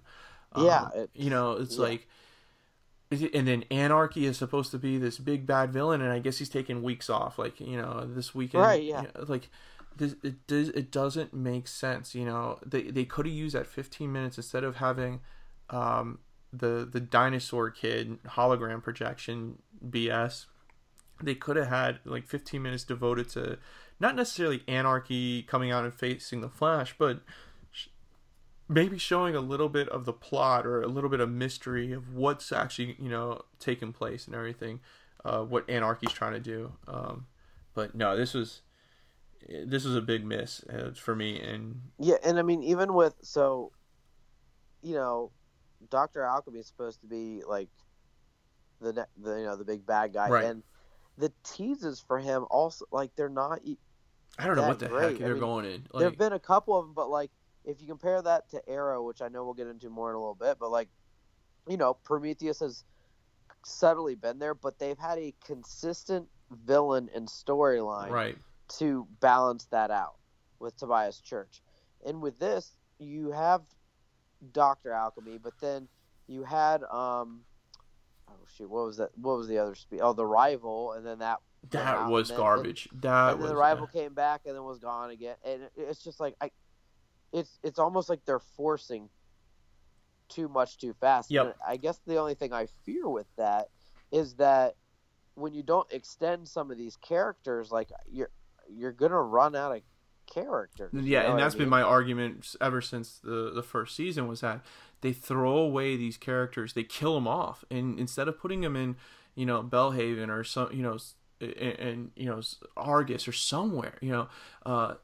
Yeah, 0.57 0.89
um, 0.95 1.07
you 1.13 1.29
know, 1.29 1.53
it's 1.53 1.75
yeah. 1.75 1.83
like, 1.83 2.07
and 3.21 3.47
then 3.47 3.63
Anarchy 3.71 4.25
is 4.25 4.37
supposed 4.37 4.71
to 4.71 4.77
be 4.77 4.97
this 4.97 5.17
big 5.17 5.45
bad 5.45 5.71
villain, 5.71 6.01
and 6.01 6.11
I 6.11 6.19
guess 6.19 6.37
he's 6.37 6.49
taking 6.49 6.83
weeks 6.83 7.09
off, 7.09 7.37
like 7.39 7.59
you 7.59 7.77
know, 7.77 8.05
this 8.07 8.33
weekend, 8.33 8.63
right? 8.63 8.83
Yeah, 8.83 9.01
you 9.01 9.07
know, 9.15 9.25
like. 9.27 9.49
This, 9.97 10.13
it 10.23 10.45
does 10.45 10.67
it 10.67 10.91
doesn't 10.91 11.33
make 11.33 11.69
sense 11.69 12.13
you 12.13 12.25
know 12.25 12.59
they 12.65 12.81
they 12.81 13.05
could 13.05 13.25
have 13.25 13.33
used 13.33 13.55
that 13.55 13.65
15 13.65 14.11
minutes 14.11 14.35
instead 14.35 14.65
of 14.65 14.75
having 14.75 15.21
um 15.69 16.19
the 16.51 16.85
the 16.91 16.99
dinosaur 16.99 17.69
kid 17.69 18.21
hologram 18.23 18.83
projection 18.83 19.59
BS. 19.89 20.45
They 21.21 21.35
could 21.35 21.55
have 21.55 21.67
had 21.67 21.99
like 22.05 22.27
15 22.27 22.61
minutes 22.61 22.83
devoted 22.83 23.29
to 23.29 23.57
not 23.99 24.15
necessarily 24.15 24.63
anarchy 24.67 25.43
coming 25.43 25.71
out 25.71 25.85
and 25.85 25.93
facing 25.93 26.41
the 26.41 26.49
Flash, 26.49 26.95
but 26.97 27.21
maybe 28.67 28.97
showing 28.97 29.35
a 29.35 29.39
little 29.39 29.69
bit 29.69 29.87
of 29.89 30.05
the 30.05 30.13
plot 30.13 30.65
or 30.65 30.81
a 30.81 30.87
little 30.87 31.09
bit 31.09 31.19
of 31.19 31.29
mystery 31.29 31.91
of 31.91 32.13
what's 32.13 32.51
actually 32.51 32.95
you 32.99 33.09
know 33.09 33.41
taking 33.59 33.93
place 33.93 34.25
and 34.25 34.35
everything, 34.35 34.79
uh, 35.23 35.41
what 35.41 35.69
anarchy's 35.69 36.11
trying 36.11 36.33
to 36.33 36.39
do. 36.39 36.73
Um, 36.87 37.27
but 37.73 37.95
no, 37.95 38.15
this 38.15 38.33
was 38.33 38.61
this 39.47 39.85
was 39.85 39.95
a 39.95 40.01
big 40.01 40.25
miss 40.25 40.63
uh, 40.63 40.89
for 40.95 41.15
me 41.15 41.39
and 41.39 41.79
yeah 41.99 42.15
and 42.23 42.39
i 42.39 42.41
mean 42.41 42.63
even 42.63 42.95
with 42.95 43.13
so 43.21 43.71
you 44.81 44.95
know 44.95 45.29
Doctor 45.89 46.23
Alchemy 46.23 46.59
is 46.59 46.67
supposed 46.67 47.01
to 47.01 47.07
be 47.07 47.41
like 47.47 47.69
the 48.81 49.07
the 49.21 49.35
you 49.37 49.45
know 49.45 49.55
the 49.55 49.65
big 49.65 49.85
bad 49.85 50.13
guy, 50.13 50.29
right. 50.29 50.45
and 50.45 50.63
the 51.17 51.31
teases 51.43 52.03
for 52.05 52.19
him 52.19 52.45
also 52.49 52.85
like 52.91 53.15
they're 53.15 53.29
not. 53.29 53.61
I 54.37 54.47
don't 54.47 54.55
know 54.55 54.67
what 54.67 54.79
the 54.79 54.87
great. 54.87 55.11
heck 55.11 55.19
they're 55.19 55.29
I 55.29 55.31
mean, 55.31 55.39
going 55.39 55.65
in. 55.65 55.87
Like... 55.91 56.01
There've 56.01 56.17
been 56.17 56.33
a 56.33 56.39
couple 56.39 56.77
of 56.77 56.85
them, 56.85 56.93
but 56.93 57.09
like 57.09 57.31
if 57.65 57.81
you 57.81 57.87
compare 57.87 58.21
that 58.21 58.49
to 58.51 58.69
Arrow, 58.69 59.03
which 59.03 59.21
I 59.21 59.27
know 59.27 59.43
we'll 59.43 59.53
get 59.53 59.67
into 59.67 59.89
more 59.89 60.09
in 60.09 60.15
a 60.15 60.19
little 60.19 60.35
bit, 60.35 60.57
but 60.59 60.71
like 60.71 60.89
you 61.67 61.77
know 61.77 61.93
Prometheus 61.93 62.59
has 62.59 62.83
subtly 63.63 64.15
been 64.15 64.39
there, 64.39 64.53
but 64.53 64.79
they've 64.79 64.97
had 64.97 65.17
a 65.17 65.33
consistent 65.43 66.27
villain 66.65 67.09
and 67.15 67.27
storyline 67.27 68.09
right. 68.09 68.37
to 68.77 69.07
balance 69.19 69.65
that 69.71 69.91
out 69.91 70.15
with 70.59 70.77
Tobias 70.77 71.19
Church. 71.19 71.61
And 72.05 72.21
with 72.21 72.39
this, 72.39 72.77
you 72.99 73.31
have 73.31 73.61
Doctor 74.51 74.91
Alchemy, 74.91 75.39
but 75.39 75.53
then 75.59 75.87
you 76.27 76.43
had 76.43 76.83
um 76.83 77.41
oh 78.29 78.33
shoot, 78.57 78.69
what 78.69 78.85
was 78.85 78.97
that? 78.97 79.09
What 79.17 79.37
was 79.37 79.47
the 79.47 79.57
other 79.57 79.75
speed? 79.75 80.01
Oh, 80.01 80.13
the 80.13 80.25
rival, 80.25 80.93
and 80.93 81.05
then 81.05 81.19
that 81.19 81.39
that 81.71 82.07
was 82.07 82.29
garbage. 82.29 82.87
And, 82.91 83.01
that 83.01 83.33
and 83.33 83.41
was 83.41 83.49
the 83.49 83.55
rival 83.55 83.87
came 83.87 84.13
back 84.13 84.41
and 84.45 84.55
then 84.55 84.63
was 84.63 84.79
gone 84.79 85.09
again, 85.09 85.35
and 85.43 85.63
it's 85.75 86.03
just 86.03 86.19
like 86.19 86.35
I, 86.39 86.51
it's 87.33 87.59
it's 87.63 87.79
almost 87.79 88.09
like 88.09 88.25
they're 88.25 88.39
forcing 88.39 89.09
too 90.29 90.47
much 90.47 90.77
too 90.77 90.93
fast. 90.99 91.31
Yep. 91.31 91.57
I 91.65 91.77
guess 91.77 91.99
the 92.05 92.17
only 92.17 92.35
thing 92.35 92.53
I 92.53 92.67
fear 92.85 93.07
with 93.07 93.27
that 93.37 93.69
is 94.11 94.35
that 94.35 94.75
when 95.35 95.53
you 95.53 95.63
don't 95.63 95.91
extend 95.91 96.47
some 96.47 96.71
of 96.71 96.77
these 96.77 96.95
characters, 96.97 97.71
like 97.71 97.89
you're 98.09 98.31
you're 98.69 98.91
gonna 98.91 99.21
run 99.21 99.55
out 99.55 99.75
of 99.75 99.81
characters. 100.25 100.91
Yeah, 100.93 101.29
and 101.29 101.39
that's 101.39 101.55
I 101.55 101.57
mean? 101.57 101.65
been 101.65 101.69
my 101.69 101.81
argument 101.81 102.55
ever 102.59 102.81
since 102.81 103.19
the 103.19 103.51
the 103.53 103.63
first 103.63 103.95
season 103.95 104.27
was 104.27 104.41
that 104.41 104.61
they 105.01 105.13
throw 105.13 105.57
away 105.57 105.95
these 105.95 106.17
characters, 106.17 106.73
they 106.73 106.83
kill 106.83 107.15
them 107.15 107.27
off, 107.27 107.63
and 107.69 107.99
instead 107.99 108.27
of 108.27 108.39
putting 108.39 108.61
them 108.61 108.75
in, 108.75 108.95
you 109.35 109.45
know, 109.45 109.61
Bellhaven 109.61 110.29
or 110.29 110.43
some, 110.43 110.71
you 110.71 110.81
know, 110.81 110.97
and 111.41 112.11
you 112.15 112.25
know 112.25 112.41
Argus 112.77 113.27
or 113.27 113.33
somewhere, 113.33 113.97
you 114.01 114.11
know, 114.11 114.27
uh, 114.65 114.95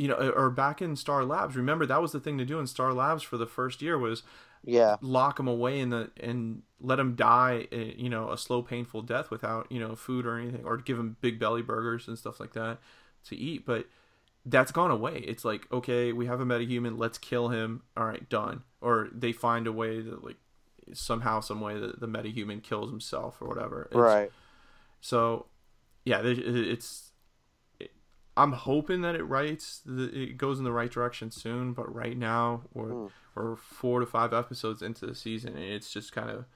you 0.00 0.08
know, 0.08 0.14
or 0.14 0.50
back 0.50 0.80
in 0.80 0.96
Star 0.96 1.24
Labs. 1.24 1.56
Remember 1.56 1.86
that 1.86 2.02
was 2.02 2.12
the 2.12 2.20
thing 2.20 2.38
to 2.38 2.44
do 2.44 2.58
in 2.58 2.66
Star 2.66 2.92
Labs 2.92 3.22
for 3.22 3.36
the 3.36 3.46
first 3.46 3.82
year 3.82 3.98
was 3.98 4.22
yeah 4.62 4.96
lock 5.00 5.38
them 5.38 5.48
away 5.48 5.80
in 5.80 5.88
the 5.88 6.10
and 6.20 6.60
let 6.82 6.96
them 6.96 7.14
die 7.14 7.66
eh, 7.72 7.92
you 7.96 8.10
know 8.10 8.30
a 8.30 8.36
slow 8.36 8.60
painful 8.60 9.00
death 9.00 9.30
without 9.30 9.66
you 9.72 9.80
know 9.80 9.96
food 9.96 10.26
or 10.26 10.38
anything 10.38 10.62
or 10.66 10.76
give 10.76 10.98
them 10.98 11.16
big 11.22 11.38
belly 11.38 11.62
burgers 11.62 12.06
and 12.06 12.18
stuff 12.18 12.38
like 12.38 12.52
that 12.52 12.76
to 13.24 13.34
eat 13.34 13.64
but 13.64 13.86
that's 14.46 14.72
gone 14.72 14.90
away. 14.90 15.18
It's 15.26 15.44
like, 15.44 15.70
okay, 15.70 16.12
we 16.12 16.26
have 16.26 16.40
a 16.40 16.46
metahuman, 16.46 16.98
let's 16.98 17.18
kill 17.18 17.48
him. 17.48 17.82
All 17.96 18.04
right, 18.04 18.26
done. 18.28 18.62
Or 18.80 19.08
they 19.12 19.32
find 19.32 19.66
a 19.66 19.72
way 19.72 20.00
that 20.00 20.24
like 20.24 20.36
somehow, 20.92 21.40
some 21.40 21.60
way 21.60 21.78
that 21.78 22.00
the 22.00 22.08
metahuman 22.08 22.62
kills 22.62 22.90
himself 22.90 23.40
or 23.40 23.48
whatever. 23.48 23.88
It's, 23.90 23.96
right. 23.96 24.30
So, 25.00 25.46
yeah, 26.04 26.22
it's. 26.24 27.09
I'm 28.40 28.52
hoping 28.52 29.02
that 29.02 29.14
it 29.14 29.24
writes, 29.24 29.82
it 29.86 30.36
goes 30.36 30.58
in 30.58 30.64
the 30.64 30.72
right 30.72 30.90
direction 30.90 31.30
soon. 31.30 31.72
But 31.72 31.94
right 31.94 32.16
now, 32.16 32.62
we're 32.72 32.86
mm. 32.86 33.10
we're 33.34 33.56
four 33.56 34.00
to 34.00 34.06
five 34.06 34.32
episodes 34.32 34.82
into 34.82 35.06
the 35.06 35.14
season, 35.14 35.56
and 35.56 35.64
it's 35.64 35.92
just 35.92 36.12
kind 36.12 36.30
of, 36.30 36.46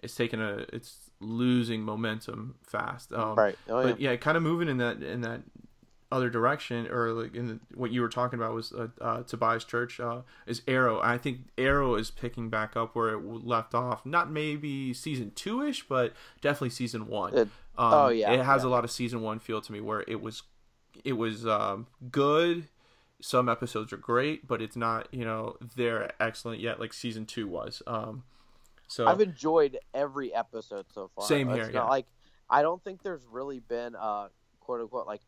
it's 0.00 0.14
taking 0.14 0.40
a, 0.40 0.64
it's 0.72 1.10
losing 1.20 1.82
momentum 1.82 2.56
fast. 2.62 3.12
Um, 3.12 3.34
right. 3.34 3.56
Oh, 3.68 3.82
but 3.82 4.00
yeah, 4.00 4.16
kind 4.16 4.36
of 4.36 4.42
moving 4.42 4.68
in 4.68 4.78
that 4.78 5.02
in 5.02 5.20
that 5.20 5.42
other 6.12 6.30
direction, 6.30 6.86
or 6.86 7.10
like 7.10 7.34
in 7.34 7.46
the, 7.48 7.60
what 7.74 7.90
you 7.90 8.00
were 8.00 8.08
talking 8.08 8.38
about 8.38 8.54
was 8.54 8.72
uh, 8.72 8.88
uh, 9.00 9.22
Tobias 9.22 9.64
Church 9.64 9.98
uh, 9.98 10.20
is 10.46 10.62
Arrow. 10.68 11.00
I 11.02 11.18
think 11.18 11.48
Arrow 11.58 11.96
is 11.96 12.10
picking 12.10 12.48
back 12.48 12.76
up 12.76 12.94
where 12.94 13.10
it 13.10 13.20
left 13.24 13.74
off. 13.74 14.06
Not 14.06 14.30
maybe 14.30 14.94
season 14.94 15.32
two 15.34 15.62
ish, 15.62 15.86
but 15.88 16.12
definitely 16.40 16.70
season 16.70 17.08
one. 17.08 17.34
It, 17.34 17.48
um, 17.76 17.92
oh 17.92 18.08
yeah, 18.08 18.32
it 18.32 18.44
has 18.44 18.62
yeah. 18.62 18.68
a 18.68 18.70
lot 18.70 18.84
of 18.84 18.90
season 18.90 19.20
one 19.20 19.38
feel 19.40 19.60
to 19.60 19.72
me, 19.72 19.80
where 19.80 20.04
it 20.06 20.20
was 20.20 20.42
it 21.04 21.14
was 21.14 21.46
um, 21.46 21.86
good. 22.10 22.68
Some 23.20 23.48
episodes 23.48 23.92
are 23.92 23.98
great, 23.98 24.46
but 24.46 24.60
it's 24.60 24.76
not 24.76 25.08
you 25.12 25.24
know 25.24 25.56
they're 25.76 26.12
excellent 26.20 26.60
yet, 26.60 26.80
like 26.80 26.92
season 26.92 27.26
two 27.26 27.48
was. 27.48 27.82
Um, 27.86 28.24
so 28.88 29.06
I've 29.06 29.20
enjoyed 29.20 29.78
every 29.94 30.34
episode 30.34 30.86
so 30.92 31.10
far. 31.14 31.26
Same 31.26 31.48
here. 31.48 31.70
yeah. 31.72 31.84
Like 31.84 32.06
I 32.48 32.62
don't 32.62 32.82
think 32.82 33.02
there's 33.02 33.26
really 33.30 33.60
been 33.60 33.94
a 33.94 34.28
quote 34.60 34.80
unquote 34.80 35.06
like 35.06 35.22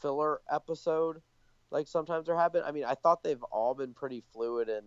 filler 0.00 0.40
episode 0.50 1.20
like 1.70 1.86
sometimes 1.86 2.26
there 2.26 2.36
have 2.36 2.52
been. 2.52 2.62
I 2.64 2.72
mean, 2.72 2.84
I 2.84 2.94
thought 2.94 3.22
they've 3.22 3.42
all 3.44 3.74
been 3.74 3.94
pretty 3.94 4.22
fluid 4.32 4.68
and 4.68 4.86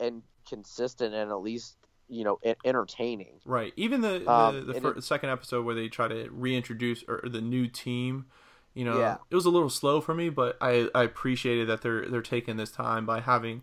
and 0.00 0.22
consistent 0.48 1.14
and 1.14 1.30
at 1.30 1.40
least 1.40 1.76
you 2.08 2.24
know 2.24 2.38
entertaining. 2.64 3.40
Right. 3.44 3.72
Even 3.76 4.00
the 4.00 4.20
the, 4.20 4.30
um, 4.30 4.66
the 4.66 4.80
first, 4.80 4.98
it, 4.98 5.04
second 5.04 5.30
episode 5.30 5.64
where 5.64 5.74
they 5.74 5.88
try 5.88 6.08
to 6.08 6.28
reintroduce 6.30 7.04
or, 7.08 7.22
the 7.24 7.40
new 7.40 7.66
team. 7.66 8.26
You 8.74 8.84
know, 8.84 8.98
yeah. 8.98 9.16
it 9.30 9.34
was 9.34 9.46
a 9.46 9.50
little 9.50 9.70
slow 9.70 10.00
for 10.00 10.14
me, 10.14 10.30
but 10.30 10.56
I, 10.60 10.88
I 10.94 11.04
appreciated 11.04 11.68
that 11.68 11.82
they're 11.82 12.08
they're 12.08 12.22
taking 12.22 12.56
this 12.56 12.70
time 12.70 13.06
by 13.06 13.20
having 13.20 13.62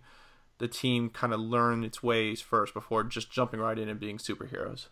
the 0.57 0.67
team 0.67 1.09
kind 1.09 1.33
of 1.33 1.39
learn 1.39 1.83
its 1.83 2.01
ways 2.01 2.39
first 2.39 2.73
before 2.73 3.03
just 3.03 3.31
jumping 3.31 3.59
right 3.59 3.77
in 3.77 3.89
and 3.89 3.99
being 3.99 4.17
superheroes. 4.17 4.87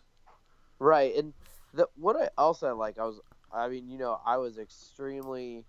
Right, 0.78 1.14
and 1.16 1.32
the, 1.72 1.88
what 1.94 2.16
I 2.16 2.28
also 2.36 2.74
like, 2.76 2.98
I 2.98 3.04
was, 3.04 3.20
I 3.52 3.68
mean, 3.68 3.88
you 3.88 3.98
know, 3.98 4.20
I 4.24 4.36
was 4.36 4.58
extremely 4.58 5.64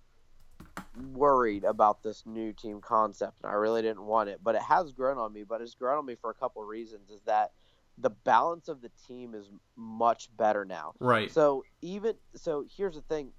worried 1.13 1.63
about 1.63 2.03
this 2.03 2.23
new 2.25 2.53
team 2.53 2.81
concept, 2.81 3.37
and 3.43 3.51
I 3.51 3.55
really 3.55 3.81
didn't 3.81 4.03
want 4.03 4.29
it. 4.29 4.39
But 4.43 4.55
it 4.55 4.61
has 4.63 4.91
grown 4.91 5.17
on 5.17 5.31
me. 5.31 5.43
But 5.43 5.61
it's 5.61 5.75
grown 5.75 5.99
on 5.99 6.05
me 6.05 6.15
for 6.15 6.29
a 6.29 6.33
couple 6.33 6.61
of 6.61 6.67
reasons. 6.67 7.09
Is 7.09 7.21
that 7.21 7.51
the 7.97 8.09
balance 8.09 8.67
of 8.67 8.81
the 8.81 8.91
team 9.07 9.35
is 9.35 9.49
much 9.75 10.29
better 10.35 10.65
now. 10.65 10.93
Right. 10.99 11.31
So 11.31 11.63
even 11.81 12.15
so, 12.35 12.65
here's 12.75 12.95
the 12.95 13.01
thing. 13.01 13.31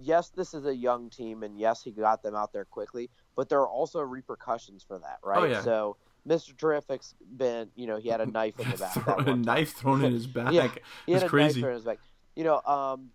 Yes, 0.00 0.30
this 0.30 0.54
is 0.54 0.64
a 0.66 0.74
young 0.74 1.10
team, 1.10 1.42
and 1.42 1.58
yes, 1.58 1.82
he 1.82 1.90
got 1.90 2.22
them 2.22 2.34
out 2.34 2.52
there 2.52 2.64
quickly. 2.64 3.10
But 3.36 3.48
there 3.48 3.60
are 3.60 3.68
also 3.68 4.00
repercussions 4.00 4.84
for 4.86 4.98
that, 4.98 5.18
right? 5.24 5.38
Oh, 5.38 5.44
yeah. 5.44 5.60
So 5.62 5.96
Mr. 6.26 6.56
Terrific's 6.56 7.14
been, 7.36 7.70
you 7.74 7.86
know, 7.86 7.96
he 7.98 8.08
had 8.08 8.20
a 8.20 8.26
knife 8.30 8.58
in 8.60 8.70
the 8.70 8.76
back. 8.76 8.94
that 9.06 9.28
a 9.28 9.36
knife 9.36 9.74
thrown 9.74 10.04
in 10.04 10.12
his 10.12 10.26
back. 10.38 10.52
Yeah, 10.52 10.68
he 11.06 11.12
It's 11.12 11.22
had 11.22 11.26
a 11.26 11.28
crazy. 11.28 11.60
knife 11.60 11.62
thrown 11.62 11.70
in 11.72 11.76
his 11.76 11.84
back. 11.84 11.98
You 12.36 12.44
know, 12.44 12.60
um, 12.62 13.10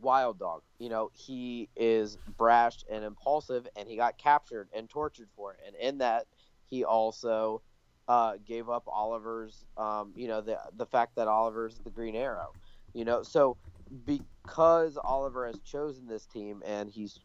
Wild 0.00 0.38
Dog. 0.38 0.62
You 0.78 0.88
know, 0.88 1.10
he 1.14 1.68
is 1.76 2.16
brash 2.36 2.84
and 2.90 3.04
impulsive, 3.04 3.66
and 3.76 3.88
he 3.88 3.96
got 3.96 4.16
captured 4.16 4.68
and 4.74 4.88
tortured 4.88 5.28
for 5.36 5.52
it. 5.52 5.60
And 5.66 5.74
in 5.76 5.98
that, 5.98 6.26
he 6.66 6.84
also 6.84 7.62
uh, 8.06 8.34
gave 8.46 8.68
up 8.70 8.84
Oliver's. 8.86 9.64
Um, 9.76 10.12
you 10.16 10.28
know, 10.28 10.40
the 10.40 10.58
the 10.76 10.86
fact 10.86 11.16
that 11.16 11.28
Oliver's 11.28 11.78
the 11.84 11.90
Green 11.90 12.14
Arrow. 12.14 12.52
You 12.94 13.04
know, 13.04 13.22
so 13.22 13.56
because 14.04 14.98
Oliver 15.02 15.46
has 15.46 15.58
chosen 15.60 16.06
this 16.06 16.26
team 16.26 16.62
and 16.66 16.88
he's 16.90 17.18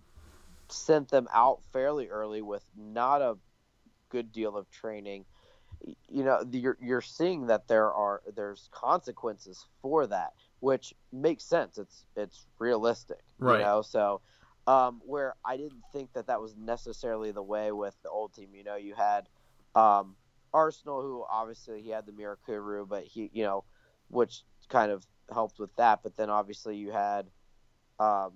sent 0.70 1.10
them 1.10 1.28
out 1.34 1.60
fairly 1.72 2.08
early 2.10 2.42
with 2.42 2.64
not 2.78 3.22
a 3.22 3.38
good 4.10 4.32
deal 4.32 4.56
of 4.58 4.70
training 4.70 5.26
you 6.08 6.24
know 6.24 6.44
you're 6.52 6.78
you're 6.82 7.02
seeing 7.02 7.48
that 7.48 7.68
there 7.68 7.92
are 7.92 8.22
there's 8.36 8.70
consequences 8.72 9.66
for 9.82 10.08
that 10.08 10.34
which 10.60 10.94
makes 11.12 11.44
sense 11.44 11.78
it's 11.78 12.06
it's 12.16 12.46
realistic 12.60 13.20
Right. 13.40 13.58
you 13.58 13.64
know 13.66 13.82
so 13.82 14.22
um 14.68 15.02
where 15.06 15.36
i 15.44 15.58
didn't 15.58 15.84
think 15.92 16.14
that 16.14 16.28
that 16.28 16.40
was 16.42 16.56
necessarily 16.56 17.32
the 17.32 17.44
way 17.44 17.72
with 17.72 17.96
the 18.04 18.10
old 18.10 18.34
team 18.34 18.50
you 18.56 18.64
know 18.64 18.76
you 18.76 18.94
had 18.96 19.28
um 19.76 20.16
arsenal 20.54 21.02
who 21.02 21.26
obviously 21.30 21.82
he 21.82 21.90
had 21.90 22.06
the 22.06 22.12
mirakuru 22.14 22.88
but 22.88 23.04
he 23.04 23.30
you 23.34 23.44
know 23.44 23.64
which 24.10 24.44
kind 24.70 24.92
of 24.92 25.06
helped 25.32 25.60
with 25.60 25.74
that 25.76 26.02
but 26.04 26.16
then 26.18 26.30
obviously 26.30 26.76
you 26.76 26.92
had 26.92 27.30
um 28.00 28.32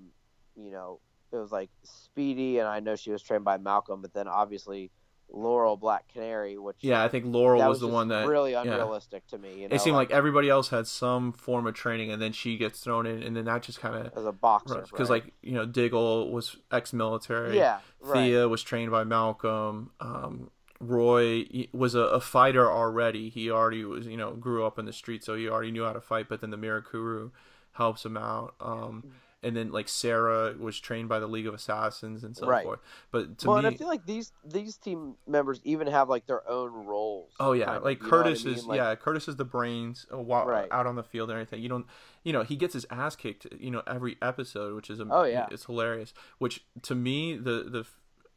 you 0.56 0.72
know 0.72 1.00
it 1.32 1.38
was 1.38 1.52
like 1.52 1.70
speedy 1.84 2.60
and 2.60 2.68
i 2.68 2.80
know 2.80 2.96
she 2.96 3.12
was 3.12 3.22
trained 3.22 3.44
by 3.44 3.58
malcolm 3.58 4.02
but 4.02 4.14
then 4.14 4.28
obviously 4.28 4.90
laurel 5.30 5.76
black 5.76 6.08
canary 6.08 6.58
which 6.58 6.78
Yeah, 6.80 7.04
I 7.04 7.10
think 7.10 7.26
Laurel 7.26 7.60
that 7.60 7.70
was, 7.70 7.80
the 7.80 7.88
one 7.88 8.08
that 8.10 8.28
really 8.28 8.54
yeah. 8.54 8.62
unrealistic 8.62 9.28
to 9.28 9.38
me. 9.38 9.62
You 9.62 9.68
know, 9.68 9.76
It 9.76 9.82
seemed 9.82 9.96
like 9.96 10.12
everybody 10.12 10.50
else 10.50 10.70
had 10.70 10.88
some 10.88 11.34
form 11.34 11.68
of 11.68 11.74
training, 11.74 12.12
and 12.12 12.22
then 12.22 12.32
she 12.32 12.58
gets 12.58 12.80
thrown 12.80 13.06
in, 13.06 13.24
and 13.24 13.36
then 13.36 13.46
that 13.46 13.62
just 13.64 13.80
kind 13.80 13.96
of 13.96 14.18
as 14.18 14.26
a 14.26 14.32
boxer, 14.32 14.86
because 14.90 15.10
right? 15.10 15.24
like 15.26 15.34
you 15.42 15.54
know 15.54 15.66
Diggle 15.66 16.32
was 16.32 16.58
ex-military. 16.72 17.58
yeah, 17.58 17.80
right. 18.02 18.28
Thea 18.28 18.48
was 18.48 18.64
trained 18.64 18.92
by 18.92 19.04
Malcolm. 19.04 19.92
Um, 20.00 20.50
Roy 20.80 21.46
was 21.74 21.96
a, 21.96 22.00
a 22.02 22.22
fighter 22.22 22.72
already. 22.72 23.30
He 23.30 23.50
already 23.50 23.84
was, 23.84 24.06
you 24.08 24.18
know, 24.18 24.34
grew 24.34 24.66
up 24.66 24.78
in 24.80 24.86
the 24.86 24.94
street, 24.94 25.24
so 25.24 25.36
he 25.36 25.48
already 25.50 25.72
knew 25.72 25.84
how 25.84 25.94
to 25.94 26.02
fight. 26.02 26.30
But 26.30 26.42
then 26.42 26.50
the 26.52 26.58
Mirakuru 26.58 27.32
helps 27.74 28.06
him 28.06 28.18
out. 28.18 28.56
Um, 28.62 29.12
and 29.44 29.56
then 29.56 29.72
like 29.72 29.88
Sara 29.88 30.56
was 30.60 30.80
trained 30.80 31.10
by 31.10 31.20
the 31.20 31.28
League 31.28 31.46
of 31.46 31.54
Assassins 31.54 32.24
and 32.24 32.36
so 32.36 32.48
Right. 32.48 32.64
forth. 32.64 32.80
But 33.12 33.38
to 33.40 33.46
me 33.46 33.50
well, 33.54 33.62
me, 33.62 33.68
and 33.68 33.76
I 33.76 33.78
feel 33.78 33.88
like 33.88 34.06
these 34.06 34.32
these 34.44 34.78
team 34.78 35.14
members 35.28 35.62
even 35.64 35.86
have 35.88 36.10
like 36.10 36.26
their 36.26 36.48
own 36.50 36.72
roles. 36.88 37.32
Oh 37.40 37.54
yeah, 37.54 37.66
kind 37.66 37.78
of, 37.78 37.84
like 37.84 38.04
I 38.04 38.10
Curtis 38.10 38.46
is 38.46 38.58
mean? 38.62 38.68
Like, 38.70 38.78
yeah, 38.78 38.96
Curtis 38.96 39.28
is 39.28 39.36
the 39.36 39.46
brains 39.46 40.08
uh, 40.12 40.18
wa- 40.18 40.42
Right. 40.44 40.68
out 40.72 40.88
on 40.88 40.96
the 40.96 41.04
field 41.04 41.30
and 41.30 41.38
everything. 41.40 41.62
You 41.62 41.70
don't, 41.70 41.86
you 42.24 42.34
know, 42.34 42.42
he 42.44 42.56
gets 42.56 42.74
his 42.74 42.86
ass 42.90 43.16
kicked, 43.16 43.46
you 43.60 43.70
know, 43.70 43.84
every 43.86 44.18
episode, 44.24 44.74
which 44.76 44.90
is 44.90 45.00
am- 45.00 45.12
Oh, 45.12 45.24
yeah. 45.24 45.46
it's 45.52 45.66
hilarious. 45.66 46.16
Which 46.40 46.66
to 46.82 46.96
me, 46.96 47.38
the 47.38 47.64
the 47.70 47.86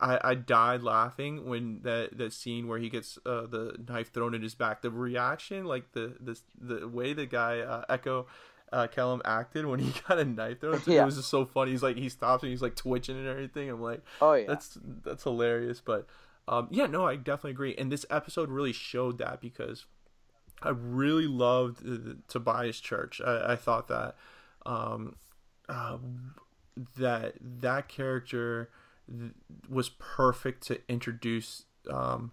I, 0.00 0.18
I 0.22 0.34
died 0.34 0.82
laughing 0.82 1.46
when 1.48 1.80
that 1.82 2.16
that 2.16 2.32
scene 2.32 2.68
where 2.68 2.78
he 2.78 2.88
gets 2.88 3.18
uh, 3.26 3.46
the 3.46 3.76
knife 3.88 4.12
thrown 4.12 4.34
in 4.34 4.42
his 4.42 4.54
back. 4.54 4.82
The 4.82 4.90
reaction, 4.90 5.64
like 5.64 5.92
the 5.92 6.16
the 6.20 6.40
the 6.58 6.88
way 6.88 7.12
the 7.12 7.26
guy 7.26 7.60
uh, 7.60 7.84
Echo. 7.88 8.26
Uh, 8.72 8.86
Kellum 8.86 9.20
acted 9.24 9.66
when 9.66 9.80
he 9.80 9.92
got 10.08 10.20
a 10.20 10.24
knife 10.24 10.60
thrown. 10.60 10.80
Yeah. 10.86 11.02
It 11.02 11.06
was 11.06 11.16
just 11.16 11.28
so 11.28 11.44
funny. 11.44 11.72
He's 11.72 11.82
like 11.82 11.96
he 11.96 12.08
stops 12.08 12.44
and 12.44 12.50
he's 12.50 12.62
like 12.62 12.76
twitching 12.76 13.16
and 13.16 13.26
everything. 13.26 13.68
I'm 13.68 13.82
like, 13.82 14.00
Oh 14.20 14.34
yeah, 14.34 14.46
that's 14.46 14.78
that's 15.02 15.24
hilarious. 15.24 15.82
But 15.84 16.06
um, 16.46 16.68
yeah, 16.70 16.86
no, 16.86 17.04
I 17.04 17.16
definitely 17.16 17.50
agree. 17.50 17.74
And 17.76 17.90
this 17.90 18.06
episode 18.10 18.48
really 18.48 18.72
showed 18.72 19.18
that 19.18 19.40
because 19.40 19.86
I 20.62 20.68
really 20.68 21.26
loved 21.26 21.82
the, 21.84 21.98
the 21.98 22.18
Tobias 22.28 22.78
Church. 22.78 23.20
I, 23.20 23.54
I 23.54 23.56
thought 23.56 23.88
that 23.88 24.14
um, 24.64 25.16
uh, 25.68 25.98
that 26.96 27.34
that 27.40 27.88
character 27.88 28.70
th- 29.11 29.33
was 29.68 29.88
perfect 29.90 30.66
to 30.68 30.81
introduce. 30.88 31.64
Um, 31.90 32.33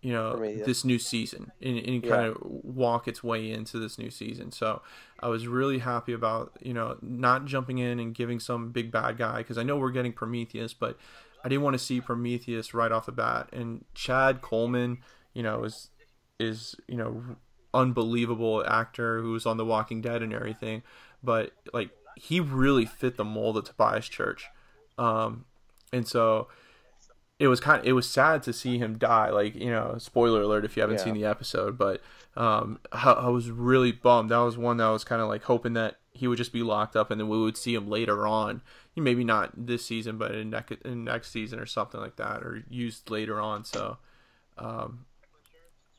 you 0.00 0.12
know 0.12 0.36
this 0.64 0.84
new 0.84 0.96
season 0.98 1.50
and, 1.60 1.76
and 1.78 2.04
Yeah. 2.04 2.08
kind 2.08 2.26
of 2.26 2.36
walk 2.40 3.08
its 3.08 3.24
way 3.24 3.50
into 3.50 3.80
this 3.80 3.98
new 3.98 4.10
season 4.10 4.52
so 4.52 4.80
i 5.18 5.26
was 5.26 5.48
really 5.48 5.78
happy 5.78 6.12
about 6.12 6.56
you 6.62 6.72
know 6.72 6.96
not 7.02 7.46
jumping 7.46 7.78
in 7.78 7.98
and 7.98 8.14
giving 8.14 8.38
some 8.38 8.70
big 8.70 8.92
bad 8.92 9.18
guy 9.18 9.38
because 9.38 9.58
i 9.58 9.64
know 9.64 9.76
we're 9.76 9.90
getting 9.90 10.12
prometheus 10.12 10.72
but 10.72 10.96
i 11.44 11.48
didn't 11.48 11.64
want 11.64 11.74
to 11.74 11.80
see 11.80 12.00
prometheus 12.00 12.72
right 12.72 12.92
off 12.92 13.06
the 13.06 13.12
bat 13.12 13.48
and 13.52 13.84
chad 13.92 14.40
coleman 14.40 14.98
you 15.34 15.42
know 15.42 15.64
is 15.64 15.88
is 16.38 16.76
you 16.86 16.96
know 16.96 17.20
unbelievable 17.74 18.64
actor 18.68 19.20
who's 19.20 19.46
on 19.46 19.56
the 19.56 19.64
walking 19.64 20.00
dead 20.00 20.22
and 20.22 20.32
everything 20.32 20.80
but 21.24 21.50
like 21.74 21.90
he 22.14 22.38
really 22.38 22.86
fit 22.86 23.16
the 23.16 23.24
mold 23.24 23.56
of 23.56 23.64
tobias 23.64 24.08
church 24.08 24.46
um 24.96 25.44
and 25.92 26.06
so 26.06 26.48
it 27.38 27.46
was 27.48 27.60
kind 27.60 27.80
of 27.80 27.86
it 27.86 27.92
was 27.92 28.08
sad 28.08 28.42
to 28.42 28.52
see 28.52 28.78
him 28.78 28.98
die 28.98 29.30
like 29.30 29.54
you 29.54 29.70
know 29.70 29.96
spoiler 29.98 30.42
alert 30.42 30.64
if 30.64 30.76
you 30.76 30.80
haven't 30.80 30.98
Yeah. 30.98 31.04
seen 31.04 31.14
the 31.14 31.24
episode 31.24 31.78
but 31.78 32.00
um 32.36 32.78
I, 32.92 33.12
I 33.12 33.28
was 33.28 33.50
really 33.50 33.92
bummed 33.92 34.30
that 34.30 34.38
was 34.38 34.58
one 34.58 34.76
that 34.78 34.84
I 34.86 34.90
was 34.90 35.04
kind 35.04 35.22
of 35.22 35.28
like 35.28 35.44
hoping 35.44 35.74
that 35.74 35.96
he 36.12 36.26
would 36.26 36.38
just 36.38 36.52
be 36.52 36.62
locked 36.64 36.96
up 36.96 37.10
and 37.12 37.20
then 37.20 37.28
we 37.28 37.38
would 37.38 37.56
see 37.56 37.74
him 37.74 37.88
later 37.88 38.26
on 38.26 38.60
maybe 38.96 39.22
not 39.22 39.52
this 39.66 39.86
season 39.86 40.18
but 40.18 40.34
in 40.34 40.50
next 40.50 40.72
in 40.84 41.04
next 41.04 41.30
season 41.30 41.60
or 41.60 41.66
something 41.66 42.00
like 42.00 42.16
that 42.16 42.42
or 42.42 42.64
used 42.68 43.08
later 43.10 43.40
on 43.40 43.64
so 43.64 43.98
um 44.58 45.06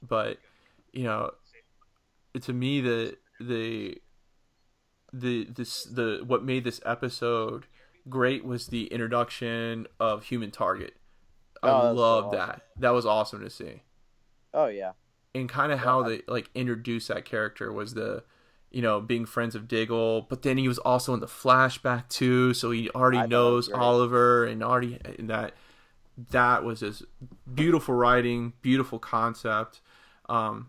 but 0.06 0.38
you 0.92 1.04
know 1.04 1.32
to 2.42 2.52
me 2.52 2.82
the 2.82 3.16
the 3.40 3.98
the 5.14 5.46
this 5.46 5.86
the 5.86 6.22
what 6.28 6.44
made 6.44 6.66
this 6.66 6.82
episode 6.86 7.66
great 8.10 8.44
was 8.46 8.68
the 8.68 8.88
introduction 8.88 9.88
of 10.00 10.24
human 10.26 10.52
target. 10.52 10.96
I 11.62 11.70
Oh, 11.70 11.72
that's 11.84 11.84
so 11.98 12.02
love 12.02 12.26
awesome. 12.26 12.40
that. 12.40 12.62
That 12.78 12.90
was 12.92 13.06
awesome 13.06 13.42
to 13.42 13.50
see. 13.50 13.84
Oh 14.54 14.68
yeah, 14.68 14.94
and 15.36 15.48
kind 15.48 15.72
of 15.72 15.80
how 15.80 16.04
they 16.04 16.22
like 16.28 16.50
introduced 16.56 17.08
that 17.10 17.26
character 17.26 17.72
was 17.72 17.94
the 17.94 18.24
you 18.72 18.82
know 18.82 19.02
being 19.02 19.26
friends 19.26 19.56
of 19.56 19.68
diggle 19.68 20.22
but 20.30 20.44
then 20.44 20.58
he 20.58 20.68
was 20.68 20.78
also 20.80 21.14
in 21.16 21.20
the 21.20 21.26
flashback 21.28 22.08
too 22.08 22.54
so 22.54 22.70
he 22.70 22.88
already 22.92 23.18
I 23.18 23.22
thought 23.22 23.26
it 23.26 23.52
was 23.52 23.70
knows 23.70 23.70
oliver 23.72 24.46
and 24.46 24.64
already 24.64 25.00
and 25.18 25.28
that 25.30 25.54
that 26.32 26.64
was 26.64 26.82
just 26.82 27.04
beautiful 27.52 27.96
writing 27.96 28.54
beautiful 28.62 29.00
concept. 29.00 29.82
Um 30.28 30.68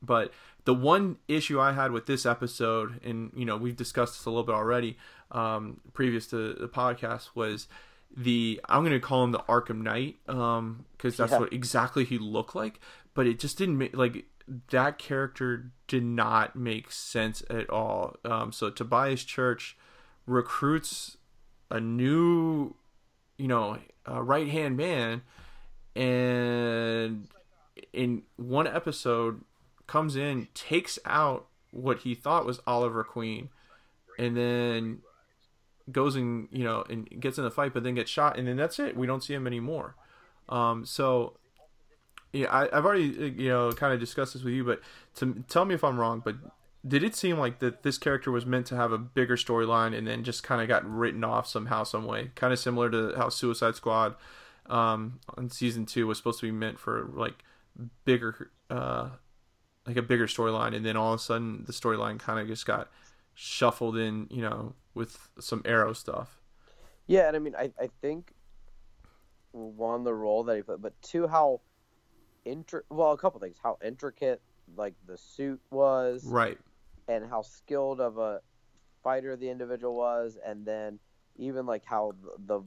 but 0.00 0.32
the 0.64 0.74
one 0.74 1.16
issue 1.26 1.60
I 1.60 1.72
had 1.72 1.90
with 1.90 2.06
this 2.06 2.24
episode, 2.24 3.00
and 3.04 3.32
you 3.34 3.44
know 3.44 3.56
we've 3.56 3.76
discussed 3.76 4.14
this 4.14 4.24
a 4.26 4.30
little 4.30 4.44
bit 4.44 4.54
already, 4.54 4.96
um, 5.32 5.80
previous 5.92 6.26
to 6.28 6.54
the 6.54 6.68
podcast, 6.68 7.30
was 7.34 7.66
the 8.16 8.60
I'm 8.68 8.82
going 8.82 8.92
to 8.92 9.00
call 9.00 9.24
him 9.24 9.32
the 9.32 9.38
Arkham 9.40 9.82
Knight, 9.82 10.16
um, 10.28 10.84
because 10.92 11.16
that's 11.16 11.32
Yeah. 11.32 11.38
what 11.40 11.52
exactly 11.52 12.04
he 12.04 12.18
looked 12.18 12.54
like. 12.54 12.78
But 13.14 13.26
it 13.26 13.38
just 13.38 13.58
didn't 13.58 13.78
make 13.78 13.96
like 13.96 14.26
that 14.70 14.98
character 14.98 15.70
did 15.86 16.02
not 16.04 16.54
make 16.56 16.90
sense 16.92 17.42
at 17.48 17.70
all. 17.70 18.16
Um, 18.24 18.52
so 18.52 18.70
Tobias 18.70 19.24
Church 19.24 19.76
recruits 20.26 21.16
a 21.70 21.80
new, 21.80 22.74
you 23.38 23.48
know, 23.48 23.78
uh, 24.08 24.20
right 24.22 24.48
hand 24.48 24.76
man, 24.76 25.22
and 25.94 27.28
in 27.92 28.22
one 28.36 28.66
episode 28.66 29.42
comes 29.86 30.16
in, 30.16 30.48
takes 30.54 30.98
out 31.04 31.46
what 31.70 31.98
he 32.00 32.14
thought 32.14 32.44
was 32.46 32.60
Oliver 32.66 33.04
Queen, 33.04 33.48
and 34.18 34.36
then 34.36 34.98
goes 35.90 36.16
and 36.16 36.48
you 36.50 36.64
know 36.64 36.84
and 36.88 37.08
gets 37.20 37.38
in 37.38 37.44
the 37.44 37.50
fight, 37.50 37.74
but 37.74 37.82
then 37.82 37.94
gets 37.94 38.10
shot, 38.10 38.38
and 38.38 38.46
then 38.46 38.56
that's 38.56 38.78
it. 38.78 38.96
We 38.96 39.06
don't 39.06 39.22
see 39.22 39.34
him 39.34 39.46
anymore. 39.46 39.96
Um, 40.48 40.84
so 40.84 41.38
yeah, 42.32 42.50
I, 42.50 42.76
I've 42.76 42.84
already 42.84 43.16
uh, 43.18 43.42
you 43.42 43.48
know 43.48 43.72
kind 43.72 43.92
of 43.92 44.00
discussed 44.00 44.34
this 44.34 44.42
with 44.42 44.54
you, 44.54 44.64
but 44.64 44.80
to 45.16 45.44
tell 45.48 45.64
me 45.64 45.74
if 45.74 45.84
I'm 45.84 45.98
wrong, 45.98 46.22
but 46.24 46.36
did 46.86 47.04
it 47.04 47.14
seem 47.14 47.38
like 47.38 47.60
that 47.60 47.82
this 47.82 47.98
character 47.98 48.30
was 48.30 48.44
meant 48.44 48.66
to 48.66 48.76
have 48.76 48.90
a 48.90 48.98
bigger 48.98 49.36
storyline 49.36 49.96
and 49.96 50.06
then 50.06 50.24
just 50.24 50.42
kind 50.42 50.60
of 50.60 50.68
got 50.68 50.84
written 50.88 51.22
off 51.22 51.46
somehow, 51.46 51.84
some 51.84 52.04
way, 52.04 52.30
kind 52.34 52.52
of 52.52 52.58
similar 52.58 52.90
to 52.90 53.14
how 53.16 53.28
Suicide 53.28 53.76
Squad 53.76 54.16
um, 54.66 55.20
on 55.36 55.48
season 55.48 55.86
two 55.86 56.06
was 56.06 56.18
supposed 56.18 56.40
to 56.40 56.46
be 56.46 56.52
meant 56.52 56.80
for 56.80 57.08
like 57.14 57.44
bigger, 58.04 58.50
uh, 58.68 59.10
like 59.86 59.96
a 59.96 60.02
bigger 60.02 60.26
storyline, 60.26 60.74
and 60.74 60.84
then 60.84 60.96
all 60.96 61.12
of 61.12 61.20
a 61.20 61.22
sudden 61.22 61.64
the 61.66 61.72
storyline 61.72 62.18
kind 62.18 62.40
of 62.40 62.48
just 62.48 62.66
got 62.66 62.90
shuffled 63.34 63.96
in, 63.96 64.26
you 64.30 64.42
know, 64.42 64.74
with 64.94 65.28
some 65.38 65.62
Arrow 65.64 65.92
stuff. 65.92 66.40
yeah, 67.06 67.26
and 67.28 67.36
I 67.36 67.38
mean, 67.40 67.54
I 67.56 67.72
I 67.80 67.88
think 68.00 68.32
one 69.52 70.04
the 70.04 70.14
role 70.14 70.44
that 70.44 70.56
he 70.56 70.62
put, 70.62 70.80
but 70.80 71.00
two 71.02 71.26
how 71.26 71.60
intri- 72.46 72.82
well 72.90 73.12
a 73.12 73.18
couple 73.18 73.40
things 73.40 73.56
how 73.62 73.78
intricate 73.84 74.40
like 74.76 74.94
the 75.06 75.18
suit 75.18 75.60
was, 75.70 76.24
right, 76.24 76.58
and 77.08 77.28
how 77.28 77.42
skilled 77.42 78.00
of 78.00 78.18
a 78.18 78.40
fighter 79.02 79.36
the 79.36 79.48
individual 79.48 79.94
was, 79.94 80.38
and 80.44 80.64
then 80.64 80.98
even 81.36 81.66
like 81.66 81.84
how 81.84 82.14
the, 82.22 82.58
the 82.58 82.64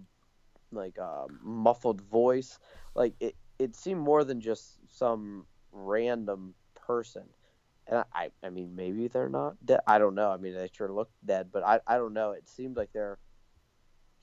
like 0.72 0.98
uh, 1.00 1.26
muffled 1.42 2.02
voice, 2.02 2.60
like 2.96 3.14
it 3.20 3.36
it 3.60 3.76
seemed 3.76 4.02
more 4.02 4.24
than 4.24 4.42
just 4.42 4.78
some 4.88 5.46
random 5.72 6.54
person. 6.76 7.24
And 7.88 8.04
I, 8.14 8.32
I 8.44 8.50
mean, 8.50 8.76
maybe 8.76 9.08
they're 9.08 9.30
not 9.30 9.64
dead. 9.64 9.82
I 9.86 10.00
don't 10.00 10.16
know. 10.16 10.32
I 10.32 10.38
mean, 10.38 10.56
they 10.56 10.70
sure 10.74 10.92
look 10.92 11.10
dead, 11.24 11.50
but 11.52 11.64
I, 11.64 11.80
I 11.86 11.98
don't 11.98 12.14
know. 12.14 12.32
It 12.32 12.48
seemed 12.50 12.78
like 12.78 12.92
there 12.94 13.20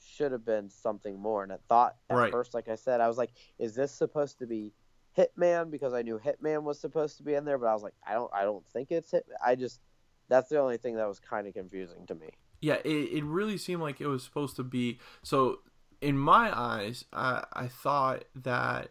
should 0.04 0.32
have 0.32 0.44
been 0.44 0.68
something 0.68 1.18
more. 1.18 1.42
And 1.44 1.52
I 1.52 1.58
thought 1.68 1.96
at 2.10 2.16
Right. 2.16 2.30
first, 2.32 2.54
like 2.54 2.68
I 2.68 2.74
said, 2.74 3.00
I 3.00 3.08
was 3.08 3.18
like, 3.18 3.30
is 3.58 3.74
this 3.74 3.92
supposed 3.92 4.38
to 4.40 4.46
be 4.46 4.72
Hitman? 5.16 5.70
Because 5.70 5.94
I 5.94 6.02
knew 6.02 6.18
Hitman 6.18 6.62
was 6.64 6.80
supposed 6.80 7.16
to 7.18 7.22
be 7.22 7.34
in 7.34 7.44
there, 7.44 7.58
but 7.58 7.66
I 7.68 7.74
was 7.74 7.82
like, 7.82 7.94
I 8.06 8.14
don't, 8.14 8.30
I 8.34 8.42
don't 8.42 8.66
think 8.66 8.90
it's 8.90 9.12
Hitman. 9.12 9.36
I 9.44 9.54
just, 9.54 9.80
that's 10.28 10.48
the 10.48 10.58
only 10.58 10.76
thing 10.76 10.96
that 10.96 11.06
was 11.06 11.20
kind 11.20 11.46
of 11.46 11.54
confusing 11.54 12.04
to 12.06 12.14
me. 12.14 12.30
yeah. 12.60 12.78
It, 12.84 12.88
it 13.18 13.24
really 13.24 13.58
seemed 13.58 13.82
like 13.82 14.00
it 14.00 14.06
was 14.08 14.24
supposed 14.24 14.56
to 14.56 14.64
be. 14.64 14.98
So 15.22 15.58
in 16.00 16.18
my 16.18 16.50
eyes, 16.58 17.04
I 17.12 17.44
I 17.52 17.68
thought 17.68 18.24
that 18.34 18.88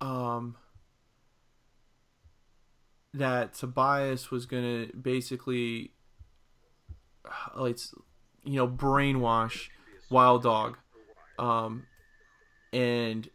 um 0.00 0.56
that 3.14 3.54
Tobias 3.54 4.30
was 4.30 4.46
gonna 4.46 4.86
basically 5.00 5.92
uh, 7.24 7.60
like 7.60 7.78
you 8.44 8.56
know 8.56 8.68
brainwash 8.68 9.68
Wild 10.10 10.42
Dog, 10.42 10.76
um, 11.38 11.86
and 12.72 13.28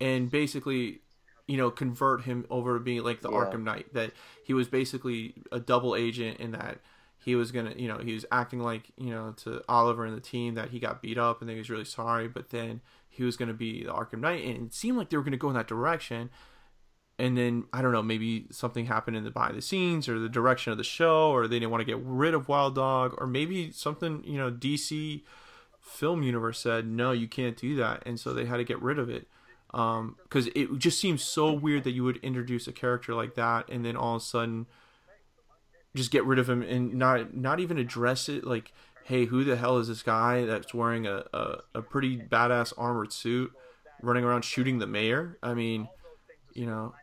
and 0.00 0.30
basically 0.30 1.00
you 1.46 1.56
know 1.56 1.70
convert 1.70 2.22
him 2.22 2.46
over 2.50 2.74
to 2.74 2.80
being 2.84 3.02
like 3.02 3.20
the 3.20 3.30
Yeah. 3.30 3.36
Arkham 3.38 3.62
Knight. 3.64 3.92
That 3.94 4.12
he 4.44 4.54
was 4.54 4.68
basically 4.68 5.34
a 5.52 5.60
double 5.60 5.96
agent 5.96 6.38
in 6.40 6.52
that 6.52 6.78
he 7.18 7.34
was 7.34 7.52
gonna 7.52 7.74
you 7.76 7.88
know 7.88 7.98
he 7.98 8.14
was 8.14 8.24
acting 8.30 8.60
like 8.60 8.92
you 8.96 9.10
know 9.10 9.32
to 9.38 9.62
Oliver 9.68 10.04
and 10.04 10.16
the 10.16 10.20
team 10.20 10.54
that 10.54 10.70
he 10.70 10.78
got 10.78 11.02
beat 11.02 11.18
up 11.18 11.40
and 11.40 11.48
that 11.48 11.54
he 11.54 11.58
was 11.58 11.70
really 11.70 11.84
sorry, 11.84 12.28
but 12.28 12.50
then 12.50 12.80
he 13.08 13.24
was 13.24 13.36
gonna 13.36 13.52
be 13.54 13.84
the 13.84 13.92
Arkham 13.92 14.20
Knight, 14.20 14.44
and 14.44 14.68
it 14.68 14.74
seemed 14.74 14.96
like 14.96 15.10
they 15.10 15.16
were 15.16 15.24
gonna 15.24 15.36
go 15.36 15.48
in 15.48 15.54
that 15.54 15.66
direction 15.68 16.30
and 17.20 17.36
then 17.36 17.64
I 17.72 17.82
don't 17.82 17.92
know, 17.92 18.02
maybe 18.02 18.46
something 18.50 18.86
happened 18.86 19.16
in 19.16 19.24
the 19.24 19.30
behind 19.30 19.56
the 19.56 19.62
scenes 19.62 20.08
or 20.08 20.18
the 20.18 20.28
direction 20.28 20.72
of 20.72 20.78
the 20.78 20.84
show, 20.84 21.30
or 21.30 21.46
they 21.46 21.58
didn't 21.58 21.70
want 21.70 21.82
to 21.82 21.84
get 21.84 21.98
rid 22.02 22.34
of 22.34 22.48
Wild 22.48 22.74
Dog, 22.74 23.14
or 23.18 23.26
maybe 23.26 23.70
something 23.70 24.22
you 24.24 24.38
know 24.38 24.50
DC 24.50 25.22
film 25.80 26.22
universe 26.22 26.58
said 26.58 26.86
no, 26.86 27.12
you 27.12 27.28
can't 27.28 27.56
do 27.56 27.76
that, 27.76 28.02
and 28.06 28.18
so 28.18 28.32
they 28.32 28.46
had 28.46 28.56
to 28.56 28.64
get 28.64 28.80
rid 28.82 28.98
of 28.98 29.08
it 29.08 29.28
um, 29.72 30.16
because 30.24 30.48
it 30.48 30.78
just 30.78 31.00
seems 31.00 31.22
so 31.22 31.52
weird 31.52 31.84
that 31.84 31.92
you 31.92 32.04
would 32.04 32.16
introduce 32.18 32.66
a 32.66 32.72
character 32.72 33.14
like 33.14 33.34
that 33.34 33.68
and 33.68 33.84
then 33.84 33.96
all 33.96 34.16
of 34.16 34.22
a 34.22 34.24
sudden 34.24 34.66
just 35.94 36.10
get 36.10 36.24
rid 36.24 36.38
of 36.38 36.48
him 36.48 36.62
and 36.62 36.94
not 36.94 37.34
not 37.34 37.60
even 37.60 37.78
address 37.78 38.28
it 38.28 38.44
like 38.44 38.72
hey 39.04 39.26
who 39.26 39.44
the 39.44 39.56
hell 39.56 39.78
is 39.78 39.88
this 39.88 40.02
guy 40.02 40.44
that's 40.44 40.72
wearing 40.74 41.06
a, 41.06 41.24
a, 41.32 41.58
a 41.74 41.82
pretty 41.82 42.16
badass 42.16 42.72
armored 42.76 43.12
suit 43.12 43.52
running 44.02 44.24
around 44.24 44.42
shooting 44.42 44.78
the 44.78 44.86
mayor? 44.86 45.38
I 45.42 45.54
mean 45.54 45.88
you 46.52 46.66
know 46.66 46.94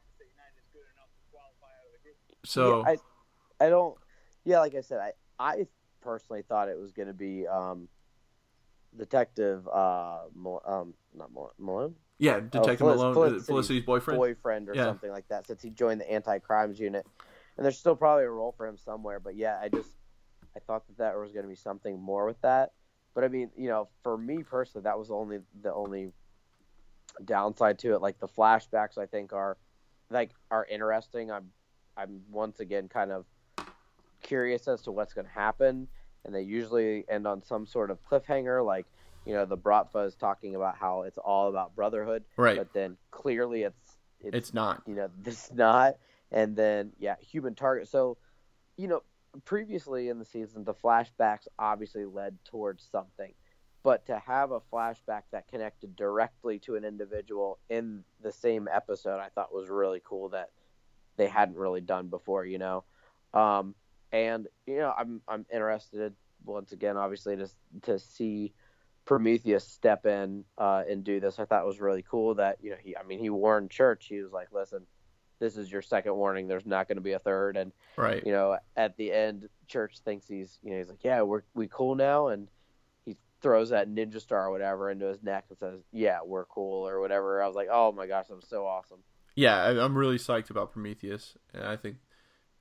so 2.47 2.79
Yeah, 2.85 2.95
I, 3.59 3.65
I 3.65 3.69
don't. 3.69 3.97
Yeah, 4.45 4.59
like 4.59 4.75
I 4.75 4.81
said, 4.81 4.99
I, 4.99 5.11
I 5.39 5.67
personally 6.01 6.43
thought 6.47 6.69
it 6.69 6.79
was 6.79 6.91
going 6.93 7.07
to 7.09 7.13
be 7.13 7.45
um, 7.47 7.87
Detective 8.95 9.67
uh, 9.67 10.19
Mal- 10.35 10.61
um, 10.65 10.93
not 11.15 11.33
Mal- 11.33 11.53
Malone, 11.59 11.95
yeah 12.19 12.39
detective 12.39 12.79
Felic- 12.79 12.95
malone 12.95 13.13
Felicity's 13.13 13.43
uh, 13.43 13.45
felicity's 13.45 13.83
boyfriend 13.83 14.17
boyfriend 14.17 14.69
or 14.69 14.73
Yeah. 14.75 14.85
something 14.85 15.11
like 15.11 15.27
that, 15.27 15.45
since 15.47 15.61
he 15.61 15.69
joined 15.69 16.01
the 16.01 16.09
anti-crimes 16.11 16.79
unit, 16.79 17.05
and 17.57 17.65
there's 17.65 17.77
still 17.77 17.95
probably 17.95 18.23
a 18.23 18.29
role 18.29 18.53
for 18.55 18.65
him 18.65 18.77
somewhere. 18.77 19.19
But 19.19 19.35
yeah, 19.35 19.59
I 19.61 19.69
just 19.69 19.91
I 20.55 20.59
thought 20.59 20.87
that 20.87 20.97
there 20.97 21.19
was 21.19 21.31
going 21.33 21.43
to 21.43 21.49
be 21.49 21.55
something 21.55 21.99
more 22.01 22.25
with 22.25 22.41
that. 22.41 22.71
But 23.13 23.23
I 23.23 23.27
mean, 23.27 23.51
you 23.57 23.67
know, 23.67 23.89
for 24.03 24.17
me 24.17 24.43
personally, 24.43 24.83
that 24.83 24.97
was 24.97 25.11
only 25.11 25.39
the 25.61 25.73
only 25.73 26.11
downside 27.23 27.79
to 27.79 27.93
it. 27.93 28.01
Like 28.01 28.19
the 28.19 28.27
flashbacks, 28.27 28.97
I 28.97 29.05
think 29.05 29.33
are 29.33 29.57
like 30.09 30.31
are 30.49 30.65
interesting. 30.69 31.31
I'm 31.31 31.49
I'm 31.97 32.21
once 32.31 32.59
again 32.59 32.87
kind 32.87 33.11
of 33.11 33.25
curious 34.21 34.67
as 34.67 34.81
to 34.83 34.91
what's 34.91 35.13
going 35.13 35.25
to 35.25 35.33
happen, 35.33 35.87
and 36.25 36.33
they 36.33 36.41
usually 36.41 37.05
end 37.09 37.25
on 37.27 37.43
some 37.43 37.65
sort 37.65 37.91
of 37.91 37.99
cliffhanger. 38.03 38.65
Like 38.65 38.85
you 39.25 39.33
know, 39.33 39.45
the 39.45 39.57
Bratva 39.57 40.07
is 40.07 40.15
talking 40.15 40.55
about 40.55 40.77
how 40.77 41.01
it's 41.01 41.17
all 41.17 41.49
about 41.49 41.75
brotherhood, 41.75 42.23
right 42.37 42.57
but 42.57 42.73
then 42.73 42.97
clearly 43.11 43.63
it's 43.63 43.97
it's, 44.19 44.35
it's 44.35 44.53
not 44.53 44.83
you 44.85 44.95
know 44.95 45.09
this 45.21 45.51
not, 45.53 45.95
and 46.31 46.55
then 46.55 46.91
yeah, 46.99 47.15
human 47.19 47.55
target. 47.55 47.87
So 47.87 48.17
you 48.77 48.87
know, 48.87 49.01
previously 49.45 50.09
in 50.09 50.19
the 50.19 50.25
season, 50.25 50.63
the 50.63 50.73
flashbacks 50.73 51.47
obviously 51.57 52.05
led 52.05 52.37
towards 52.45 52.87
something. 52.91 53.33
But 53.83 54.05
to 54.07 54.19
have 54.19 54.51
a 54.51 54.59
flashback 54.59 55.23
that 55.31 55.47
connected 55.47 55.95
directly 55.95 56.59
to 56.59 56.75
an 56.75 56.83
individual 56.83 57.57
in 57.69 58.03
the 58.21 58.31
same 58.31 58.67
episode, 58.71 59.19
I 59.19 59.29
thought 59.29 59.53
was 59.53 59.69
really 59.69 60.01
cool 60.03 60.29
that 60.29 60.49
they 61.17 61.27
hadn't 61.27 61.57
really 61.57 61.81
done 61.81 62.07
before, 62.07 62.45
you 62.45 62.57
know. 62.57 62.83
Um, 63.33 63.75
and 64.11 64.47
you 64.65 64.77
know, 64.77 64.93
I'm 64.97 65.21
I'm 65.27 65.45
interested 65.53 66.13
once 66.45 66.71
again, 66.71 66.97
obviously, 66.97 67.35
to 67.35 67.49
to 67.83 67.99
see 67.99 68.53
Prometheus 69.05 69.67
step 69.67 70.05
in 70.05 70.45
uh, 70.57 70.83
and 70.89 71.03
do 71.03 71.19
this. 71.19 71.39
I 71.39 71.45
thought 71.45 71.63
it 71.63 71.67
was 71.67 71.79
really 71.79 72.03
cool 72.09 72.35
that 72.35 72.57
you 72.61 72.71
know 72.71 72.77
he, 72.79 72.95
I 72.95 73.03
mean, 73.03 73.19
he 73.19 73.29
warned 73.29 73.69
Church. 73.71 74.05
He 74.07 74.21
was 74.21 74.31
like, 74.31 74.51
"Listen, 74.51 74.85
this 75.39 75.57
is 75.57 75.71
your 75.71 75.81
second 75.81 76.15
warning. 76.15 76.47
There's 76.47 76.65
not 76.65 76.87
going 76.87 76.97
to 76.97 77.01
be 77.01 77.13
a 77.13 77.19
third. 77.19 77.57
And 77.57 77.71
right 77.95 78.23
you 78.25 78.31
know, 78.31 78.57
at 78.75 78.97
the 78.97 79.11
end, 79.11 79.49
Church 79.67 79.99
thinks 79.99 80.27
he's 80.27 80.57
you 80.63 80.71
know 80.71 80.77
he's 80.77 80.89
like, 80.89 81.03
"Yeah, 81.03 81.21
we're 81.23 81.43
we 81.53 81.67
cool 81.67 81.95
now," 81.95 82.27
and 82.27 82.47
he 83.05 83.17
throws 83.41 83.69
that 83.69 83.89
ninja 83.89 84.21
star 84.21 84.47
or 84.47 84.51
whatever 84.51 84.89
into 84.89 85.05
his 85.05 85.21
neck 85.21 85.45
and 85.49 85.57
says, 85.57 85.81
"Yeah, 85.91 86.19
we're 86.25 86.45
cool" 86.45 86.87
or 86.87 86.99
whatever. 86.99 87.41
I 87.41 87.47
was 87.47 87.55
like, 87.55 87.69
"Oh 87.71 87.91
my 87.91 88.07
gosh, 88.07 88.27
that 88.27 88.35
was 88.35 88.47
so 88.47 88.65
awesome." 88.65 88.99
Yeah 89.37 89.55
I, 89.63 89.83
i'm 89.83 89.97
really 89.97 90.17
psyched 90.17 90.49
about 90.49 90.73
prometheus 90.73 91.37
and 91.53 91.63
i 91.63 91.77
think 91.77 91.97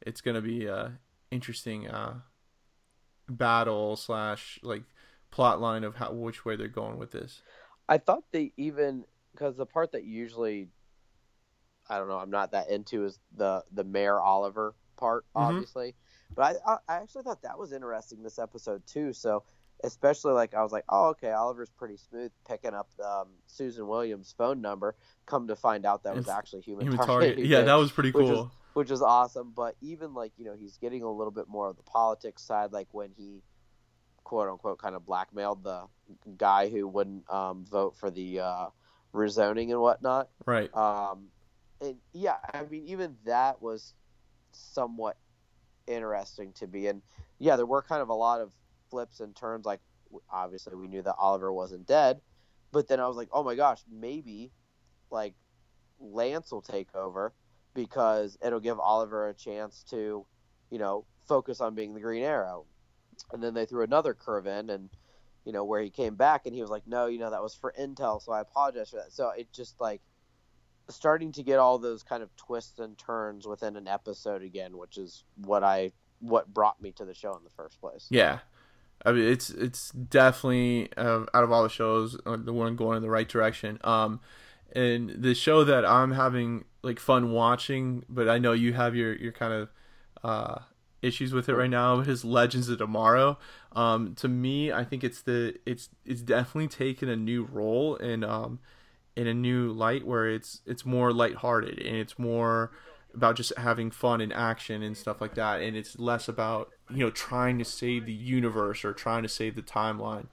it's 0.03 0.21
gonna 0.21 0.41
be 0.41 0.67
a 0.67 0.93
interesting 1.33 1.89
uh 1.89 2.21
battle 3.29 3.97
slash 3.97 4.61
like 4.63 4.85
plot 5.33 5.61
line 5.61 5.83
of 5.83 5.97
how 5.97 6.13
which 6.13 6.45
way 6.45 6.55
they're 6.55 6.69
going 6.69 6.99
with 6.99 7.11
this 7.11 7.43
I 7.89 7.99
thought 7.99 8.25
they 8.33 8.53
even 8.57 9.05
because 9.33 9.57
the 9.57 9.67
part 9.67 9.93
that 9.93 10.05
usually 10.05 10.69
I 11.89 11.99
don't 11.99 12.09
know 12.09 12.19
I'm 12.19 12.31
not 12.31 12.51
that 12.53 12.69
into 12.69 13.05
is 13.05 13.21
the 13.37 13.63
the 13.73 13.85
Mayor 13.85 14.21
Oliver 14.21 14.75
part 14.97 15.25
Mhm. 15.37 15.41
obviously, 15.49 15.95
but 16.35 16.61
I, 16.67 16.73
I 16.73 16.79
I 16.89 16.97
actually 16.97 17.23
thought 17.23 17.43
that 17.43 17.59
was 17.59 17.73
interesting 17.73 18.23
this 18.25 18.39
episode 18.41 18.85
too. 18.87 19.13
So 19.13 19.45
especially 19.85 20.33
like 20.33 20.55
I 20.55 20.63
was 20.63 20.73
like 20.73 20.85
oh 20.89 21.09
okay 21.11 21.31
Oliver's 21.31 21.71
pretty 21.71 21.97
smooth 21.97 22.31
picking 22.49 22.75
up 22.75 22.89
um, 23.05 23.29
Susan 23.47 23.87
Williams' 23.87 24.35
phone 24.37 24.61
number. 24.61 24.95
Come 25.27 25.49
to 25.49 25.57
find 25.57 25.85
out 25.85 26.05
that 26.05 26.17
was 26.17 26.29
actually 26.29 26.63
human, 26.63 26.87
human 26.87 27.07
target. 27.07 27.37
target 27.37 27.47
yeah 27.47 27.63
that 27.63 27.75
was 27.75 27.93
pretty 27.93 28.11
which 28.11 28.27
cool 28.27 28.45
is 28.45 28.51
which 28.77 28.91
is 28.91 29.01
awesome. 29.01 29.53
But 29.57 29.75
even 29.81 30.13
like 30.13 30.33
you 30.37 30.45
know 30.45 30.55
he's 30.55 30.77
getting 30.77 31.03
a 31.03 31.11
little 31.11 31.31
bit 31.31 31.49
more 31.49 31.69
of 31.69 31.79
the 31.79 31.83
politics 31.83 32.43
side, 32.43 32.73
like 32.73 32.89
when 32.93 33.11
he 33.17 33.43
quote 34.23 34.51
unquote 34.51 34.79
kind 34.79 34.95
of 34.95 35.07
blackmailed 35.07 35.65
the 35.65 35.85
guy 36.37 36.69
who 36.69 36.87
wouldn't 36.87 37.29
um, 37.33 37.65
vote 37.65 37.97
for 37.97 38.11
the 38.11 38.41
uh, 38.41 38.67
rezoning 39.15 39.71
and 39.71 39.81
whatnot. 39.81 40.29
right 40.45 40.75
Um, 40.77 41.29
and 41.81 41.97
yeah, 42.13 42.37
I 42.53 42.65
mean 42.65 42.85
even 42.87 43.17
that 43.25 43.63
was 43.63 43.95
somewhat 44.53 45.17
interesting 45.87 46.53
to 46.55 46.67
be. 46.67 46.87
And 46.87 47.01
yeah, 47.39 47.57
there 47.57 47.65
were 47.65 47.83
kind 47.83 48.03
of 48.03 48.11
a 48.11 48.15
lot 48.15 48.43
of 48.43 48.51
flips 48.91 49.21
and 49.21 49.35
turns. 49.35 49.67
Like 49.67 49.81
obviously 50.31 50.75
we 50.75 50.89
knew 50.89 51.03
that 51.03 51.17
Oliver 51.19 51.53
wasn't 51.53 51.87
dead, 51.87 52.21
but 52.73 52.89
then 52.89 53.01
I 53.01 53.09
was 53.09 53.17
like, 53.17 53.29
oh 53.33 53.43
my 53.43 53.55
gosh, 53.55 53.81
maybe 53.91 54.53
like 55.11 55.35
Lance 56.01 56.51
will 56.51 56.63
take 56.63 56.95
over 56.95 57.33
because 57.75 58.39
it'll 58.45 58.61
give 58.61 58.81
Oliver 58.81 59.29
a 59.29 59.35
chance 59.35 59.85
to, 59.91 60.27
you 60.71 60.79
know, 60.79 61.05
focus 61.27 61.61
on 61.61 61.75
being 61.75 61.95
the 61.95 62.01
Green 62.01 62.23
Arrow. 62.23 62.67
And 63.33 63.43
then 63.43 63.55
they 63.55 63.67
threw 63.67 63.83
another 63.83 64.15
curve 64.15 64.47
in, 64.47 64.69
and 64.69 64.91
you 65.45 65.53
know 65.53 65.65
where 65.65 65.81
he 65.81 65.89
came 65.89 66.17
back, 66.17 66.45
and 66.45 66.55
he 66.55 66.61
was 66.61 66.69
like, 66.69 66.87
"No, 66.87 67.07
you 67.07 67.19
know 67.19 67.31
that 67.31 67.43
was 67.43 67.55
for 67.55 67.73
intel, 67.79 68.21
so 68.21 68.31
I 68.33 68.41
apologize 68.41 68.91
for 68.91 68.97
that." 68.97 69.11
So 69.11 69.31
it 69.31 69.51
just 69.53 69.81
like 69.81 70.03
starting 70.91 71.33
to 71.33 71.43
get 71.43 71.59
all 71.59 71.79
those 71.79 72.03
kind 72.03 72.23
of 72.23 72.35
twists 72.37 72.79
and 72.79 72.97
turns 72.99 73.47
within 73.47 73.77
an 73.77 73.89
episode 73.89 74.43
again, 74.43 74.77
which 74.77 74.99
is 74.99 75.25
what 75.37 75.65
I 75.65 75.93
what 76.21 76.53
brought 76.53 76.81
me 76.81 76.93
to 76.93 77.05
the 77.05 77.15
show 77.15 77.35
in 77.37 77.45
the 77.45 77.51
first 77.57 77.81
place. 77.81 78.07
Yeah, 78.11 78.41
I 79.05 79.13
mean 79.13 79.25
it's 79.25 79.51
it's 79.51 79.91
definitely 79.91 80.91
uh, 80.97 81.25
out 81.35 81.45
of 81.45 81.53
all 81.53 81.63
the 81.63 81.69
shows 81.69 82.19
uh, 82.27 82.37
the 82.37 82.53
one 82.53 82.77
going 82.77 82.97
in 82.97 83.03
the 83.03 83.11
right 83.11 83.29
direction. 83.29 83.79
Um, 83.85 84.21
and 84.75 85.11
the 85.11 85.35
show 85.35 85.65
that 85.65 85.85
I'm 85.85 86.13
having 86.13 86.65
like 86.83 86.99
fun 86.99 87.33
watching, 87.33 88.05
but 88.09 88.29
I 88.29 88.39
know 88.39 88.53
you 88.53 88.73
have 88.73 88.95
your 88.95 89.15
your 89.17 89.33
kind 89.33 89.53
of 89.53 89.69
uh 90.25 90.59
issues 91.03 91.33
with 91.33 91.49
it 91.49 91.55
right 91.55 91.71
now. 91.71 92.01
His 92.01 92.25
Legends 92.25 92.69
of 92.69 92.79
Tomorrow. 92.79 93.39
Um, 93.73 94.15
to 94.17 94.29
me, 94.29 94.73
I 94.73 94.85
think 94.85 95.05
it's 95.05 95.23
the 95.23 95.55
it's 95.67 95.89
it's 96.05 96.23
definitely 96.23 96.69
taken 96.69 97.09
a 97.09 97.17
new 97.17 97.45
role 97.45 97.97
and 97.97 98.25
um, 98.25 98.59
in 99.15 99.27
a 99.27 99.35
new 99.35 99.73
light 99.73 100.07
where 100.07 100.29
it's 100.29 100.61
it's 100.67 100.85
more 100.85 101.13
lighthearted 101.13 101.79
and 101.79 101.97
it's 101.97 102.19
more 102.19 102.71
about 103.15 103.37
just 103.37 103.53
having 103.57 103.91
fun 103.91 104.21
and 104.21 104.33
action 104.33 104.83
and 104.83 104.97
stuff 104.97 105.21
like 105.21 105.35
that 105.35 105.63
and 105.63 105.75
it's 105.75 105.99
less 105.99 106.29
about 106.29 106.71
you 106.91 106.99
know 106.99 107.11
trying 107.11 107.59
to 107.59 107.65
save 107.65 108.07
the 108.07 108.13
universe 108.13 108.85
or 108.85 108.93
trying 108.93 109.23
to 109.23 109.29
save 109.29 109.57
the 109.57 109.63
timeline. 109.63 110.27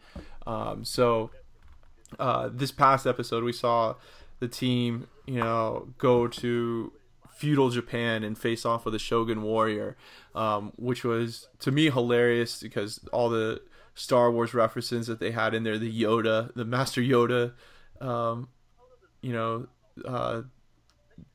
Um, 0.45 0.85
so 0.85 1.31
uh, 2.19 2.49
this 2.51 2.71
past 2.71 3.07
episode 3.07 3.43
we 3.43 3.53
saw 3.53 3.95
the 4.39 4.47
team 4.47 5.07
you 5.25 5.39
know 5.39 5.87
go 5.97 6.27
to 6.27 6.91
feudal 7.29 7.69
japan 7.69 8.23
and 8.23 8.37
face 8.37 8.65
off 8.65 8.85
with 8.85 8.93
a 8.93 8.99
shogun 8.99 9.41
warrior 9.41 9.97
um, 10.35 10.71
which 10.75 11.03
was 11.03 11.47
to 11.59 11.71
me 11.71 11.89
hilarious 11.89 12.61
because 12.61 12.99
all 13.11 13.29
the 13.29 13.61
star 13.95 14.31
wars 14.31 14.53
references 14.53 15.07
that 15.07 15.19
they 15.19 15.31
had 15.31 15.53
in 15.53 15.63
there 15.63 15.77
the 15.77 16.01
yoda 16.01 16.53
the 16.55 16.65
master 16.65 17.01
yoda 17.01 17.53
um, 18.01 18.49
you 19.21 19.31
know 19.31 19.67
uh, 20.05 20.41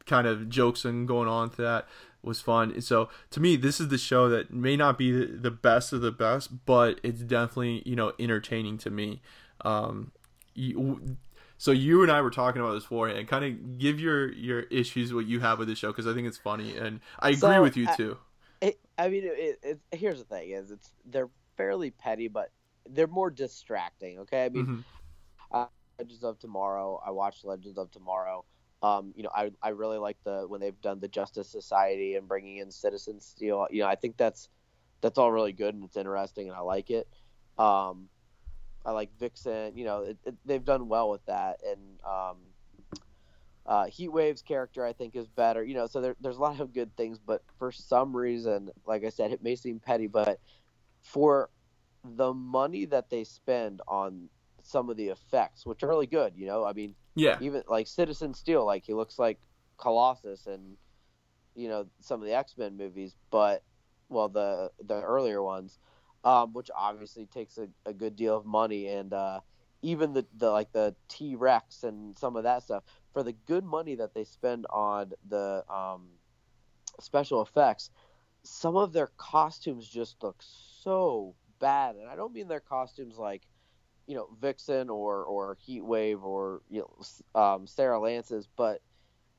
kind 0.07 0.27
of 0.27 0.49
jokes 0.49 0.85
and 0.85 1.09
going 1.09 1.29
on 1.29 1.51
to 1.51 1.63
that 1.63 1.87
was 2.29 2.41
fun. 2.41 2.71
And 2.73 2.85
So 2.85 3.09
to 3.31 3.41
me, 3.41 3.57
this 3.57 3.81
is 3.81 3.89
the 3.89 3.99
show 3.99 4.29
that 4.29 4.53
may 4.53 4.77
not 4.77 4.99
be 4.99 5.11
the 5.13 5.51
best 5.51 5.93
of 5.93 6.01
the 6.03 6.13
best, 6.13 6.65
but 6.67 7.01
it's 7.03 7.21
definitely 7.23 7.83
you 7.85 7.97
know 7.97 8.13
entertaining 8.21 8.79
to 8.79 8.91
me. 8.91 9.21
Um, 9.63 10.13
you, 10.55 11.17
so 11.57 11.73
you 11.73 12.03
and 12.03 12.13
I 12.13 12.21
were 12.21 12.31
talking 12.31 12.61
about 12.63 12.75
this 12.75 12.85
beforehand. 12.85 13.27
Kind 13.29 13.45
of 13.45 13.79
give 13.79 13.99
your 13.99 14.33
your 14.33 14.61
issues 14.71 15.13
what 15.13 15.27
you 15.27 15.41
have 15.41 15.59
with 15.59 15.69
the 15.69 15.75
show 15.75 15.89
because 15.89 16.07
I 16.07 16.15
think 16.15 16.29
it's 16.29 16.39
funny 16.39 16.77
and 16.77 17.01
I 17.19 17.31
agree 17.31 17.41
So, 17.41 17.63
with 17.63 17.77
you 17.77 17.89
I- 17.89 17.97
too. 17.97 18.17
It, 18.61 18.81
I 18.99 19.09
mean, 19.09 19.23
it, 19.25 19.59
it, 19.63 19.81
here's 19.93 20.19
the 20.19 20.25
thing: 20.25 20.51
is 20.51 20.71
it's 20.73 20.91
they're 21.05 21.31
fairly 21.57 21.91
petty, 21.93 22.27
but 22.29 22.51
they're 22.89 23.07
more 23.07 23.31
distracting. 23.31 24.19
Okay, 24.21 24.45
I 24.45 24.49
mean, 24.49 24.85
Mhm. 25.53 25.69
Legends 25.99 26.25
of 26.25 26.39
Tomorrow. 26.39 27.01
I 27.05 27.11
watched 27.11 27.45
Legends 27.45 27.79
of 27.79 27.91
Tomorrow. 27.91 28.45
Um, 28.83 29.13
you 29.17 29.25
know, 29.25 29.31
I 29.35 29.51
I 29.63 29.71
really 29.71 29.99
like 29.99 30.17
the 30.25 30.45
when 30.47 30.61
they've 30.61 30.81
done 30.81 31.01
the 31.01 31.09
Justice 31.09 31.49
Society 31.49 32.15
and 32.15 32.29
bringing 32.29 32.59
in 32.59 32.71
Citizen 32.71 33.21
Steel. 33.21 33.67
You 33.71 33.83
know, 33.83 33.89
I 33.89 33.97
think 33.97 34.17
that's 34.17 34.49
that's 35.01 35.19
all 35.19 35.31
really 35.31 35.53
good 35.53 35.75
and 35.75 35.85
it's 35.85 35.97
interesting 35.97 36.49
and 36.49 36.57
I 36.57 36.61
like 36.61 36.91
it. 36.91 37.09
Um, 37.59 38.09
I 38.85 38.93
like 38.93 39.11
Vixen. 39.19 39.77
You 39.77 39.85
know, 39.85 40.03
it, 40.03 40.17
it, 40.25 40.35
they've 40.45 40.65
done 40.65 40.89
well 40.89 41.11
with 41.11 41.25
that 41.27 41.61
and 41.67 41.81
um, 42.05 42.37
uh, 43.67 43.87
Heatwave's 43.87 44.43
character 44.43 44.85
I 44.85 44.93
think 44.93 45.17
is 45.17 45.29
better. 45.29 45.63
You 45.63 45.75
know, 45.75 45.87
so 45.87 46.01
there, 46.01 46.17
there's 46.21 46.37
a 46.37 46.41
lot 46.41 46.61
of 46.61 46.73
good 46.73 46.97
things, 46.97 47.19
but 47.19 47.43
for 47.59 47.71
some 47.73 48.17
reason, 48.17 48.71
like 48.87 49.05
I 49.05 49.11
said, 49.11 49.33
it 49.33 49.43
may 49.43 49.57
seem 49.57 49.81
petty, 49.81 50.07
but 50.07 50.41
for 51.01 51.51
the 52.05 52.33
money 52.33 52.85
that 52.87 53.11
they 53.11 53.25
spend 53.25 53.81
on 53.89 54.29
some 54.63 54.89
of 54.91 54.97
the 54.97 55.09
effects, 55.09 55.67
which 55.67 55.83
are 55.83 55.89
really 55.89 56.07
good, 56.07 56.33
you 56.37 56.47
know, 56.47 56.65
I 56.65 56.73
mean, 56.73 56.95
Yeah, 57.19 57.39
even 57.41 57.63
like 57.69 57.87
Citizen 57.87 58.33
Steel, 58.33 58.65
like 58.65 58.85
he 58.85 58.95
looks 58.95 59.19
like 59.19 59.39
Colossus 59.77 60.47
and 60.47 60.77
you 61.55 61.69
know 61.69 61.87
some 62.01 62.21
of 62.21 62.27
the 62.27 62.35
X 62.35 62.57
Men 62.57 62.77
movies, 62.77 63.17
but 63.31 63.63
well 64.09 64.29
the 64.29 64.71
the 64.87 65.03
earlier 65.03 65.43
ones, 65.43 65.79
um, 66.25 66.53
which 66.53 66.71
obviously 66.77 67.27
takes 67.27 67.59
a, 67.59 67.69
a 67.85 67.93
good 67.93 68.15
deal 68.17 68.37
of 68.37 68.47
money 68.47 68.87
and 68.87 69.13
uh, 69.13 69.41
even 69.83 70.13
the, 70.13 70.27
the 70.37 70.51
like 70.51 70.73
the 70.73 70.95
T 71.09 71.35
Rex 71.35 71.83
and 71.83 72.17
some 72.17 72.37
of 72.37 72.45
that 72.45 72.63
stuff 72.63 72.85
for 73.13 73.23
the 73.23 73.33
good 73.33 73.65
money 73.65 73.97
that 73.97 74.15
they 74.15 74.25
spend 74.25 74.67
on 74.71 75.13
the 75.29 75.65
um, 75.69 76.07
special 77.01 77.43
effects, 77.43 77.91
some 78.43 78.77
of 78.77 78.93
their 78.93 79.11
costumes 79.17 79.89
just 79.89 80.23
look 80.23 80.37
so 80.41 81.35
bad, 81.59 81.97
and 81.97 82.09
I 82.09 82.17
don't 82.17 82.33
mean 82.33 82.49
their 82.49 82.61
costumes 82.61 83.19
like 83.19 83.43
you 84.09 84.17
know 84.17 84.29
Vixen 84.41 84.91
or 84.91 85.23
or 85.23 85.57
Heatwave 85.69 86.23
or 86.25 86.63
you 86.69 86.81
know 86.81 87.41
um, 87.41 87.67
Sara 87.69 88.01
Lance's, 88.01 88.49
but 88.57 88.81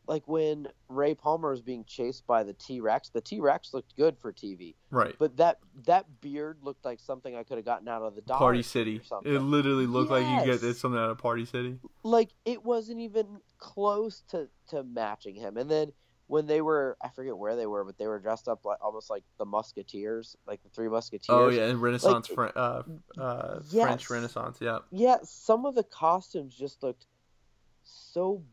like 0.07 0.27
when 0.27 0.67
Ray 0.87 1.13
Palmer 1.13 1.51
was 1.51 1.61
being 1.61 1.83
chased 1.85 2.25
by 2.25 2.43
the 2.43 2.53
T 2.53 2.79
Rex, 2.79 3.09
the 3.09 3.19
T 3.21 3.39
Rex 3.41 3.73
looked 3.73 3.95
good 3.95 4.17
for 4.17 4.31
TV, 4.31 4.75
right. 4.91 5.15
but 5.19 5.35
that 5.37 5.57
that 5.85 6.05
beard 6.21 6.59
looked 6.61 6.85
like 6.85 6.99
something 6.99 7.35
I 7.35 7.43
could 7.43 7.57
have 7.57 7.65
gotten 7.65 7.87
out 7.87 8.01
of 8.03 8.15
the 8.15 8.21
Dollar 8.21 8.39
Party 8.39 8.61
City. 8.63 8.97
or 8.99 9.03
something. 9.03 9.33
It 9.35 9.39
literally 9.39 9.85
looked 9.87 10.09
like 10.11 10.23
you 10.23 10.45
get 10.51 10.63
Yes. 10.63 10.77
something 10.77 10.99
out 10.99 11.09
of 11.11 11.17
Party 11.17 11.45
City. 11.45 11.77
like 12.03 12.29
it 12.45 12.63
wasn't 12.63 12.99
even 13.01 13.39
close 13.57 14.23
to 14.29 14.47
to 14.69 14.83
matching 14.83 15.35
him. 15.35 15.57
And 15.57 15.69
then 15.69 15.91
when 16.29 16.45
they 16.45 16.61
were, 16.61 16.95
I 17.01 17.09
forget 17.09 17.35
where 17.35 17.55
they 17.55 17.65
were, 17.65 17.83
but 17.83 17.97
they 17.97 18.05
were 18.05 18.19
dressed 18.19 18.47
up 18.47 18.63
like 18.63 18.77
almost 18.83 19.09
like 19.09 19.23
the 19.39 19.45
Musketeers, 19.45 20.37
like 20.45 20.61
the 20.61 20.69
Three 20.69 20.87
Musketeers. 20.87 21.27
Oh 21.27 21.49
yeah, 21.49 21.65
and 21.65 21.81
Renaissance, 21.81 22.29
Like, 22.29 22.51
uh, 22.55 22.83
uh, 23.17 23.61
yes. 23.71 23.83
French 23.83 24.09
Renaissance. 24.11 24.59
Yeah, 24.61 24.79
yeah, 24.91 25.17
some 25.23 25.65
of 25.65 25.73
the 25.73 25.83
costumes 25.83 26.55
just 26.55 26.83
looked 26.83 27.07
so 27.83 28.43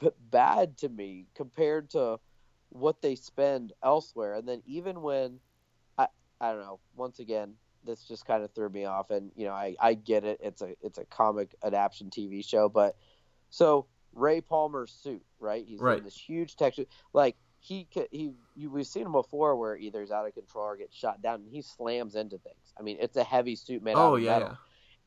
b- 0.00 0.10
bad 0.30 0.78
to 0.78 0.88
me 0.88 1.26
compared 1.34 1.90
to 1.90 2.20
what 2.68 3.02
they 3.02 3.16
spend 3.16 3.72
elsewhere. 3.82 4.34
And 4.34 4.48
then 4.48 4.62
even 4.64 5.02
when 5.02 5.40
I 5.98 6.06
I 6.40 6.52
don't 6.52 6.60
know, 6.60 6.78
once 6.94 7.18
again, 7.18 7.54
this 7.82 8.04
just 8.04 8.24
kind 8.24 8.44
of 8.44 8.52
threw 8.52 8.68
me 8.68 8.84
off. 8.84 9.10
And 9.10 9.32
you 9.34 9.46
know, 9.46 9.52
I 9.52 9.74
I 9.80 9.94
get 9.94 10.22
it. 10.22 10.38
It's 10.40 10.62
a 10.62 10.76
it's 10.80 10.98
a 10.98 11.04
comic 11.06 11.56
adaptation 11.64 12.08
TV 12.08 12.44
show, 12.44 12.68
but 12.68 12.94
so 13.50 13.88
Ray 14.16 14.40
Palmer's 14.40 14.90
suit, 14.90 15.22
right? 15.38 15.64
He's 15.66 15.78
Right. 15.80 15.98
in 15.98 16.04
this 16.04 16.16
huge 16.16 16.56
texture, 16.56 16.86
like. 17.12 17.36
He, 17.58 17.88
he, 18.12 18.30
you, 18.54 18.70
we've 18.70 18.86
seen 18.86 19.06
him 19.06 19.12
before 19.12 19.56
where 19.56 19.76
either 19.76 20.00
he's 20.00 20.12
out 20.12 20.24
of 20.24 20.34
control 20.34 20.66
or 20.66 20.76
gets 20.76 20.94
shot 20.94 21.20
down, 21.20 21.40
and 21.40 21.48
he 21.50 21.62
slams 21.62 22.14
into 22.14 22.38
things. 22.38 22.72
I 22.78 22.82
mean, 22.82 22.98
it's 23.00 23.16
a 23.16 23.24
heavy 23.24 23.56
suit 23.56 23.82
made 23.82 23.96
out 23.96 24.12
Oh 24.12 24.14
of 24.16 24.22
yeah, 24.22 24.38
metal. 24.38 24.58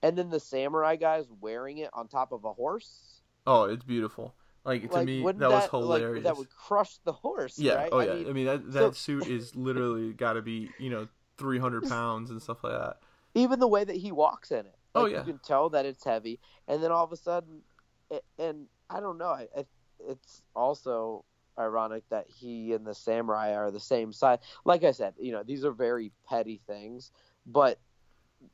And 0.03 0.17
then 0.17 0.29
the 0.29 0.41
samurai 0.41 0.97
guy's 0.97 1.27
wearing 1.39 1.77
it 1.77 1.89
on 1.93 2.09
top 2.09 2.33
of 2.33 2.43
a 2.43 2.51
horse. 2.51 3.21
Oh, 3.47 3.63
it's 3.63 3.85
beautiful. 3.85 4.33
Like 4.65 4.89
to 4.89 4.93
like, 4.93 5.05
me, 5.05 5.21
wouldn't 5.21 5.39
that 5.39 5.49
was 5.51 5.61
like, 5.61 5.69
hilarious. 5.71 6.23
that 6.25 6.35
would 6.35 6.49
crush 6.49 6.97
the 7.05 7.13
horse. 7.13 7.57
yeah. 7.57 7.75
Right? 7.75 7.89
Oh 7.93 7.99
I 7.99 8.05
yeah. 8.07 8.13
mean, 8.15 8.27
I 8.27 8.33
mean 8.33 8.45
that 8.71 8.73
so- 8.73 8.91
suit 8.91 9.27
is 9.27 9.55
literally 9.55 10.11
got 10.11 10.33
to 10.33 10.41
be 10.41 10.69
you 10.79 10.89
know 10.89 11.07
three 11.37 11.59
hundred 11.59 11.83
pounds 11.87 12.29
and 12.29 12.41
stuff 12.41 12.61
like 12.65 12.73
that. 12.73 12.97
even 13.35 13.61
the 13.61 13.69
way 13.69 13.85
that 13.85 13.95
he 13.95 14.11
walks 14.11 14.51
in 14.51 14.65
it. 14.65 14.75
Oh, 14.95 15.03
like, 15.03 15.13
yeah. 15.13 15.19
You 15.19 15.23
can 15.25 15.39
tell 15.45 15.69
that 15.69 15.85
it's 15.85 16.03
heavy, 16.03 16.41
and 16.67 16.83
then 16.83 16.91
all 16.91 17.05
of 17.05 17.13
a 17.13 17.15
sudden, 17.17 17.61
it, 18.09 18.25
and 18.37 18.65
I 18.89 18.99
don't 18.99 19.17
know. 19.17 19.29
I, 19.29 19.47
I, 19.57 19.65
it's 20.07 20.41
also 20.55 21.25
ironic 21.57 22.03
that 22.09 22.25
he 22.29 22.73
and 22.73 22.85
the 22.85 22.95
samurai 22.95 23.53
are 23.53 23.71
the 23.71 23.79
same 23.79 24.13
size. 24.13 24.39
Like 24.65 24.83
I 24.83 24.91
said, 24.91 25.13
you 25.19 25.31
know, 25.31 25.43
these 25.43 25.65
are 25.65 25.71
very 25.71 26.11
petty 26.27 26.61
things, 26.67 27.11
but 27.45 27.79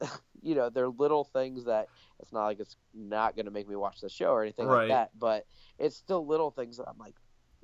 you 0.41 0.55
know, 0.55 0.69
they're 0.69 0.89
little 0.89 1.23
things 1.23 1.65
that 1.65 1.87
it's 2.19 2.33
not 2.33 2.45
like 2.45 2.59
it's 2.59 2.75
not 2.93 3.35
going 3.35 3.45
to 3.45 3.51
make 3.51 3.67
me 3.67 3.75
watch 3.75 4.01
the 4.01 4.09
show 4.09 4.27
or 4.31 4.41
anything 4.41 4.65
Right. 4.67 4.89
like 4.89 4.89
that. 4.89 5.11
But 5.17 5.45
it's 5.77 5.95
still 5.95 6.25
little 6.25 6.51
things 6.51 6.77
that 6.77 6.87
I'm 6.87 6.97
like 6.97 7.15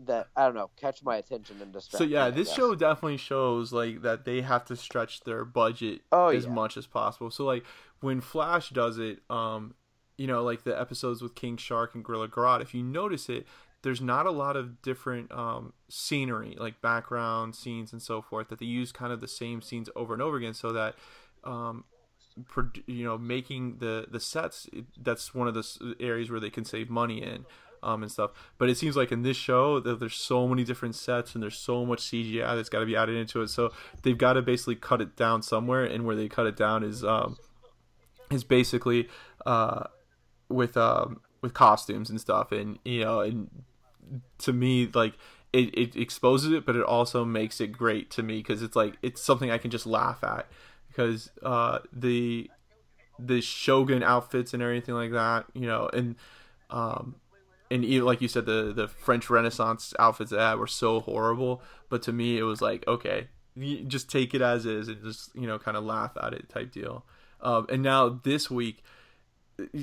that 0.05 0.27
I 0.35 0.45
don't 0.45 0.55
know 0.55 0.69
catch 0.79 1.03
my 1.03 1.17
attention 1.17 1.57
and 1.61 1.71
distract. 1.73 1.99
So 1.99 2.03
yeah, 2.03 2.29
me, 2.29 2.35
this 2.37 2.53
show 2.53 2.75
definitely 2.75 3.17
shows 3.17 3.71
like 3.73 4.01
that 4.03 4.25
they 4.25 4.41
have 4.41 4.65
to 4.65 4.75
stretch 4.75 5.21
their 5.21 5.45
budget 5.45 6.01
Oh, 6.11 6.29
as 6.29 6.45
yeah. 6.45 6.53
much 6.53 6.77
as 6.77 6.87
possible. 6.87 7.29
So 7.31 7.45
like 7.45 7.63
when 8.01 8.21
Flash 8.21 8.69
does 8.69 8.97
it, 8.97 9.19
um, 9.29 9.75
you 10.21 10.27
know, 10.27 10.43
like 10.43 10.63
the 10.63 10.79
episodes 10.79 11.19
with 11.23 11.33
King 11.33 11.57
Shark 11.57 11.95
and 11.95 12.03
Gorilla 12.03 12.27
Grodd, 12.27 12.61
if 12.61 12.75
you 12.75 12.83
notice 12.83 13.27
it, 13.27 13.47
there's 13.81 14.01
not 14.01 14.27
a 14.27 14.31
lot 14.31 14.55
of 14.55 14.79
different 14.83 15.31
um, 15.31 15.73
scenery, 15.89 16.55
like 16.59 16.79
background 16.79 17.55
scenes 17.55 17.91
and 17.91 17.99
so 17.99 18.21
forth, 18.21 18.49
that 18.49 18.59
they 18.59 18.67
use 18.67 18.91
kind 18.91 19.11
of 19.11 19.19
the 19.19 19.27
same 19.27 19.63
scenes 19.63 19.89
over 19.95 20.13
and 20.13 20.21
over 20.21 20.37
again, 20.37 20.53
so 20.53 20.71
that 20.73 20.93
um, 21.43 21.85
you 22.85 23.03
know 23.03 23.17
making 23.17 23.79
the 23.79 24.05
the 24.11 24.19
sets 24.19 24.69
that's 25.01 25.33
one 25.33 25.47
of 25.47 25.55
the 25.55 25.95
areas 25.99 26.29
where 26.29 26.39
they 26.39 26.51
can 26.51 26.65
save 26.65 26.87
money 26.87 27.23
in 27.23 27.43
um, 27.81 28.03
and 28.03 28.11
stuff. 28.11 28.29
But 28.59 28.69
it 28.69 28.77
seems 28.77 28.95
like 28.95 29.11
in 29.11 29.23
this 29.23 29.37
show 29.37 29.79
that 29.79 29.99
there's 29.99 30.13
so 30.13 30.47
many 30.47 30.63
different 30.63 30.93
sets 30.93 31.33
and 31.33 31.41
there's 31.41 31.57
so 31.57 31.83
much 31.83 32.01
cgi 32.01 32.55
that's 32.55 32.69
got 32.69 32.81
to 32.81 32.85
be 32.85 32.95
added 32.95 33.15
into 33.15 33.41
it. 33.41 33.47
So 33.47 33.71
they've 34.03 34.15
got 34.15 34.33
to 34.33 34.43
basically 34.43 34.75
cut 34.75 35.01
it 35.01 35.15
down 35.15 35.41
somewhere 35.41 35.83
and 35.83 36.05
where 36.05 36.15
they 36.15 36.27
cut 36.27 36.45
it 36.45 36.55
down 36.55 36.83
is 36.83 37.03
um, 37.03 37.37
is 38.29 38.43
basically 38.43 39.09
uh, 39.47 39.85
with 40.51 40.77
um, 40.77 41.21
with 41.41 41.53
costumes 41.53 42.09
and 42.09 42.21
stuff. 42.21 42.51
And 42.51 42.79
you 42.85 43.03
know 43.03 43.21
and 43.21 43.49
to 44.39 44.53
me 44.53 44.89
like 44.93 45.13
it, 45.53 45.77
it 45.77 45.95
exposes 45.95 46.51
it 46.51 46.65
but 46.65 46.75
it 46.75 46.83
also 46.83 47.25
makes 47.25 47.61
it 47.61 47.67
great 47.71 48.09
to 48.11 48.23
me 48.23 48.37
because 48.37 48.61
it's 48.61 48.75
like 48.75 48.95
it's 49.01 49.21
something 49.21 49.51
i 49.51 49.57
can 49.57 49.71
just 49.71 49.85
laugh 49.85 50.23
at. 50.23 50.47
Because 50.87 51.29
uh 51.43 51.79
the 51.93 52.49
the 53.17 53.41
shogun 53.41 54.03
outfits 54.03 54.53
and 54.53 54.63
everything 54.63 54.95
like 54.95 55.11
that 55.11 55.45
you 55.53 55.67
know 55.67 55.89
and 55.93 56.15
um 56.69 57.15
and 57.69 57.85
even 57.85 58.05
like 58.05 58.21
you 58.21 58.27
said 58.27 58.45
the 58.45 58.73
the 58.73 58.87
french 58.87 59.29
renaissance 59.29 59.93
outfits 59.99 60.31
that 60.31 60.59
were 60.59 60.67
so 60.67 60.99
horrible. 60.99 61.61
But 61.89 62.01
to 62.03 62.11
me 62.11 62.37
it 62.37 62.43
was 62.43 62.61
like 62.61 62.87
okay 62.87 63.27
just 63.87 64.09
take 64.09 64.33
it 64.33 64.41
as 64.41 64.65
is 64.65 64.87
and 64.87 65.03
just 65.03 65.35
you 65.35 65.47
know 65.47 65.59
kind 65.59 65.75
of 65.75 65.83
laugh 65.83 66.11
at 66.21 66.33
it 66.33 66.49
type 66.49 66.71
deal. 66.71 67.05
Um 67.41 67.65
and 67.69 67.81
now 67.81 68.19
this 68.23 68.49
week 68.51 68.83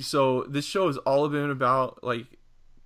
so 0.01 0.43
this 0.45 0.65
show 0.65 0.87
has 0.87 0.97
all 0.99 1.29
been 1.29 1.51
about 1.51 2.03
like 2.05 2.27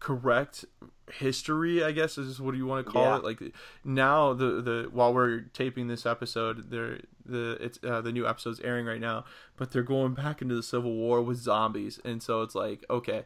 correct 0.01 0.64
history, 1.12 1.82
I 1.84 1.93
guess 1.93 2.16
is 2.18 2.40
what 2.40 2.53
do 2.53 2.59
you 2.59 2.66
want 2.66 2.86
to 2.86 2.93
call 2.93 3.03
Yeah. 3.05 3.16
it. 3.18 3.24
Like 3.24 3.43
now, 3.84 4.32
the 4.32 4.61
the 4.62 4.88
while 4.90 5.12
we're 5.14 5.40
taping 5.53 5.88
this 5.88 6.07
episode, 6.07 6.70
there 6.70 7.01
the 7.24 7.53
it's 7.61 7.78
uh, 7.84 8.01
the 8.01 8.12
new 8.12 8.26
episode's 8.26 8.61
airing 8.61 8.86
right 8.86 9.01
now, 9.01 9.24
but 9.57 9.70
they're 9.72 9.82
going 9.82 10.14
back 10.14 10.43
into 10.43 10.55
the 10.55 10.62
Civil 10.62 10.93
War 10.95 11.22
with 11.22 11.38
zombies, 11.38 12.01
and 12.05 12.22
so 12.22 12.43
it's 12.43 12.55
like 12.55 12.84
okay, 12.90 13.24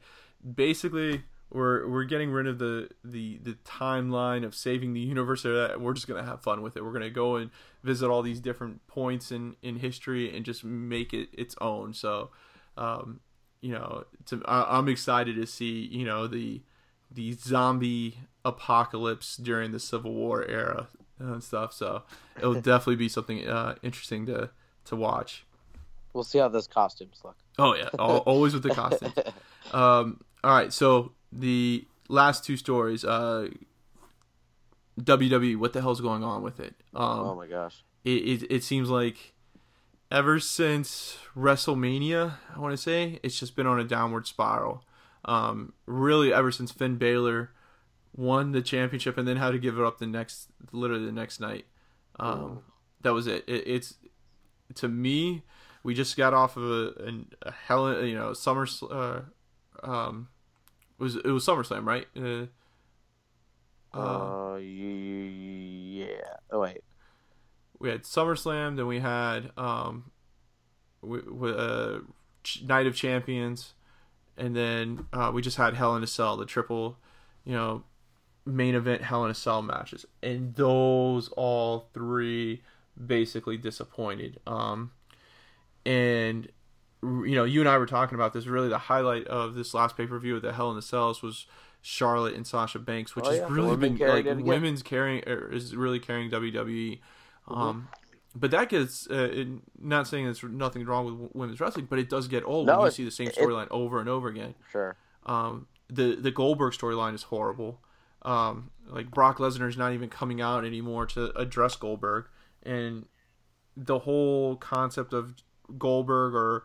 basically 0.54 1.22
we're 1.48 1.86
we're 1.88 2.04
getting 2.04 2.30
rid 2.32 2.46
of 2.46 2.58
the 2.58 2.88
the 3.04 3.38
the 3.38 3.56
timeline 3.64 4.44
of 4.44 4.52
saving 4.54 4.92
the 4.92 5.00
universe 5.00 5.46
or 5.46 5.54
that 5.54 5.80
we're 5.80 5.94
just 5.94 6.08
gonna 6.08 6.24
have 6.24 6.42
fun 6.42 6.60
with 6.60 6.76
it 6.76 6.84
we're 6.84 6.92
gonna 6.92 7.08
go 7.08 7.36
and 7.36 7.50
visit 7.84 8.08
all 8.10 8.20
these 8.20 8.40
different 8.40 8.84
points 8.88 9.30
in 9.30 9.54
in 9.62 9.76
history 9.76 10.34
and 10.36 10.44
just 10.44 10.64
make 10.64 11.14
it 11.14 11.28
its 11.32 11.54
own 11.60 11.94
so 11.94 12.30
um 12.76 13.20
you 13.60 13.72
know 13.72 14.04
to, 14.26 14.42
I, 14.46 14.78
i'm 14.78 14.88
excited 14.88 15.36
to 15.36 15.46
see 15.46 15.86
you 15.86 16.04
know 16.04 16.26
the 16.26 16.62
the 17.10 17.32
zombie 17.32 18.18
apocalypse 18.44 19.36
during 19.36 19.72
the 19.72 19.80
civil 19.80 20.12
war 20.12 20.44
era 20.44 20.88
and 21.18 21.42
stuff 21.42 21.72
so 21.72 22.02
it'll 22.36 22.54
definitely 22.60 22.96
be 22.96 23.08
something 23.08 23.46
uh 23.48 23.74
interesting 23.82 24.26
to 24.26 24.50
to 24.84 24.96
watch 24.96 25.44
We'll 26.16 26.24
see 26.24 26.38
how 26.38 26.48
those 26.48 26.66
costumes 26.66 27.20
look. 27.22 27.36
Oh 27.58 27.74
yeah, 27.74 27.90
al- 27.98 28.16
always 28.26 28.54
with 28.54 28.62
the 28.62 28.70
costumes. 28.70 29.12
um, 29.74 30.22
all 30.42 30.50
right, 30.50 30.72
so 30.72 31.12
the 31.30 31.86
last 32.08 32.42
two 32.42 32.56
stories, 32.56 33.04
uh, 33.04 33.48
WWE, 34.98 35.58
what 35.58 35.74
the 35.74 35.82
hell's 35.82 36.00
going 36.00 36.24
on 36.24 36.42
with 36.42 36.58
it? 36.58 36.74
Um, 36.94 37.20
oh 37.20 37.34
my 37.34 37.46
gosh. 37.46 37.84
it, 38.02 38.10
it 38.10 38.46
it 38.50 38.64
seems 38.64 38.88
like 38.88 39.34
ever 40.10 40.38
since 40.40 41.18
WrestleMania, 41.36 42.34
I 42.54 42.58
want 42.58 42.72
to 42.72 42.76
say 42.76 43.18
it's 43.22 43.38
just 43.38 43.56
been 43.56 43.66
on 43.66 43.80
a 43.80 43.84
downward 43.84 44.26
spiral. 44.26 44.84
Um, 45.24 45.72
really, 45.86 46.32
ever 46.32 46.52
since 46.52 46.70
Finn 46.70 46.96
Balor 46.96 47.50
won 48.14 48.52
the 48.52 48.62
championship 48.62 49.18
and 49.18 49.26
then 49.26 49.36
had 49.36 49.50
to 49.50 49.58
give 49.58 49.78
it 49.78 49.84
up 49.84 49.98
the 49.98 50.06
next, 50.06 50.48
literally 50.72 51.04
the 51.04 51.12
next 51.12 51.40
night. 51.40 51.66
Um, 52.18 52.62
that 53.02 53.12
was 53.12 53.26
it. 53.26 53.44
it. 53.48 53.66
It's 53.66 53.94
to 54.76 54.88
me, 54.88 55.42
we 55.82 55.94
just 55.94 56.16
got 56.16 56.34
off 56.34 56.56
of 56.56 56.64
a, 56.64 57.04
a, 57.04 57.48
a 57.48 57.52
hell, 57.52 58.04
you 58.04 58.14
know, 58.14 58.32
summer. 58.32 58.66
Uh, 58.90 59.20
um, 59.82 60.28
it 60.98 61.02
was 61.02 61.16
it 61.16 61.26
was 61.26 61.46
SummerSlam, 61.46 61.84
right? 61.84 62.06
Uh, 62.16 62.46
uh, 63.96 64.54
Uh, 64.54 64.56
yeah. 64.56 66.06
Oh 66.50 66.60
wait. 66.60 66.82
We 67.78 67.88
had 67.88 68.02
SummerSlam, 68.04 68.76
then 68.76 68.86
we 68.86 69.00
had 69.00 69.50
um, 69.56 70.10
we, 71.02 71.20
uh, 71.50 71.98
Night 72.64 72.86
of 72.86 72.94
Champions, 72.94 73.74
and 74.36 74.54
then 74.54 75.06
uh, 75.12 75.30
we 75.34 75.42
just 75.42 75.56
had 75.56 75.74
Hell 75.74 75.96
in 75.96 76.02
a 76.02 76.06
Cell, 76.06 76.36
the 76.36 76.46
triple, 76.46 76.98
you 77.44 77.52
know, 77.52 77.84
main 78.44 78.74
event 78.74 79.02
Hell 79.02 79.24
in 79.24 79.30
a 79.30 79.34
Cell 79.34 79.62
matches, 79.62 80.06
and 80.22 80.54
those 80.54 81.28
all 81.36 81.88
three 81.92 82.62
basically 83.04 83.56
disappointed. 83.56 84.40
Um, 84.46 84.92
and 85.84 86.48
you 87.02 87.34
know, 87.34 87.44
you 87.44 87.60
and 87.60 87.68
I 87.68 87.78
were 87.78 87.86
talking 87.86 88.14
about 88.14 88.32
this. 88.32 88.46
Really, 88.46 88.68
the 88.68 88.78
highlight 88.78 89.26
of 89.26 89.54
this 89.54 89.74
last 89.74 89.96
pay 89.96 90.06
per 90.06 90.18
view 90.18 90.36
of 90.36 90.42
the 90.42 90.52
Hell 90.52 90.70
in 90.70 90.76
the 90.76 90.82
Cells 90.82 91.22
was 91.22 91.46
Charlotte 91.82 92.34
and 92.34 92.46
Sasha 92.46 92.78
Banks, 92.78 93.14
which 93.14 93.26
Oh, 93.26 93.30
has 93.30 93.38
yeah, 93.40 93.46
really 93.48 93.76
been 93.76 93.96
like 93.98 94.24
women's 94.44 94.82
carrying 94.82 95.22
er, 95.26 95.50
is 95.52 95.76
really 95.76 96.00
carrying 96.00 96.30
WWE. 96.30 97.00
Um, 97.48 97.88
but 98.34 98.50
that 98.50 98.68
gets 98.68 99.08
uh, 99.10 99.30
it, 99.32 99.48
not 99.80 100.06
saying 100.06 100.24
there's 100.24 100.42
nothing 100.42 100.84
wrong 100.84 101.20
with 101.20 101.30
women's 101.34 101.60
wrestling, 101.60 101.86
but 101.88 101.98
it 101.98 102.10
does 102.10 102.28
get 102.28 102.44
old 102.44 102.66
No, 102.66 102.78
when 102.78 102.86
you 102.86 102.90
see 102.90 103.04
the 103.04 103.10
same 103.10 103.28
storyline 103.28 103.68
over 103.70 103.98
and 103.98 104.08
over 104.08 104.28
again. 104.28 104.54
Sure. 104.70 104.96
Um, 105.24 105.66
the 105.88 106.16
the 106.16 106.30
Goldberg 106.30 106.72
storyline 106.72 107.14
is 107.14 107.24
horrible. 107.24 107.80
Um, 108.22 108.70
like 108.88 109.10
Brock 109.10 109.38
Lesnar 109.38 109.68
is 109.68 109.76
not 109.76 109.92
even 109.92 110.08
coming 110.08 110.40
out 110.40 110.64
anymore 110.64 111.06
to 111.06 111.36
address 111.38 111.76
Goldberg, 111.76 112.26
and 112.62 113.06
the 113.76 114.00
whole 114.00 114.56
concept 114.56 115.12
of 115.12 115.34
Goldberg 115.78 116.34
or 116.34 116.64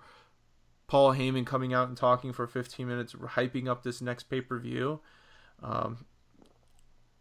Paul 0.88 1.14
Heyman 1.14 1.46
coming 1.46 1.74
out 1.74 1.88
and 1.88 1.96
talking 1.96 2.34
for 2.34 2.48
15 2.48 2.88
minutes, 2.88 3.14
hyping 3.14 3.68
up 3.68 3.84
this 3.84 4.02
next 4.02 4.24
pay 4.24 4.42
per 4.42 4.60
view. 4.60 5.00
Um, 5.64 6.06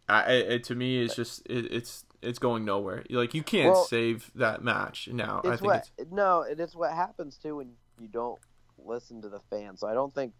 I, 0.09 0.21
I, 0.23 0.31
it, 0.31 0.63
to 0.65 0.75
me, 0.75 1.01
it's 1.01 1.15
just 1.15 1.45
it, 1.45 1.71
it's 1.71 2.05
it's 2.21 2.39
going 2.39 2.65
nowhere. 2.65 3.03
Like 3.09 3.33
you 3.33 3.43
can't 3.43 3.73
Well, 3.73 3.85
save 3.85 4.31
that 4.35 4.63
match 4.63 5.09
now. 5.11 5.41
I 5.45 5.51
think 5.51 5.61
what 5.63 5.87
it's 5.97 6.11
no, 6.11 6.41
it's 6.41 6.75
what 6.75 6.91
happens 6.93 7.37
too 7.37 7.57
when 7.57 7.73
you 7.99 8.07
don't 8.07 8.39
listen 8.77 9.21
to 9.21 9.29
the 9.29 9.39
fans. 9.49 9.79
So 9.81 9.87
I 9.87 9.93
don't 9.93 10.13
think 10.13 10.33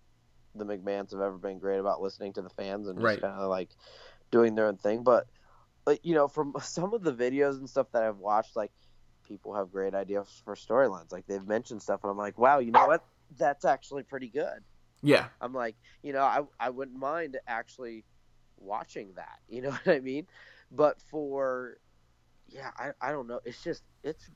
the 0.55 0.65
McMahons 0.65 1.11
have 1.11 1.21
ever 1.21 1.37
been 1.37 1.59
great 1.59 1.79
about 1.79 2.01
listening 2.01 2.33
to 2.33 2.41
the 2.41 2.49
fans 2.49 2.87
and 2.87 2.97
just 2.97 3.05
Right. 3.05 3.21
kind 3.21 3.33
of 3.39 3.49
like 3.49 3.69
doing 4.31 4.55
their 4.55 4.67
own 4.67 4.77
thing. 4.77 5.03
But 5.03 5.27
like, 5.85 5.99
you 6.03 6.13
know, 6.13 6.27
from 6.27 6.53
some 6.61 6.93
of 6.93 7.03
the 7.03 7.13
videos 7.13 7.57
and 7.57 7.69
stuff 7.69 7.87
that 7.93 8.03
I've 8.03 8.17
watched, 8.17 8.55
like 8.55 8.71
people 9.27 9.55
have 9.55 9.71
great 9.71 9.93
ideas 9.95 10.27
for 10.43 10.55
storylines. 10.55 11.11
Like 11.11 11.25
they've 11.27 11.45
mentioned 11.47 11.81
stuff, 11.81 12.01
and 12.03 12.11
I'm 12.11 12.17
like, 12.17 12.37
wow, 12.37 12.59
you 12.59 12.71
know 12.71 12.87
what? 12.87 13.03
That's 13.37 13.65
actually 13.65 14.03
pretty 14.03 14.27
good. 14.27 14.59
yeah, 15.01 15.27
I'm 15.39 15.53
like, 15.53 15.75
you 16.03 16.13
know, 16.13 16.21
I 16.23 16.41
I 16.59 16.69
wouldn't 16.69 16.97
mind 16.99 17.37
actually 17.47 18.05
watching 18.57 19.13
that. 19.15 19.39
You 19.49 19.61
know 19.61 19.71
what 19.71 19.87
I 19.87 19.99
mean? 19.99 20.27
But 20.71 21.01
for 21.01 21.77
yeah, 22.47 22.71
I 22.77 22.91
I 23.01 23.11
don't 23.11 23.27
know. 23.27 23.39
It's 23.45 23.63
just 23.63 23.83
it's 24.03 24.29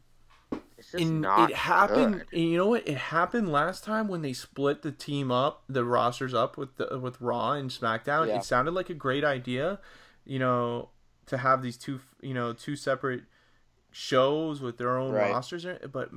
it's 0.78 0.92
just 0.92 1.04
and 1.04 1.22
not 1.22 1.50
it 1.50 1.56
happened. 1.56 2.14
good. 2.16 2.28
And 2.34 2.52
you 2.52 2.58
know 2.58 2.68
what? 2.68 2.88
It 2.88 2.98
happened 2.98 3.52
last 3.52 3.84
time 3.84 4.08
when 4.08 4.22
they 4.22 4.34
split 4.34 4.82
the 4.82 4.92
team 4.92 5.32
up, 5.32 5.64
the 5.70 5.86
rosters 5.86 6.34
up 6.34 6.58
with 6.58 6.76
the, 6.78 7.00
with 7.00 7.20
Raw 7.22 7.54
and 7.54 7.70
SmackDown. 7.70 8.28
Yeah. 8.28 8.38
It 8.38 8.44
sounded 8.44 8.74
like 8.74 8.90
a 8.90 8.94
great 8.94 9.24
idea, 9.24 9.80
you 10.26 10.40
know, 10.40 10.90
to 11.28 11.38
have 11.38 11.62
these 11.62 11.78
two, 11.78 12.02
you 12.22 12.34
know, 12.34 12.54
two 12.54 12.76
separate 12.76 13.24
shows 13.92 14.62
with 14.62 14.78
their 14.78 14.98
own 14.98 15.14
Right. 15.14 15.32
rosters. 15.32 15.66
But 15.92 16.12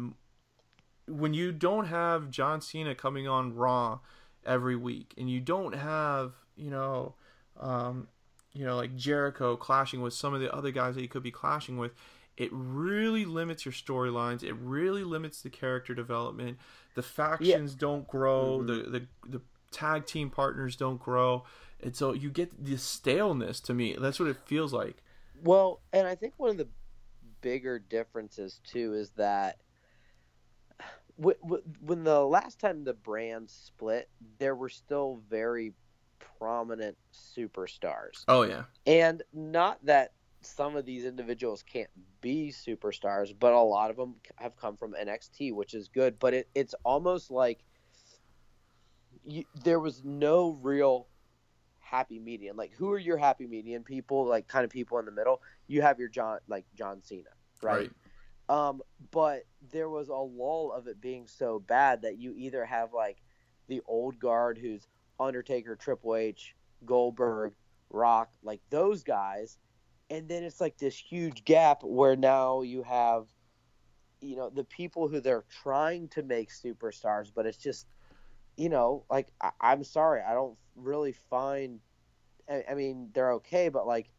when 1.06 1.34
you 1.34 1.52
don't 1.52 1.86
have 1.86 2.30
John 2.30 2.60
Cena 2.60 2.94
coming 2.94 3.28
on 3.28 3.54
Raw 3.54 4.00
every 4.44 4.76
week, 4.76 5.14
and 5.16 5.30
you 5.30 5.40
don't 5.40 5.74
have, 5.74 6.32
you 6.56 6.70
know, 6.70 7.14
um, 7.58 8.08
you 8.52 8.64
know, 8.64 8.76
like 8.76 8.96
Jericho 8.96 9.56
clashing 9.56 10.00
with 10.00 10.14
some 10.14 10.34
of 10.34 10.40
the 10.40 10.52
other 10.54 10.70
guys 10.70 10.94
that 10.94 11.00
he 11.00 11.08
could 11.08 11.22
be 11.22 11.30
clashing 11.30 11.76
with, 11.78 11.92
it 12.36 12.50
really 12.52 13.24
limits 13.24 13.64
your 13.64 13.72
storylines. 13.72 14.42
It 14.42 14.54
really 14.54 15.04
limits 15.04 15.42
the 15.42 15.50
character 15.50 15.94
development. 15.94 16.58
The 16.94 17.02
factions 17.02 17.74
don't 17.74 18.06
grow. 18.06 18.60
Mhm. 18.62 18.66
The, 18.66 18.90
the 18.90 19.06
the 19.38 19.42
tag 19.70 20.06
team 20.06 20.30
partners 20.30 20.76
don't 20.76 20.98
grow. 21.00 21.44
And 21.82 21.94
so 21.94 22.12
you 22.12 22.30
get 22.30 22.64
this 22.64 22.82
staleness 22.82 23.60
to 23.60 23.74
me. 23.74 23.96
That's 24.00 24.18
what 24.18 24.28
it 24.28 24.36
feels 24.46 24.72
like. 24.72 25.02
Well, 25.42 25.80
and 25.92 26.06
I 26.06 26.14
think 26.16 26.34
one 26.36 26.50
of 26.50 26.56
the 26.56 26.68
bigger 27.40 27.78
differences 27.78 28.60
too 28.64 28.94
is 28.94 29.10
that 29.10 29.58
wh- 31.22 31.38
wh- 31.48 31.82
when 31.82 32.04
the 32.04 32.20
last 32.24 32.58
time 32.58 32.84
the 32.84 32.94
brands 32.94 33.52
split, 33.52 34.08
there 34.38 34.56
were 34.56 34.68
still 34.68 35.20
very 35.28 35.72
prominent 36.38 36.96
superstars. 37.12 38.24
Oh 38.28 38.42
yeah. 38.42 38.64
And 38.86 39.22
not 39.32 39.84
that 39.84 40.12
some 40.40 40.76
of 40.76 40.84
these 40.84 41.04
individuals 41.04 41.62
can't 41.62 41.90
be 42.20 42.52
superstars, 42.52 43.34
but 43.38 43.52
a 43.52 43.60
lot 43.60 43.90
of 43.90 43.96
them 43.96 44.16
have 44.36 44.56
come 44.56 44.76
from 44.76 44.92
NXT, 44.92 45.52
which 45.52 45.74
is 45.74 45.88
good. 45.88 46.18
But 46.18 46.34
it, 46.34 46.48
it's 46.54 46.74
almost 46.84 47.30
like 47.30 47.64
you, 49.24 49.44
there 49.64 49.80
was 49.80 50.02
no 50.04 50.58
real 50.62 51.08
happy 51.80 52.18
median. 52.18 52.56
Like, 52.56 52.72
who 52.72 52.90
are 52.92 52.98
your 52.98 53.16
happy 53.16 53.46
median 53.46 53.82
people? 53.82 54.26
Like, 54.26 54.46
kind 54.48 54.64
of 54.64 54.70
people 54.70 54.98
in 54.98 55.04
the 55.04 55.12
middle. 55.12 55.42
You 55.66 55.82
have 55.82 55.98
your 55.98 56.08
John, 56.08 56.38
like 56.48 56.66
John 56.74 57.02
Cena, 57.02 57.30
right? 57.62 57.90
Um, 58.48 58.80
but 59.10 59.42
there 59.72 59.90
was 59.90 60.08
a 60.08 60.14
lull 60.14 60.72
of 60.72 60.86
it 60.86 61.00
being 61.00 61.26
so 61.26 61.58
bad 61.58 62.02
that 62.02 62.18
you 62.18 62.34
either 62.36 62.64
have 62.64 62.94
like 62.94 63.18
the 63.66 63.82
old 63.86 64.18
guard 64.18 64.56
who's 64.56 64.86
Undertaker, 65.20 65.76
Triple 65.76 66.16
H, 66.16 66.54
Goldberg, 66.84 67.54
Rock, 67.90 68.30
like 68.42 68.60
those 68.70 69.02
guys, 69.02 69.58
and 70.10 70.28
then 70.28 70.42
it's 70.42 70.60
like 70.60 70.78
this 70.78 70.96
huge 70.96 71.44
gap 71.44 71.82
where 71.82 72.16
now 72.16 72.62
you 72.62 72.82
have, 72.82 73.26
you 74.20 74.36
know, 74.36 74.50
the 74.50 74.64
people 74.64 75.08
who 75.08 75.20
they're 75.20 75.44
trying 75.62 76.08
to 76.08 76.22
make 76.22 76.50
superstars, 76.50 77.30
but 77.34 77.46
it's 77.46 77.58
just, 77.58 77.86
you 78.56 78.68
know, 78.68 79.04
like 79.10 79.28
I- 79.40 79.52
I'm 79.60 79.84
sorry, 79.84 80.22
I 80.22 80.34
don't 80.34 80.56
really 80.76 81.12
find. 81.12 81.80
I, 82.48 82.64
I 82.70 82.74
mean, 82.74 83.10
they're 83.12 83.32
okay, 83.34 83.68
but 83.68 83.86
like, 83.86 84.10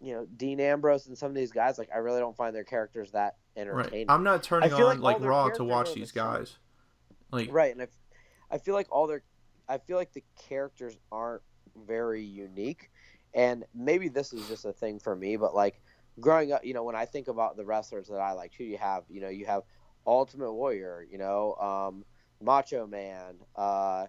you 0.00 0.14
know, 0.14 0.26
Dean 0.36 0.60
Ambrose 0.60 1.06
and 1.06 1.16
some 1.16 1.28
of 1.28 1.34
these 1.34 1.52
guys, 1.52 1.78
like 1.78 1.90
I 1.94 1.98
really 1.98 2.20
don't 2.20 2.36
find 2.36 2.54
their 2.54 2.64
characters 2.64 3.12
that 3.12 3.36
entertaining. 3.56 4.06
Right. 4.08 4.14
I'm 4.14 4.24
not 4.24 4.42
turning 4.42 4.72
on 4.72 5.00
like 5.00 5.20
like, 5.20 5.28
Raw 5.28 5.48
to 5.50 5.64
watch 5.64 5.94
these 5.94 6.12
guys. 6.12 6.56
Like 7.30 7.52
Right, 7.52 7.72
and 7.72 7.82
I, 7.82 7.88
I 8.50 8.58
feel 8.58 8.74
like 8.74 8.88
all 8.90 9.06
their, 9.06 9.22
I 9.72 9.78
feel 9.78 9.96
like 9.96 10.12
the 10.12 10.22
characters 10.48 10.98
aren't 11.10 11.42
very 11.86 12.22
unique, 12.22 12.90
and 13.32 13.64
maybe 13.74 14.08
this 14.08 14.32
is 14.32 14.46
just 14.46 14.66
a 14.66 14.72
thing 14.72 14.98
for 14.98 15.16
me, 15.16 15.36
but 15.36 15.54
like 15.54 15.80
growing 16.20 16.52
up, 16.52 16.64
you 16.64 16.74
know, 16.74 16.84
when 16.84 16.94
I 16.96 17.06
think 17.06 17.28
about 17.28 17.56
the 17.56 17.64
wrestlers 17.64 18.08
that 18.08 18.20
I 18.20 18.32
like, 18.32 18.52
who 18.54 18.64
do 18.64 18.70
you 18.70 18.76
have, 18.76 19.04
you 19.08 19.22
know, 19.22 19.30
you 19.30 19.46
have 19.46 19.62
Ultimate 20.06 20.52
Warrior, 20.52 21.06
you 21.10 21.16
know, 21.16 21.54
um, 21.54 22.04
Macho 22.42 22.86
Man, 22.86 23.36
uh, 23.56 24.06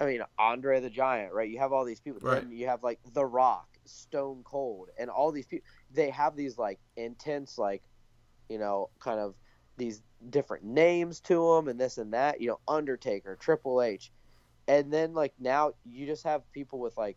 I 0.00 0.06
mean, 0.06 0.22
Andre 0.38 0.80
the 0.80 0.90
Giant, 0.90 1.32
right? 1.34 1.48
You 1.48 1.58
have 1.58 1.72
all 1.72 1.84
these 1.84 2.00
people. 2.00 2.20
Right. 2.22 2.42
Then 2.42 2.52
you 2.52 2.66
have 2.66 2.82
like 2.82 2.98
The 3.12 3.24
Rock, 3.24 3.68
Stone 3.84 4.42
Cold, 4.44 4.88
and 4.98 5.10
all 5.10 5.32
these 5.32 5.46
people. 5.46 5.66
They 5.92 6.10
have 6.10 6.34
these 6.34 6.56
like 6.58 6.78
intense, 6.96 7.58
like, 7.58 7.82
you 8.48 8.58
know, 8.58 8.90
kind 8.98 9.20
of 9.20 9.34
these 9.76 10.02
different 10.30 10.64
names 10.64 11.20
to 11.20 11.54
them 11.54 11.68
and 11.68 11.78
this 11.78 11.98
and 11.98 12.12
that. 12.14 12.40
You 12.40 12.48
know, 12.48 12.60
Undertaker, 12.66 13.36
Triple 13.36 13.82
H, 13.82 14.10
and 14.68 14.92
then 14.92 15.14
like 15.14 15.34
now 15.38 15.72
you 15.84 16.06
just 16.06 16.24
have 16.24 16.50
people 16.52 16.78
with 16.78 16.96
like 16.96 17.16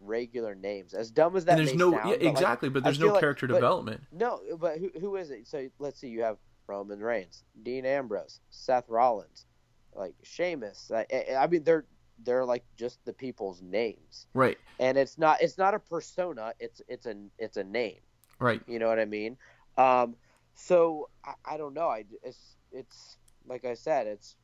regular 0.00 0.54
names. 0.54 0.94
As 0.94 1.10
dumb 1.10 1.36
as 1.36 1.44
that 1.46 1.58
and 1.58 1.66
there's 1.66 1.76
no 1.76 1.90
sound, 1.92 2.04
yeah, 2.10 2.16
but, 2.16 2.22
like, 2.24 2.32
exactly, 2.32 2.68
but 2.68 2.84
there's 2.84 2.98
no 3.00 3.08
like- 3.12 3.20
character 3.20 3.46
but- 3.46 3.54
development. 3.54 4.00
no, 4.12 4.40
but 4.58 4.78
who, 4.78 4.90
who 5.00 5.16
is 5.16 5.30
it? 5.30 5.46
So 5.48 5.68
let's 5.78 6.00
see. 6.00 6.08
You 6.08 6.22
have 6.22 6.36
Roman 6.66 7.00
Reigns, 7.00 7.44
Dean 7.62 7.86
Ambrose, 7.86 8.40
Seth 8.50 8.88
Rollins, 8.88 9.46
like 9.94 10.14
Sheamus. 10.22 10.90
I, 10.94 11.06
I- 11.12 11.34
I 11.36 11.46
mean, 11.46 11.64
they're 11.64 11.84
they're 12.24 12.44
like 12.44 12.64
just 12.76 13.04
the 13.04 13.12
people's 13.12 13.60
names, 13.62 14.26
Right, 14.34 14.58
and 14.80 14.96
it's 14.96 15.18
not 15.18 15.42
it's 15.42 15.58
not 15.58 15.74
a 15.74 15.78
persona. 15.78 16.54
It's 16.58 16.80
it's 16.88 17.06
a 17.06 17.14
it's 17.38 17.56
a 17.56 17.64
name. 17.64 18.00
right. 18.38 18.60
You 18.66 18.78
know 18.78 18.88
what 18.88 18.98
I 18.98 19.04
mean? 19.04 19.36
Um, 19.78 20.16
so 20.54 21.10
I, 21.24 21.34
I 21.44 21.56
don't 21.58 21.74
know. 21.74 21.88
I 21.88 22.04
it's 22.22 22.56
it's 22.72 23.18
like 23.46 23.64
I 23.66 23.74
said, 23.74 24.06
it's 24.06 24.34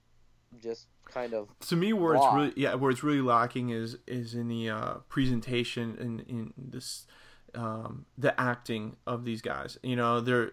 just 0.60 0.86
kind 1.04 1.34
of 1.34 1.48
to 1.60 1.76
me 1.76 1.92
where 1.92 2.14
it's 2.14 2.26
really 2.34 2.52
yeah 2.56 2.74
where 2.74 2.90
it's 2.90 3.02
really 3.02 3.20
lacking 3.20 3.70
is 3.70 3.98
is 4.06 4.34
in 4.34 4.48
the 4.48 4.70
uh, 4.70 4.94
presentation 5.08 5.96
and 6.00 6.20
in 6.28 6.52
this 6.56 7.06
um, 7.54 8.06
the 8.16 8.38
acting 8.40 8.96
of 9.06 9.24
these 9.24 9.42
guys. 9.42 9.78
You 9.82 9.96
know 9.96 10.20
there 10.20 10.52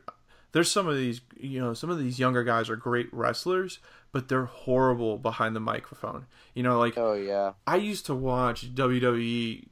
there's 0.52 0.72
some 0.72 0.88
of 0.88 0.96
these 0.98 1.22
you 1.38 1.60
know 1.60 1.74
some 1.74 1.90
of 1.90 2.00
these 2.00 2.20
younger 2.20 2.44
guys 2.44 2.70
are 2.70 2.76
great 2.76 3.08
wrestlers 3.14 3.80
but 4.12 4.28
they're 4.28 4.46
horrible 4.46 5.18
behind 5.18 5.56
the 5.56 5.60
microphone. 5.60 6.26
You 6.54 6.64
know 6.64 6.80
like 6.80 6.98
oh 6.98 7.14
yeah, 7.14 7.54
I 7.68 7.76
used 7.76 8.06
to 8.08 8.16
watch 8.16 8.74
WWE 8.74 9.68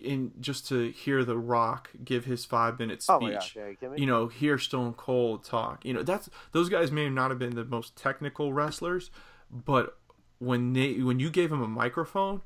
in 0.00 0.32
just 0.40 0.66
to 0.68 0.90
hear 0.90 1.24
The 1.24 1.36
Rock 1.36 1.90
give 2.02 2.24
his 2.24 2.44
five 2.44 2.78
minute 2.78 3.02
speech 3.02 3.14
oh 3.14 3.20
my 3.20 3.32
gosh, 3.32 3.56
are 3.56 3.76
you 3.80 3.90
me? 3.90 4.00
you 4.00 4.06
know, 4.06 4.28
hear 4.28 4.58
Stone 4.58 4.94
Cold 4.94 5.44
talk. 5.44 5.84
You 5.84 5.92
know, 5.92 6.02
that's 6.02 6.30
those 6.52 6.68
guys 6.68 6.90
may 6.90 7.08
not 7.08 7.30
have 7.30 7.38
been 7.38 7.54
the 7.54 7.64
most 7.64 7.94
technical 7.94 8.52
wrestlers, 8.52 9.10
but 9.52 9.98
when 10.38 10.72
they 10.72 10.94
when 10.94 11.20
you 11.20 11.30
gave 11.30 11.50
them 11.50 11.62
a 11.62 11.68
microphone, 11.68 12.42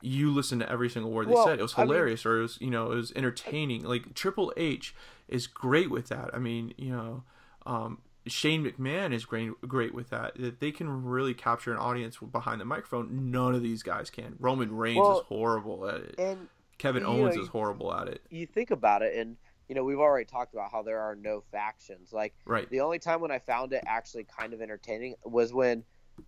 you 0.00 0.30
listened 0.30 0.60
to 0.60 0.70
every 0.70 0.88
single 0.90 1.10
word 1.10 1.28
they 1.28 1.32
Well, 1.34 1.46
said. 1.46 1.58
It 1.58 1.62
was 1.62 1.74
I 1.76 1.82
mean- 1.82 1.88
hilarious, 1.88 2.24
or 2.26 2.38
it 2.38 2.42
was 2.42 2.58
you 2.60 2.70
know, 2.70 2.92
it 2.92 2.96
was 2.96 3.12
entertaining. 3.16 3.84
Like 3.84 4.14
Triple 4.14 4.52
H 4.56 4.94
is 5.28 5.46
great 5.46 5.90
with 5.90 6.08
that. 6.08 6.30
I 6.34 6.38
mean, 6.38 6.74
you 6.76 6.90
know, 6.90 7.24
um, 7.66 7.98
Shane 8.26 8.64
McMahon 8.64 9.12
is 9.12 9.24
great 9.24 9.50
great 9.66 9.94
with 9.94 10.10
that. 10.10 10.34
That 10.36 10.60
they 10.60 10.70
can 10.72 11.04
really 11.04 11.34
capture 11.34 11.72
an 11.72 11.78
audience 11.78 12.18
behind 12.18 12.60
the 12.60 12.64
microphone. 12.64 13.30
None 13.30 13.54
of 13.54 13.62
these 13.62 13.82
guys 13.82 14.10
can. 14.10 14.36
Roman 14.38 14.76
Reigns 14.76 14.98
Well, 14.98 15.20
is 15.20 15.24
horrible 15.26 15.88
at 15.88 16.00
it. 16.00 16.14
and 16.18 16.48
Kevin 16.78 17.04
Owens 17.04 17.36
know, 17.36 17.42
is 17.42 17.48
horrible 17.48 17.92
at 17.94 18.08
it. 18.08 18.22
you 18.30 18.46
think 18.46 18.70
about 18.72 19.02
it, 19.02 19.16
and 19.16 19.36
you 19.68 19.74
know 19.74 19.84
we've 19.84 19.98
already 20.00 20.24
talked 20.26 20.52
about 20.54 20.70
how 20.70 20.82
there 20.82 21.00
are 21.00 21.14
no 21.16 21.42
factions. 21.50 22.12
Like 22.12 22.34
Right. 22.44 22.68
The 22.70 22.80
only 22.80 22.98
time 22.98 23.20
when 23.20 23.30
I 23.30 23.38
found 23.40 23.72
it 23.72 23.82
actually 23.86 24.24
kind 24.24 24.52
of 24.52 24.60
entertaining 24.60 25.14
was 25.24 25.52
when 25.52 25.84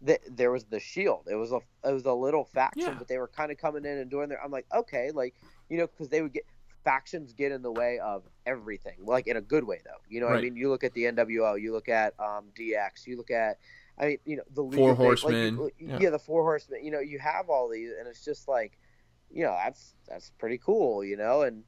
th- 0.06 0.20
there 0.30 0.50
was 0.50 0.64
the 0.64 0.80
Shield. 0.80 1.26
It 1.30 1.34
was 1.36 1.52
a 1.52 1.60
it 1.84 1.92
was 1.92 2.04
a 2.06 2.12
little 2.12 2.44
faction, 2.44 2.88
Yeah. 2.88 2.94
but 2.98 3.08
they 3.08 3.18
were 3.18 3.28
kind 3.28 3.50
of 3.52 3.58
coming 3.58 3.84
in 3.84 3.98
and 3.98 4.10
doing 4.10 4.28
their. 4.28 4.42
I'm 4.42 4.50
like, 4.50 4.66
okay, 4.74 5.10
like 5.12 5.34
you 5.68 5.78
know, 5.78 5.86
because 5.86 6.08
they 6.08 6.22
would 6.22 6.32
get 6.32 6.44
factions 6.84 7.32
get 7.32 7.50
in 7.50 7.62
the 7.62 7.72
way 7.72 7.98
of 7.98 8.22
everything, 8.44 8.96
like 9.04 9.26
in 9.26 9.36
a 9.36 9.40
good 9.40 9.64
way 9.64 9.80
though. 9.84 10.00
You 10.08 10.20
know 10.20 10.26
what 10.26 10.36
I 10.36 10.42
mean? 10.42 10.56
You 10.56 10.68
look 10.68 10.84
at 10.84 10.92
the 10.92 11.04
NWO, 11.04 11.60
you 11.60 11.72
look 11.72 11.88
at 11.88 12.14
um, 12.20 12.46
DX, 12.58 13.06
you 13.06 13.16
look 13.16 13.30
at. 13.30 13.58
I 13.96 14.06
mean, 14.06 14.18
you 14.24 14.36
know, 14.36 14.42
the 14.52 14.62
League 14.62 14.76
Four 14.76 14.88
like, 14.88 14.96
Horsemen, 14.98 15.56
you- 15.56 15.70
yeah. 15.78 15.98
yeah, 16.00 16.10
the 16.10 16.18
Four 16.18 16.42
Horsemen. 16.42 16.84
You 16.84 16.90
know, 16.90 16.98
you 17.00 17.18
have 17.20 17.48
all 17.48 17.68
these, 17.70 17.90
and 17.96 18.08
it's 18.08 18.24
just 18.24 18.48
like, 18.48 18.76
you 19.30 19.44
know, 19.44 19.56
that's 19.64 19.94
that's 20.08 20.30
pretty 20.38 20.58
cool, 20.58 21.04
you 21.04 21.16
know, 21.16 21.42
and 21.42 21.62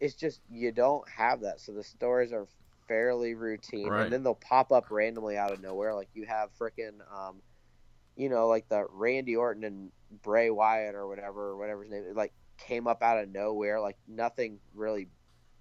it's 0.00 0.14
just 0.14 0.40
you 0.50 0.72
don't 0.72 1.06
have 1.08 1.40
that, 1.42 1.60
so 1.60 1.72
the 1.72 1.84
stories 1.84 2.32
are 2.32 2.46
fairly 2.88 3.34
routine, 3.34 3.88
Right. 3.88 4.04
and 4.04 4.12
then 4.12 4.22
they'll 4.22 4.34
pop 4.34 4.72
up 4.72 4.90
randomly 4.90 5.36
out 5.36 5.52
of 5.52 5.60
nowhere. 5.60 5.94
Like 5.94 6.08
you 6.14 6.24
have 6.26 6.50
freaking, 6.58 7.00
um, 7.12 7.42
you 8.16 8.28
know, 8.28 8.48
like 8.48 8.68
the 8.68 8.86
Randy 8.90 9.36
Orton 9.36 9.64
and 9.64 9.90
Bray 10.22 10.50
Wyatt 10.50 10.94
or 10.94 11.06
whatever, 11.08 11.48
or 11.50 11.56
whatever 11.56 11.82
his 11.82 11.90
name, 11.92 12.04
is, 12.04 12.16
like 12.16 12.32
came 12.58 12.86
up 12.86 13.02
out 13.02 13.18
of 13.18 13.28
nowhere, 13.30 13.80
like 13.80 13.96
nothing 14.06 14.58
really 14.74 15.08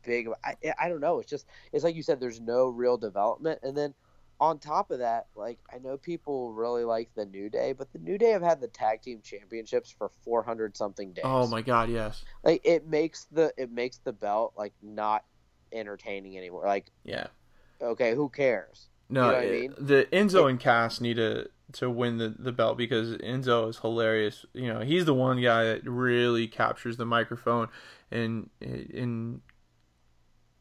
big. 0.04 0.28
I 0.44 0.56
I 0.80 0.90
don't 0.90 1.00
know. 1.02 1.20
It's 1.20 1.30
just 1.30 1.48
it's 1.72 1.84
like 1.84 1.96
you 1.96 2.04
said. 2.04 2.20
There's 2.20 2.42
no 2.42 2.68
real 2.68 2.98
development, 2.98 3.60
and 3.64 3.76
then 3.76 3.94
on 4.40 4.60
top 4.60 4.92
of 4.92 5.00
that, 5.00 5.28
like 5.36 5.60
I 5.74 5.78
know 5.80 5.98
people 5.98 6.52
really 6.52 6.84
like 6.84 7.10
the 7.16 7.26
New 7.26 7.50
Day, 7.50 7.74
but 7.74 7.92
the 7.94 8.00
New 8.00 8.18
Day 8.18 8.32
have 8.32 8.42
had 8.42 8.60
the 8.62 8.68
tag 8.68 9.02
team 9.02 9.22
championships 9.24 9.90
for 9.90 10.10
400 10.24 10.76
something 10.76 11.14
days. 11.14 11.24
Oh 11.26 11.48
my 11.48 11.62
God, 11.62 11.90
yes. 11.90 12.24
Like 12.44 12.62
it 12.64 12.86
makes 12.88 13.26
the 13.32 13.54
it 13.58 13.72
makes 13.72 14.00
the 14.00 14.14
belt 14.14 14.54
like 14.58 14.74
not 14.82 15.24
entertaining 15.74 16.38
anymore. 16.38 16.66
Like 16.66 16.88
Yeah. 17.04 17.28
okay, 17.82 18.16
who 18.16 18.30
cares? 18.30 18.88
No, 19.10 19.26
You 19.26 19.32
know 19.32 19.38
what 19.38 19.46
I 19.46 19.52
mean? 19.52 19.74
the 19.78 20.08
Enzo 20.12 20.50
and 20.50 20.60
Cass 20.60 21.02
need 21.02 21.16
to 21.18 21.50
to 21.74 21.90
win 21.90 22.18
the, 22.18 22.36
the 22.38 22.52
belt 22.52 22.78
because 22.78 23.16
Enzo 23.18 23.70
is 23.70 23.80
hilarious. 23.80 24.46
You 24.54 24.72
know, 24.74 24.80
he's 24.82 25.06
the 25.06 25.14
one 25.14 25.42
guy 25.42 25.64
that 25.66 25.84
really 25.86 26.48
captures 26.48 26.98
the 26.98 27.06
microphone 27.06 27.68
and 28.12 28.50
and 28.62 29.42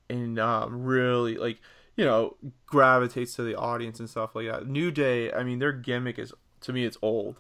and 0.08 0.38
um, 0.38 0.82
really 0.82 1.36
like 1.36 1.60
you 1.96 2.04
know 2.04 2.36
gravitates 2.66 3.34
to 3.34 3.42
the 3.42 3.56
audience 3.56 4.00
and 4.00 4.08
stuff 4.08 4.34
like 4.34 4.46
that. 4.46 4.66
New 4.66 4.90
Day, 4.90 5.32
I 5.32 5.42
mean, 5.42 5.58
their 5.58 5.72
gimmick 5.72 6.18
is 6.18 6.32
to 6.62 6.72
me 6.72 6.84
it's 6.84 6.98
old. 7.02 7.36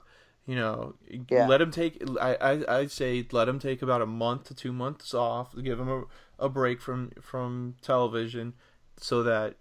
You 0.46 0.56
know, 0.56 0.94
Yeah. 1.30 1.46
let 1.46 1.60
him 1.60 1.70
take. 1.70 2.02
I 2.20 2.34
I 2.34 2.78
I'd 2.80 2.90
say 2.90 3.26
let 3.30 3.48
him 3.48 3.58
take 3.58 3.80
about 3.82 4.02
a 4.02 4.06
month 4.06 4.44
to 4.44 4.54
two 4.54 4.72
months 4.72 5.14
off. 5.14 5.54
Give 5.62 5.78
him 5.78 5.88
a, 5.88 6.04
a 6.38 6.48
break 6.48 6.80
from 6.80 7.10
from 7.20 7.76
television, 7.80 8.54
so 8.96 9.22
that 9.22 9.56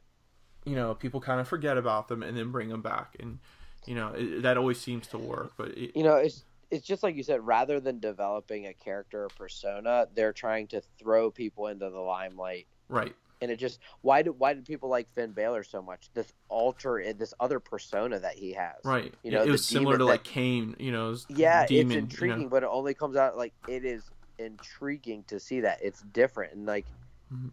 you 0.65 0.75
know 0.75 0.95
people 0.95 1.21
kind 1.21 1.39
of 1.39 1.47
forget 1.47 1.77
about 1.77 2.07
them 2.07 2.23
and 2.23 2.37
then 2.37 2.51
bring 2.51 2.69
them 2.69 2.81
back 2.81 3.15
and 3.19 3.39
you 3.87 3.95
know 3.95 4.09
it, 4.15 4.41
that 4.43 4.57
always 4.57 4.79
seems 4.79 5.07
to 5.07 5.17
work 5.17 5.53
but 5.57 5.69
it, 5.75 5.91
You 5.95 6.03
know, 6.03 6.17
it's 6.17 6.43
it's 6.69 6.85
just 6.85 7.03
like 7.03 7.15
you 7.15 7.23
said. 7.23 7.45
Rather 7.45 7.79
than 7.79 7.99
developing 7.99 8.67
a 8.67 8.73
character 8.73 9.25
or 9.25 9.29
persona, 9.29 10.07
they're 10.15 10.33
trying 10.33 10.67
to 10.67 10.81
throw 10.99 11.29
people 11.31 11.67
into 11.67 11.89
the 11.89 11.99
limelight. 11.99 12.67
right 12.89 13.15
And 13.41 13.49
it 13.49 13.57
just 13.57 13.79
why 14.01 14.21
do 14.21 14.31
why 14.31 14.53
did 14.53 14.65
people 14.65 14.89
like 14.89 15.09
Finn 15.13 15.31
Balor 15.31 15.63
so 15.63 15.81
much? 15.81 16.09
This 16.13 16.31
alter, 16.47 17.03
this 17.13 17.33
other 17.39 17.59
persona 17.59 18.19
that 18.19 18.35
he 18.35 18.53
has. 18.53 18.75
right 18.83 19.13
You 19.23 19.31
know, 19.31 19.43
it 19.43 19.49
was 19.49 19.65
similar 19.65 19.95
to 19.95 20.03
demon 20.03 20.07
like 20.07 20.23
Kane 20.23 20.75
you 20.79 20.91
know 20.91 21.09
his 21.09 21.25
Yeah, 21.29 21.65
demon, 21.65 21.81
it's 21.87 21.93
you 21.95 21.99
intriguing, 22.01 22.43
know. 22.43 22.49
but 22.49 22.63
it 22.63 22.69
only 22.71 22.93
comes 22.93 23.15
out 23.15 23.35
like 23.37 23.53
it 23.67 23.83
is 23.83 24.03
intriguing 24.37 25.23
to 25.27 25.39
see 25.39 25.61
that 25.61 25.79
it's 25.81 26.01
different 26.01 26.53
and 26.53 26.65
like 26.65 26.85
Mhm. 27.33 27.51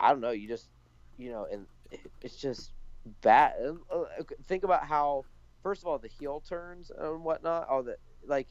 I 0.00 0.10
don't 0.10 0.20
know. 0.20 0.30
You 0.30 0.48
just 0.48 0.68
you 1.16 1.30
know, 1.30 1.46
and 1.50 1.66
it's 2.20 2.36
just 2.36 2.72
bad. 3.22 3.54
Uh, 3.92 4.04
Think 4.46 4.64
about 4.64 4.84
how 4.86 5.24
first 5.62 5.82
of 5.82 5.88
all 5.88 5.98
the 5.98 6.08
heel 6.08 6.40
turns 6.48 6.90
and 6.90 7.22
whatnot. 7.24 7.68
All 7.68 7.82
the 7.84 7.96
like 8.26 8.48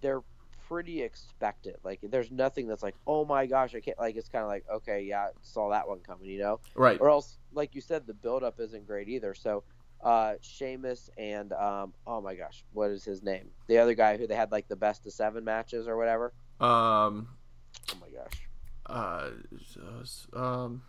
they're 0.00 0.22
pretty 0.68 1.02
expected. 1.02 1.76
Like 1.84 2.00
there's 2.02 2.30
nothing 2.30 2.66
that's 2.66 2.82
like, 2.82 2.96
oh 3.06 3.24
my 3.24 3.46
gosh, 3.46 3.74
I 3.74 3.80
can't. 3.80 3.98
Like 3.98 4.16
it's 4.16 4.28
kind 4.28 4.42
of 4.42 4.48
like, 4.48 4.64
okay, 4.72 5.02
yeah, 5.02 5.28
saw 5.42 5.70
that 5.70 5.86
one 5.88 6.00
coming, 6.00 6.28
you 6.28 6.38
know. 6.40 6.60
right 6.74 7.00
Or 7.00 7.08
else, 7.10 7.38
like 7.52 7.74
you 7.74 7.80
said, 7.80 8.06
the 8.06 8.14
buildup 8.14 8.58
isn't 8.60 8.86
great 8.86 9.08
either. 9.08 9.34
So, 9.34 9.62
uh, 10.02 10.34
Sheamus 10.40 11.10
and 11.16 11.52
um, 11.52 11.92
oh 12.06 12.20
my 12.20 12.34
gosh, 12.34 12.64
what 12.72 12.90
is 12.90 13.04
his 13.04 13.22
name? 13.22 13.48
The 13.66 13.78
other 13.78 13.94
guy 13.94 14.16
who 14.16 14.26
they 14.26 14.34
had 14.34 14.52
like 14.52 14.68
the 14.68 14.76
best 14.76 15.06
of 15.06 15.12
seven 15.12 15.44
matches 15.44 15.88
or 15.88 15.96
whatever. 15.96 16.32
um 16.60 17.28
Oh 17.92 17.98
my 18.00 18.08
gosh, 18.08 18.48
uh 18.86 19.30
um 20.32 20.82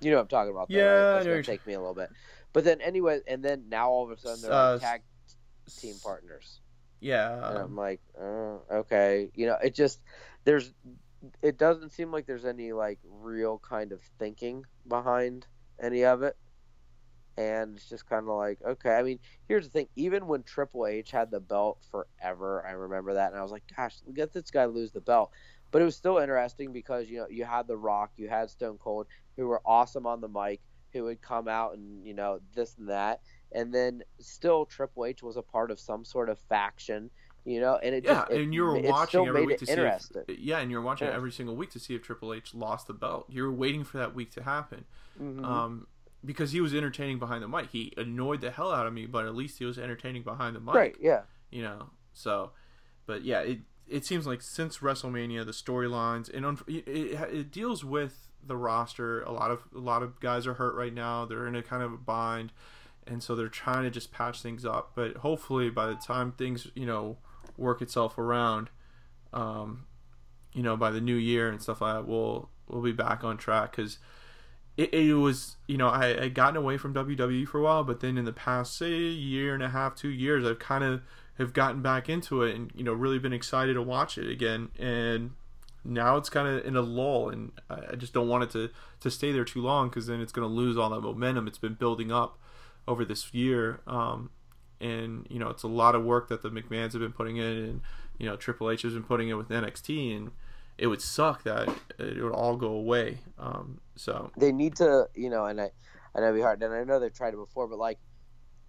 you 0.00 0.10
know 0.10 0.16
what 0.18 0.22
I'm 0.22 0.28
talking 0.28 0.50
about. 0.52 0.68
though, 0.68 0.74
Yeah, 0.76 0.84
right? 0.84 1.12
That's 1.14 1.26
gonna 1.26 1.42
take 1.42 1.66
me 1.66 1.74
a 1.74 1.78
little 1.80 1.94
bit. 1.94 2.10
But 2.52 2.64
then 2.64 2.80
anyway, 2.80 3.20
and 3.26 3.42
then 3.42 3.64
now 3.68 3.88
all 3.90 4.04
of 4.04 4.10
a 4.10 4.20
sudden 4.20 4.42
they're 4.42 4.52
Uh, 4.52 4.72
like 4.72 4.82
tag 4.82 5.02
team 5.78 5.94
partners, 6.02 6.60
yeah 7.04 7.48
and 7.48 7.58
I'm 7.58 7.76
like, 7.76 8.00
uh, 8.20 8.58
okay, 8.72 9.30
you 9.34 9.46
know, 9.46 9.56
it 9.62 9.74
just 9.74 10.00
there's 10.44 10.72
it 11.42 11.58
doesn't 11.58 11.90
seem 11.92 12.12
like 12.12 12.26
there's 12.26 12.44
any 12.44 12.72
like 12.72 12.98
real 13.04 13.58
kind 13.58 13.92
of 13.92 14.00
thinking 14.18 14.64
behind 14.88 15.46
any 15.80 16.04
of 16.04 16.22
it. 16.22 16.36
And 17.36 17.76
it's 17.76 17.88
just 17.88 18.08
kind 18.08 18.28
of 18.28 18.36
like, 18.36 18.60
okay. 18.64 18.90
I 18.96 19.02
mean, 19.02 19.18
here's 19.48 19.64
the 19.64 19.70
thing. 19.70 19.88
Even 19.96 20.26
when 20.28 20.42
Triple 20.44 20.86
H 20.86 21.10
had 21.10 21.30
the 21.30 21.40
belt 21.40 21.84
forever, 21.90 22.64
I 22.66 22.72
remember 22.72 23.14
that, 23.14 23.30
and 23.32 23.38
I 23.38 23.42
was 23.42 23.52
like, 23.52 23.64
gosh, 23.76 23.96
let 24.16 24.32
this 24.32 24.50
guy 24.50 24.66
lose 24.66 24.92
the 24.92 25.00
belt. 25.00 25.32
But 25.72 25.82
it 25.82 25.86
was 25.86 25.96
still 25.96 26.18
interesting 26.18 26.72
because 26.72 27.08
you 27.10 27.18
know 27.18 27.28
you 27.28 27.44
had 27.44 27.66
The 27.66 27.76
Rock, 27.76 28.12
you 28.16 28.28
had 28.28 28.50
Stone 28.50 28.78
Cold, 28.78 29.06
who 29.36 29.48
were 29.48 29.62
awesome 29.66 30.06
on 30.06 30.20
the 30.20 30.28
mic, 30.28 30.60
who 30.92 31.04
would 31.04 31.20
come 31.20 31.48
out 31.48 31.74
and 31.76 32.06
you 32.06 32.14
know 32.14 32.40
this 32.54 32.76
and 32.78 32.88
that, 32.88 33.20
and 33.54 33.72
then 33.72 34.02
still 34.18 34.66
Triple 34.66 35.06
H 35.06 35.22
was 35.22 35.36
a 35.36 35.42
part 35.42 35.70
of 35.70 35.78
some 35.80 36.04
sort 36.04 36.28
of 36.28 36.38
faction, 36.38 37.10
you 37.44 37.60
know, 37.60 37.76
and 37.82 37.94
it 37.94 38.04
yeah 38.04 38.14
just, 38.20 38.30
it, 38.32 38.40
and 38.42 38.52
you 38.54 38.64
were 38.64 38.78
watching 38.80 39.26
every 39.26 39.46
week 39.46 39.58
to 39.58 39.66
see 39.66 39.72
if, 39.72 40.02
yeah 40.38 40.58
and 40.58 40.70
you 40.70 40.76
were 40.78 40.82
watching 40.82 41.08
Yeah. 41.08 41.14
every 41.14 41.32
single 41.32 41.54
week 41.56 41.70
to 41.70 41.78
see 41.80 41.94
if 41.94 42.02
Triple 42.02 42.34
H 42.34 42.54
lost 42.54 42.86
the 42.86 42.94
belt 42.94 43.26
you 43.28 43.42
were 43.42 43.52
waiting 43.52 43.84
for 43.84 43.98
that 43.98 44.14
week 44.14 44.30
to 44.32 44.42
happen 44.42 44.84
Mhm. 45.20 45.44
um 45.44 45.86
because 46.24 46.52
he 46.52 46.60
was 46.60 46.74
entertaining 46.74 47.18
behind 47.18 47.42
the 47.44 47.48
mic 47.48 47.68
he 47.70 47.92
annoyed 47.98 48.40
the 48.40 48.50
hell 48.50 48.72
out 48.72 48.86
of 48.86 48.92
me 48.94 49.04
but 49.06 49.26
at 49.26 49.34
least 49.34 49.58
he 49.58 49.64
was 49.66 49.78
entertaining 49.78 50.22
behind 50.22 50.56
the 50.56 50.60
mic 50.60 50.74
right? 50.74 50.96
Yeah. 51.00 51.22
you 51.50 51.62
know 51.62 51.90
so 52.12 52.52
but 53.06 53.22
yeah, 53.24 53.40
it 53.40 53.58
it 53.86 54.06
seems 54.06 54.26
like 54.26 54.40
since 54.40 54.78
WrestleMania, 54.78 55.44
the 55.44 55.52
storylines 55.52 56.32
and 56.34 56.58
it, 56.66 56.88
it, 56.88 57.34
it 57.34 57.50
deals 57.50 57.84
with 57.84 58.28
the 58.42 58.56
roster. 58.56 59.20
A 59.22 59.30
lot 59.30 59.50
of 59.50 59.64
a 59.74 59.78
lot 59.78 60.02
of 60.02 60.18
guys 60.20 60.46
are 60.46 60.54
hurt 60.54 60.74
right 60.74 60.92
now. 60.94 61.26
They're 61.26 61.46
in 61.46 61.54
a 61.54 61.62
kind 61.62 61.82
of 61.82 61.92
a 61.92 61.98
bind, 61.98 62.50
and 63.06 63.22
so 63.22 63.34
they're 63.34 63.48
trying 63.48 63.84
to 63.84 63.90
just 63.90 64.12
patch 64.12 64.42
things 64.42 64.64
up. 64.64 64.92
But 64.94 65.18
hopefully, 65.18 65.70
by 65.70 65.86
the 65.86 65.94
time 65.94 66.32
things 66.32 66.68
you 66.74 66.86
know 66.86 67.18
work 67.56 67.82
itself 67.82 68.18
around, 68.18 68.70
um, 69.32 69.86
you 70.52 70.62
know, 70.62 70.76
by 70.76 70.90
the 70.90 71.00
new 71.00 71.16
year 71.16 71.48
and 71.48 71.60
stuff 71.60 71.80
like 71.80 71.94
that, 71.94 72.08
we'll 72.08 72.48
we'll 72.68 72.82
be 72.82 72.92
back 72.92 73.24
on 73.24 73.36
track 73.36 73.72
because. 73.72 73.98
It, 74.76 74.92
it, 74.92 75.14
was 75.14 75.54
you 75.68 75.76
know 75.76 75.88
I 75.88 76.06
had 76.20 76.34
gotten 76.34 76.56
away 76.56 76.78
from 76.78 76.92
WWE 76.94 77.46
for 77.46 77.60
a 77.60 77.62
while, 77.62 77.84
but 77.84 78.00
then 78.00 78.18
in 78.18 78.24
the 78.24 78.32
past 78.32 78.76
say 78.76 78.90
year 78.90 79.54
and 79.54 79.62
a 79.62 79.68
half, 79.68 79.94
two 79.94 80.08
years, 80.08 80.44
I've 80.44 80.58
kind 80.58 80.82
of 80.82 81.02
have 81.38 81.52
gotten 81.52 81.80
back 81.80 82.08
into 82.08 82.42
it 82.42 82.56
and 82.56 82.72
you 82.74 82.82
know 82.82 82.92
really 82.92 83.20
been 83.20 83.32
excited 83.32 83.74
to 83.74 83.82
watch 83.82 84.18
it 84.18 84.28
again. 84.28 84.70
And 84.76 85.30
now 85.84 86.16
it's 86.16 86.30
kind 86.30 86.48
of 86.48 86.64
in 86.64 86.76
a 86.76 86.80
lull, 86.80 87.28
and 87.28 87.52
I 87.68 87.94
just 87.96 88.14
don't 88.14 88.28
want 88.28 88.44
it 88.44 88.50
to 88.50 88.70
to 89.00 89.10
stay 89.10 89.32
there 89.32 89.44
too 89.44 89.60
long 89.60 89.90
because 89.90 90.06
then 90.06 90.20
it's 90.20 90.32
going 90.32 90.48
to 90.48 90.52
lose 90.52 90.76
all 90.76 90.90
that 90.90 91.02
momentum 91.02 91.46
it's 91.46 91.58
been 91.58 91.74
building 91.74 92.10
up 92.10 92.38
over 92.86 93.04
this 93.04 93.32
year. 93.32 93.80
Um, 93.86 94.30
and 94.80 95.26
you 95.30 95.38
know 95.38 95.48
it's 95.48 95.62
a 95.62 95.68
lot 95.68 95.94
of 95.94 96.04
work 96.04 96.28
that 96.28 96.42
the 96.42 96.50
McMahon's 96.50 96.92
have 96.92 97.00
been 97.00 97.12
putting 97.12 97.36
in, 97.36 97.44
and 97.44 97.80
you 98.18 98.26
know 98.26 98.36
Triple 98.36 98.70
H 98.70 98.82
has 98.82 98.92
been 98.92 99.02
putting 99.02 99.28
in 99.28 99.36
with 99.36 99.48
NXT, 99.48 100.16
and 100.16 100.30
it 100.78 100.86
would 100.86 101.00
suck 101.00 101.44
that 101.44 101.68
it 101.98 102.22
would 102.22 102.32
all 102.32 102.56
go 102.56 102.68
away. 102.68 103.18
Um, 103.38 103.80
so 103.96 104.30
they 104.36 104.52
need 104.52 104.76
to, 104.76 105.08
you 105.14 105.30
know, 105.30 105.46
and 105.46 105.60
I, 105.60 105.70
I 106.14 106.20
know 106.20 106.26
it'd 106.26 106.36
be 106.36 106.42
hard, 106.42 106.62
and 106.62 106.74
I 106.74 106.84
know 106.84 106.98
they've 106.98 107.12
tried 107.12 107.34
it 107.34 107.38
before, 107.38 107.68
but 107.68 107.78
like, 107.78 107.98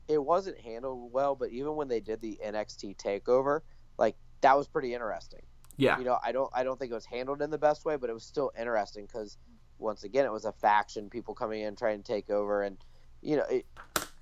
it 0.08 0.24
wasn't 0.24 0.60
handled 0.60 1.12
well. 1.12 1.36
But 1.36 1.50
even 1.50 1.76
when 1.76 1.88
they 1.88 2.00
did 2.00 2.22
the 2.22 2.40
NXT 2.44 2.98
takeover, 2.98 3.62
like 3.98 4.16
that 4.42 4.56
was 4.56 4.68
pretty 4.68 4.94
interesting. 4.94 5.42
Yeah, 5.78 5.98
you 5.98 6.06
know, 6.06 6.20
I 6.24 6.32
don't, 6.32 6.50
I 6.54 6.64
don't 6.64 6.80
think 6.80 6.92
it 6.92 6.96
was 6.96 7.06
handled 7.06 7.42
in 7.42 7.50
the 7.50 7.58
best 7.58 7.84
way, 7.86 7.98
but 7.98 8.10
it 8.10 8.14
was 8.14 8.24
still 8.24 8.52
interesting 8.58 9.06
because 9.06 9.38
once 9.78 10.04
again, 10.04 10.26
it 10.26 10.32
was 10.32 10.46
a 10.46 10.54
faction, 10.54 11.10
people 11.10 11.34
coming 11.34 11.62
in 11.62 11.76
trying 11.76 12.02
to 12.02 12.04
take 12.04 12.30
over, 12.30 12.62
and 12.62 12.78
you 13.22 13.36
know, 13.36 13.44
it, 13.50 13.66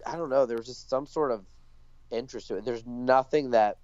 I 0.05 0.15
don't 0.15 0.29
know, 0.29 0.45
there 0.45 0.57
was 0.57 0.67
just 0.67 0.89
some 0.89 1.05
sort 1.05 1.31
of 1.31 1.45
interest 2.11 2.47
to 2.49 2.57
it. 2.57 2.65
There's 2.65 2.85
nothing 2.85 3.51
that 3.51 3.77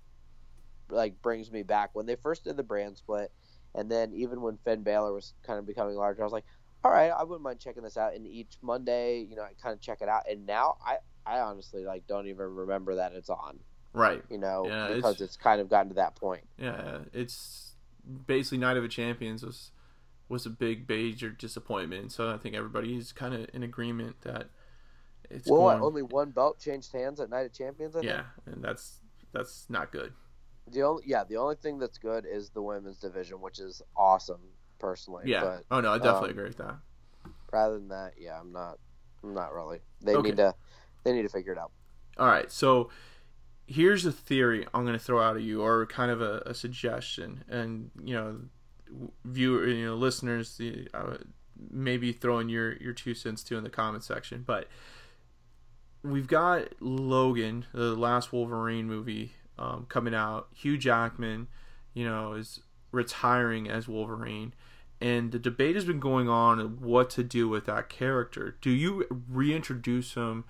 like 0.90 1.22
brings 1.22 1.52
me 1.52 1.64
back 1.64 1.92
when 1.94 2.06
they 2.06 2.16
first 2.16 2.44
did 2.44 2.58
the 2.58 2.64
brand 2.64 2.98
split 2.98 3.32
and 3.76 3.92
then 3.92 4.14
even 4.14 4.42
when 4.42 4.58
Finn 4.58 4.84
Balor 4.84 5.14
was 5.14 5.34
kind 5.44 5.60
of 5.60 5.66
becoming 5.66 5.96
larger, 5.96 6.22
I 6.22 6.26
was 6.26 6.34
like, 6.34 6.46
all 6.84 6.92
right, 6.92 7.12
I 7.12 7.24
wouldn't 7.24 7.44
mind 7.44 7.60
checking 7.60 7.84
this 7.84 7.98
out. 7.98 8.16
And 8.16 8.26
each 8.26 8.58
Monday, 8.62 9.26
you 9.30 9.36
know, 9.36 9.44
I 9.44 9.52
kind 9.62 9.74
of 9.74 9.82
check 9.82 10.00
it 10.02 10.10
out. 10.10 10.24
And 10.30 10.46
now 10.46 10.78
I, 10.86 10.98
I 11.26 11.40
honestly 11.40 11.84
like 11.86 12.08
don't 12.08 12.28
even 12.28 12.56
remember 12.56 12.96
that 12.96 13.14
it's 13.14 13.30
on. 13.30 13.60
Right. 13.94 14.24
You 14.30 14.38
know, 14.38 14.66
yeah, 14.68 14.94
because 14.96 15.14
it's, 15.14 15.22
it's, 15.22 15.38
kind 15.38 15.62
of 15.62 15.70
gotten 15.70 15.90
to 15.90 15.96
that 15.96 16.16
point. 16.16 16.44
Yeah, 16.58 17.00
it's 17.14 17.74
basically 18.28 18.60
Night 18.60 18.78
of 18.78 18.84
the 18.84 18.90
Champions 18.90 19.44
was 19.44 19.72
was 20.30 20.46
a 20.46 20.50
big 20.50 20.88
major 20.88 21.30
disappointment. 21.30 22.12
So 22.12 22.30
I 22.30 22.38
think 22.38 22.56
everybody's 22.56 23.12
kind 23.12 23.34
of 23.34 23.48
in 23.52 23.64
agreement 23.64 24.22
that 24.22 24.50
it's 25.30 25.50
well, 25.50 25.62
going... 25.62 25.82
only 25.82 26.02
one 26.02 26.32
belt 26.32 26.60
changed 26.60 26.92
hands 26.92 27.20
at 27.20 27.30
Night 27.30 27.46
of 27.46 27.54
Champions. 27.54 27.96
I 27.96 28.02
yeah, 28.02 28.24
and 28.46 28.64
that's 28.64 29.00
that's 29.32 29.66
not 29.70 29.92
good. 29.92 30.14
The 30.72 30.84
only 30.84 31.04
yeah, 31.06 31.24
the 31.24 31.38
only 31.38 31.56
thing 31.56 31.80
that's 31.80 31.98
good 31.98 32.26
is 32.26 32.50
the 32.50 32.62
women's 32.62 32.98
division, 32.98 33.42
which 33.42 33.60
is 33.60 33.82
awesome 33.96 34.42
personally. 34.80 35.24
Yeah. 35.28 35.42
But, 35.42 35.66
oh 35.72 35.82
no, 35.82 35.92
I 35.92 35.98
definitely 35.98 36.30
um, 36.30 36.32
agree 36.32 36.48
with 36.48 36.58
that. 36.58 36.76
Rather 37.52 37.76
than 37.76 37.90
that, 37.90 38.14
yeah, 38.18 38.40
I'm 38.40 38.52
not. 38.52 38.78
I'm 39.24 39.34
not 39.34 39.54
really. 39.54 39.80
They 40.02 40.16
okay. 40.16 40.30
need 40.30 40.38
to. 40.38 40.56
They 41.04 41.14
need 41.14 41.24
to 41.24 41.30
figure 41.30 41.54
it 41.54 41.58
out. 41.58 41.72
All 42.18 42.28
right, 42.28 42.52
so 42.52 42.90
here's 43.66 44.06
a 44.06 44.12
theory 44.12 44.66
I'm 44.74 44.84
going 44.84 44.98
to 44.98 45.04
throw 45.04 45.22
out 45.22 45.38
at 45.38 45.42
you, 45.44 45.62
or 45.62 45.86
kind 45.86 46.12
of 46.12 46.22
a, 46.22 46.42
a 46.46 46.54
suggestion, 46.54 47.44
and 47.48 47.92
you 48.04 48.14
know, 48.14 48.40
viewer, 49.24 49.68
you 49.68 49.86
know, 49.86 49.96
listeners, 49.96 50.58
the, 50.58 50.88
uh, 50.94 51.18
maybe 51.72 52.12
throwing 52.12 52.50
your 52.50 52.76
your 52.78 52.94
two 52.94 53.14
cents 53.14 53.44
too 53.44 53.58
in 53.58 53.64
the 53.64 53.70
comment 53.70 54.04
section, 54.04 54.44
but 54.46 54.68
we've 56.04 56.28
got 56.28 56.70
Logan, 56.80 57.66
the 57.74 57.96
last 57.96 58.32
Wolverine 58.32 58.88
movie 58.88 59.34
um, 59.58 59.86
coming 59.90 60.14
out. 60.14 60.48
Hugh 60.56 60.78
Jackman, 60.78 61.48
you 61.94 62.06
know, 62.06 62.34
is 62.34 62.62
retiring 62.92 63.70
as 63.70 63.88
Wolverine. 63.88 64.54
And 65.02 65.32
the 65.32 65.40
debate 65.40 65.76
has 65.76 65.86
been 65.86 66.00
going 66.00 66.28
on 66.28 66.82
what 66.82 67.10
to 67.12 67.24
do 67.24 67.48
with 67.48 67.66
that 67.66 67.90
character. 67.90 68.58
Do 68.62 68.70
you 68.70 69.06
reintroduce 69.30 70.16
him 70.16 70.44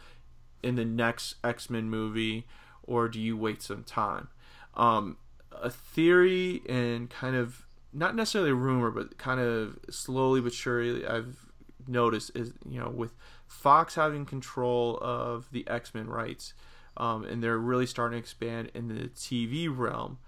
in 0.64 0.76
the 0.76 0.86
next 0.86 1.36
X 1.44 1.70
Men 1.70 1.90
movie, 1.90 2.48
or 2.84 3.08
do 3.08 3.20
you 3.20 3.38
wait 3.38 3.62
some 3.62 3.84
time? 3.84 4.30
Um, 4.74 5.18
a 5.52 5.70
theory 5.70 6.62
and 6.68 7.10
kind 7.10 7.36
of 7.36 7.68
not 7.94 8.16
necessarily 8.16 8.52
a 8.52 8.56
rumor, 8.56 8.90
but 8.90 9.18
kind 9.18 9.40
of 9.40 9.78
slowly 9.90 10.42
but 10.42 10.54
surely 10.54 11.06
I've 11.06 11.46
noticed 11.88 12.32
is 12.36 12.54
you 12.68 12.80
know 12.80 12.90
with 12.90 13.14
Fox 13.50 13.96
having 13.96 14.26
control 14.26 15.00
of 15.02 15.50
the 15.52 15.68
X 15.68 15.94
Men 15.94 16.08
rights, 16.08 16.54
um, 16.96 17.26
and 17.26 17.44
they're 17.44 17.58
really 17.58 17.88
starting 17.88 18.18
to 18.18 18.20
expand 18.20 18.72
in 18.76 18.88
the 18.88 19.10
TV 19.10 19.68
realm. 19.76 20.20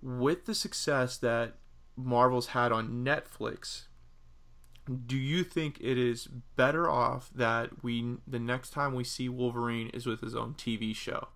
With 0.00 0.46
the 0.46 0.54
success 0.54 1.18
that 1.18 1.56
Marvel's 1.96 2.48
had 2.48 2.70
on 2.70 3.04
Netflix, 3.04 3.88
do 5.04 5.16
you 5.16 5.42
think 5.42 5.78
it 5.80 5.98
is 5.98 6.28
better 6.56 6.88
off 6.88 7.28
that 7.34 7.82
we 7.82 8.16
the 8.26 8.38
next 8.38 8.70
time 8.70 8.94
we 8.94 9.04
see 9.04 9.28
Wolverine 9.28 9.88
is 9.88 10.06
with 10.06 10.20
his 10.20 10.36
own 10.36 10.54
TV 10.54 10.94
show? 10.94 11.28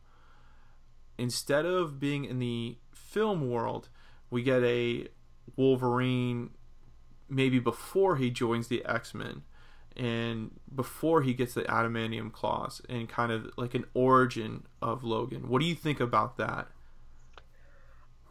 Instead 1.18 1.66
of 1.66 1.98
being 1.98 2.24
in 2.24 2.38
the 2.38 2.78
film 2.92 3.50
world, 3.50 3.88
we 4.30 4.42
get 4.42 4.62
a 4.62 5.08
Wolverine 5.56 6.50
maybe 7.28 7.58
before 7.58 8.16
he 8.16 8.30
joins 8.30 8.68
the 8.68 8.84
X-Men 8.84 9.42
and 9.96 10.50
before 10.74 11.22
he 11.22 11.34
gets 11.34 11.54
the 11.54 11.62
adamantium 11.62 12.32
claws 12.32 12.82
and 12.88 13.08
kind 13.08 13.30
of 13.30 13.50
like 13.56 13.74
an 13.74 13.84
origin 13.94 14.64
of 14.82 15.04
Logan. 15.04 15.48
What 15.48 15.60
do 15.60 15.66
you 15.66 15.74
think 15.74 16.00
about 16.00 16.36
that? 16.38 16.68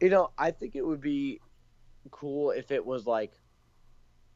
You 0.02 0.10
know, 0.10 0.32
I 0.38 0.52
think 0.52 0.76
it 0.76 0.86
would 0.86 1.00
be 1.00 1.40
cool 2.12 2.52
if 2.52 2.72
it 2.72 2.86
was 2.86 3.08
like 3.08 3.34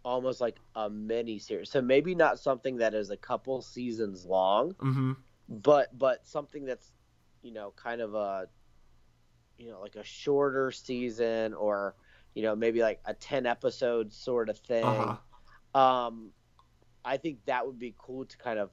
almost 0.04 0.40
like 0.40 0.58
a 0.76 0.90
mini 0.90 1.38
series. 1.38 1.70
So 1.70 1.82
maybe 1.82 2.16
not 2.16 2.40
something 2.40 2.78
that 2.78 2.94
is 2.94 3.10
a 3.10 3.18
couple 3.18 3.62
seasons 3.62 4.26
long, 4.26 4.74
mm-hmm. 4.76 5.14
but 5.50 5.98
but 5.98 6.26
something 6.26 6.64
that's 6.64 6.94
you 7.42 7.52
know 7.52 7.74
kind 7.76 8.00
of 8.00 8.16
a 8.16 8.48
you 9.58 9.70
know 9.70 9.82
like 9.82 9.96
a 9.96 10.04
shorter 10.04 10.72
season 10.72 11.54
or 11.54 11.96
you 12.36 12.44
know 12.44 12.56
maybe 12.56 12.82
like 12.82 13.02
a 13.06 13.14
10 13.14 13.46
episode 13.46 14.14
sort 14.14 14.48
of 14.48 14.58
thing. 14.60 14.86
Uh-huh. 14.86 15.78
Um 15.78 16.32
I 17.08 17.18
think 17.18 17.40
that 17.46 17.66
would 17.66 17.80
be 17.80 17.96
cool 17.98 18.26
to 18.26 18.38
kind 18.38 18.60
of 18.60 18.70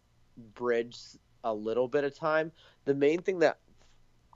bridge 0.55 0.99
a 1.45 1.55
little 1.55 1.87
bit 1.87 2.05
of 2.05 2.19
time. 2.19 2.51
The 2.85 2.95
main 2.95 3.23
thing 3.23 3.39
that 3.41 3.59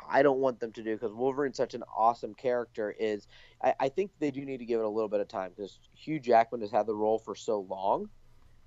I 0.08 0.22
don't 0.22 0.38
want 0.38 0.60
them 0.60 0.70
to 0.72 0.82
do 0.82 0.94
because 0.94 1.12
Wolverine's 1.12 1.56
such 1.56 1.74
an 1.74 1.82
awesome 1.96 2.34
character 2.34 2.94
is 2.96 3.26
I, 3.62 3.74
I, 3.80 3.88
think 3.88 4.12
they 4.20 4.30
do 4.30 4.44
need 4.44 4.58
to 4.58 4.64
give 4.64 4.78
it 4.78 4.84
a 4.84 4.88
little 4.88 5.08
bit 5.08 5.20
of 5.20 5.26
time 5.26 5.50
because 5.56 5.80
Hugh 5.96 6.20
Jackman 6.20 6.60
has 6.60 6.70
had 6.70 6.86
the 6.86 6.94
role 6.94 7.18
for 7.18 7.34
so 7.34 7.66
long 7.68 8.08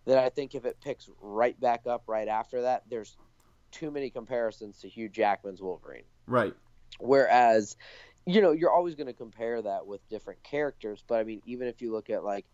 that 0.06 0.18
I 0.18 0.30
think 0.30 0.54
if 0.54 0.66
it 0.66 0.78
picks 0.82 1.10
right 1.22 1.58
back 1.60 1.88
up 1.88 2.04
right 2.08 2.28
after 2.28 2.64
that, 2.64 2.84
there's 2.90 3.16
too 3.72 3.92
many 3.92 4.10
comparisons 4.10 4.80
to 4.80 4.90
Hugh 4.90 5.08
Jackman's 5.08 5.62
Wolverine. 5.62 6.04
Right. 6.28 6.54
Whereas, 7.00 7.78
you 8.26 8.42
know, 8.42 8.52
you're 8.52 8.72
always 8.72 8.96
going 8.96 9.08
to 9.08 9.14
compare 9.14 9.62
that 9.62 9.88
with 9.88 10.08
different 10.10 10.44
characters, 10.44 11.04
but 11.08 11.20
I 11.20 11.24
mean, 11.24 11.42
even 11.46 11.68
if 11.68 11.82
you 11.82 11.94
look 11.94 12.10
at 12.10 12.24
like 12.26 12.46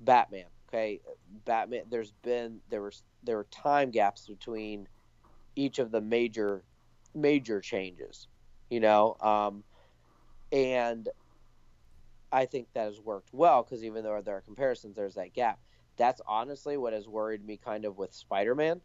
Batman, 0.00 0.46
okay, 0.74 1.00
Batman. 1.44 1.82
There's 1.90 2.12
been 2.22 2.60
there 2.70 2.82
was 2.82 3.02
there 3.22 3.36
were 3.36 3.46
time 3.50 3.90
gaps 3.90 4.26
between 4.26 4.88
each 5.56 5.78
of 5.78 5.90
the 5.90 6.00
major 6.00 6.64
major 7.14 7.60
changes, 7.60 8.26
you 8.70 8.80
know, 8.80 9.16
um, 9.20 9.62
and 10.52 11.08
I 12.32 12.46
think 12.46 12.68
that 12.74 12.86
has 12.86 13.00
worked 13.00 13.30
well 13.32 13.62
because 13.62 13.84
even 13.84 14.04
though 14.04 14.20
there 14.20 14.36
are 14.36 14.40
comparisons, 14.40 14.96
there's 14.96 15.14
that 15.14 15.32
gap. 15.32 15.60
That's 15.96 16.20
honestly 16.26 16.76
what 16.76 16.92
has 16.92 17.06
worried 17.06 17.46
me 17.46 17.56
kind 17.56 17.84
of 17.84 17.96
with 17.96 18.12
Spider-Man, 18.12 18.80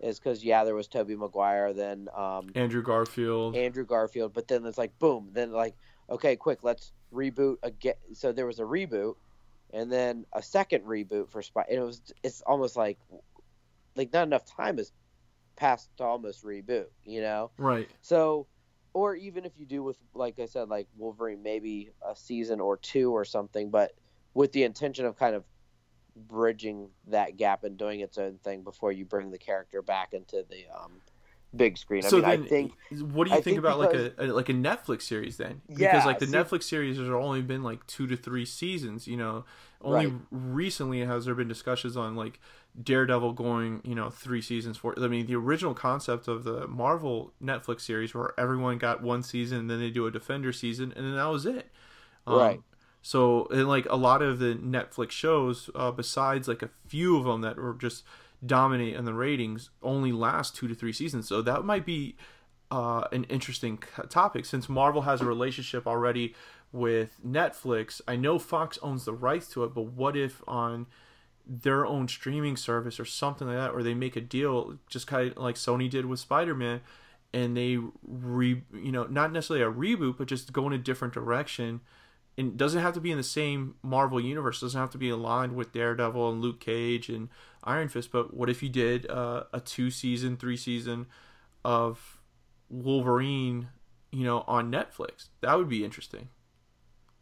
is 0.00 0.18
because 0.18 0.42
yeah, 0.42 0.64
there 0.64 0.74
was 0.74 0.88
Tobey 0.88 1.14
Maguire, 1.14 1.74
then 1.74 2.08
um, 2.16 2.48
Andrew 2.54 2.82
Garfield, 2.82 3.54
Andrew 3.54 3.84
Garfield, 3.84 4.32
but 4.32 4.48
then 4.48 4.64
it's 4.64 4.78
like 4.78 4.98
boom, 4.98 5.28
then 5.32 5.52
like 5.52 5.74
okay, 6.08 6.36
quick, 6.36 6.60
let's 6.62 6.92
reboot 7.12 7.56
again. 7.62 7.94
So 8.14 8.32
there 8.32 8.46
was 8.46 8.60
a 8.60 8.64
reboot, 8.64 9.16
and 9.74 9.90
then 9.90 10.24
a 10.32 10.40
second 10.40 10.84
reboot 10.84 11.28
for 11.28 11.42
Spy. 11.42 11.64
It 11.68 11.80
was 11.80 12.00
it's 12.22 12.40
almost 12.42 12.76
like 12.76 12.98
like 13.96 14.12
not 14.12 14.26
enough 14.26 14.46
time 14.46 14.78
has 14.78 14.92
passed 15.56 15.90
to 15.98 16.04
almost 16.04 16.44
reboot, 16.44 16.86
you 17.04 17.20
know? 17.20 17.50
Right. 17.58 17.88
So, 18.00 18.46
or 18.92 19.14
even 19.16 19.44
if 19.44 19.52
you 19.58 19.66
do 19.66 19.82
with 19.82 19.98
like 20.14 20.38
I 20.38 20.46
said, 20.46 20.68
like 20.68 20.86
Wolverine, 20.96 21.42
maybe 21.42 21.90
a 22.08 22.14
season 22.14 22.60
or 22.60 22.76
two 22.76 23.10
or 23.10 23.24
something, 23.24 23.70
but 23.70 23.92
with 24.32 24.52
the 24.52 24.62
intention 24.62 25.06
of 25.06 25.18
kind 25.18 25.34
of 25.34 25.44
bridging 26.16 26.88
that 27.08 27.36
gap 27.36 27.64
and 27.64 27.76
doing 27.76 28.00
its 28.00 28.18
own 28.18 28.38
thing 28.44 28.62
before 28.62 28.92
you 28.92 29.04
bring 29.04 29.32
the 29.32 29.38
character 29.38 29.82
back 29.82 30.12
into 30.12 30.44
the 30.48 30.64
um, 30.72 30.92
big 31.56 31.78
screen. 31.78 32.02
So 32.02 32.22
I 32.24 32.36
mean, 32.36 32.40
then, 32.40 32.42
I 32.42 32.46
think 32.48 32.72
what 33.12 33.24
do 33.24 33.30
you 33.30 33.36
I 33.38 33.40
think 33.40 33.44
think 33.44 33.58
about 33.58 33.80
because- 33.80 34.12
like 34.18 34.28
a, 34.28 34.32
a 34.32 34.34
like 34.34 34.48
a 34.48 34.52
Netflix 34.54 35.02
series 35.02 35.36
then? 35.36 35.62
Because 35.68 35.80
Yeah, 35.80 36.04
like 36.04 36.18
the 36.18 36.26
see- 36.26 36.32
Netflix 36.32 36.64
series 36.64 36.98
has 36.98 37.08
only 37.08 37.42
been 37.42 37.62
like 37.62 37.86
two 37.86 38.06
to 38.06 38.16
three 38.16 38.44
seasons. 38.44 39.06
You 39.06 39.16
know, 39.16 39.44
only 39.82 40.06
Right. 40.06 40.14
recently 40.30 41.00
has 41.00 41.24
there 41.26 41.34
been 41.34 41.48
discussions 41.48 41.96
on 41.96 42.16
like 42.16 42.40
Daredevil 42.82 43.34
going 43.34 43.80
you 43.84 43.94
know 43.94 44.10
three 44.10 44.42
seasons 44.42 44.76
for. 44.76 44.94
I 44.98 45.06
mean, 45.08 45.26
the 45.26 45.36
original 45.36 45.74
concept 45.74 46.26
of 46.28 46.44
the 46.44 46.66
Marvel 46.66 47.32
Netflix 47.42 47.82
series 47.82 48.14
where 48.14 48.32
everyone 48.38 48.78
got 48.78 49.02
one 49.02 49.22
season, 49.22 49.58
and 49.58 49.70
then 49.70 49.78
they 49.80 49.90
do 49.90 50.06
a 50.06 50.10
Defender 50.10 50.52
season, 50.52 50.92
and 50.96 51.06
then 51.06 51.14
that 51.16 51.26
was 51.26 51.46
it. 51.46 51.70
Um, 52.26 52.36
Right. 52.38 52.60
So, 53.06 53.46
and 53.50 53.68
like 53.68 53.86
a 53.90 53.96
lot 53.96 54.22
of 54.22 54.38
the 54.38 54.54
Netflix 54.54 55.10
shows, 55.10 55.68
uh, 55.74 55.90
besides 55.90 56.48
like 56.48 56.62
a 56.62 56.70
few 56.86 57.18
of 57.18 57.24
them 57.26 57.42
that 57.42 57.58
were 57.58 57.74
just 57.74 58.02
dominate 58.44 58.94
in 58.94 59.04
the 59.04 59.14
ratings, 59.14 59.70
only 59.82 60.12
last 60.12 60.56
two 60.56 60.68
to 60.68 60.74
three 60.74 60.92
seasons. 60.92 61.28
So 61.28 61.42
that 61.42 61.64
might 61.64 61.86
be 61.86 62.16
uh, 62.70 63.04
an 63.12 63.24
interesting 63.24 63.78
topic 64.08 64.44
since 64.44 64.68
Marvel 64.68 65.02
has 65.02 65.20
a 65.20 65.24
relationship 65.24 65.86
already 65.86 66.34
with 66.72 67.20
Netflix. 67.24 68.00
I 68.08 68.16
know 68.16 68.38
Fox 68.38 68.78
owns 68.82 69.04
the 69.04 69.12
rights 69.12 69.48
to 69.50 69.64
it, 69.64 69.74
but 69.74 69.86
what 69.92 70.16
if 70.16 70.42
on 70.48 70.86
their 71.46 71.86
own 71.86 72.08
streaming 72.08 72.56
service 72.56 72.98
or 72.98 73.04
something 73.04 73.46
like 73.46 73.56
that, 73.56 73.72
or 73.72 73.82
they 73.82 73.94
make 73.94 74.16
a 74.16 74.20
deal, 74.20 74.78
just 74.88 75.06
kind 75.06 75.30
of 75.30 75.36
like 75.36 75.56
Sony 75.56 75.88
did 75.88 76.06
with 76.06 76.18
Spider 76.18 76.54
Man, 76.54 76.80
and 77.32 77.56
they 77.56 77.78
re, 78.06 78.62
you 78.72 78.92
know, 78.92 79.04
not 79.04 79.30
necessarily 79.30 79.64
a 79.64 79.70
reboot, 79.70 80.16
but 80.16 80.26
just 80.26 80.52
go 80.52 80.66
in 80.66 80.72
a 80.72 80.78
different 80.78 81.12
direction. 81.12 81.80
And 82.36 82.56
doesn't 82.56 82.82
have 82.82 82.94
to 82.94 83.00
be 83.00 83.12
in 83.12 83.16
the 83.16 83.22
same 83.22 83.76
Marvel 83.82 84.20
universe. 84.20 84.60
Doesn't 84.60 84.80
have 84.80 84.90
to 84.90 84.98
be 84.98 85.08
aligned 85.08 85.54
with 85.54 85.72
Daredevil 85.72 86.30
and 86.30 86.40
Luke 86.40 86.58
Cage 86.58 87.08
and 87.08 87.28
Iron 87.62 87.88
Fist. 87.88 88.10
But 88.10 88.34
what 88.34 88.50
if 88.50 88.62
you 88.62 88.68
did 88.68 89.08
uh, 89.08 89.44
a 89.52 89.60
two 89.60 89.90
season, 89.90 90.36
three 90.36 90.56
season 90.56 91.06
of 91.64 92.20
Wolverine, 92.68 93.68
you 94.10 94.24
know, 94.24 94.42
on 94.48 94.70
Netflix? 94.70 95.28
That 95.42 95.56
would 95.56 95.68
be 95.68 95.84
interesting. 95.84 96.28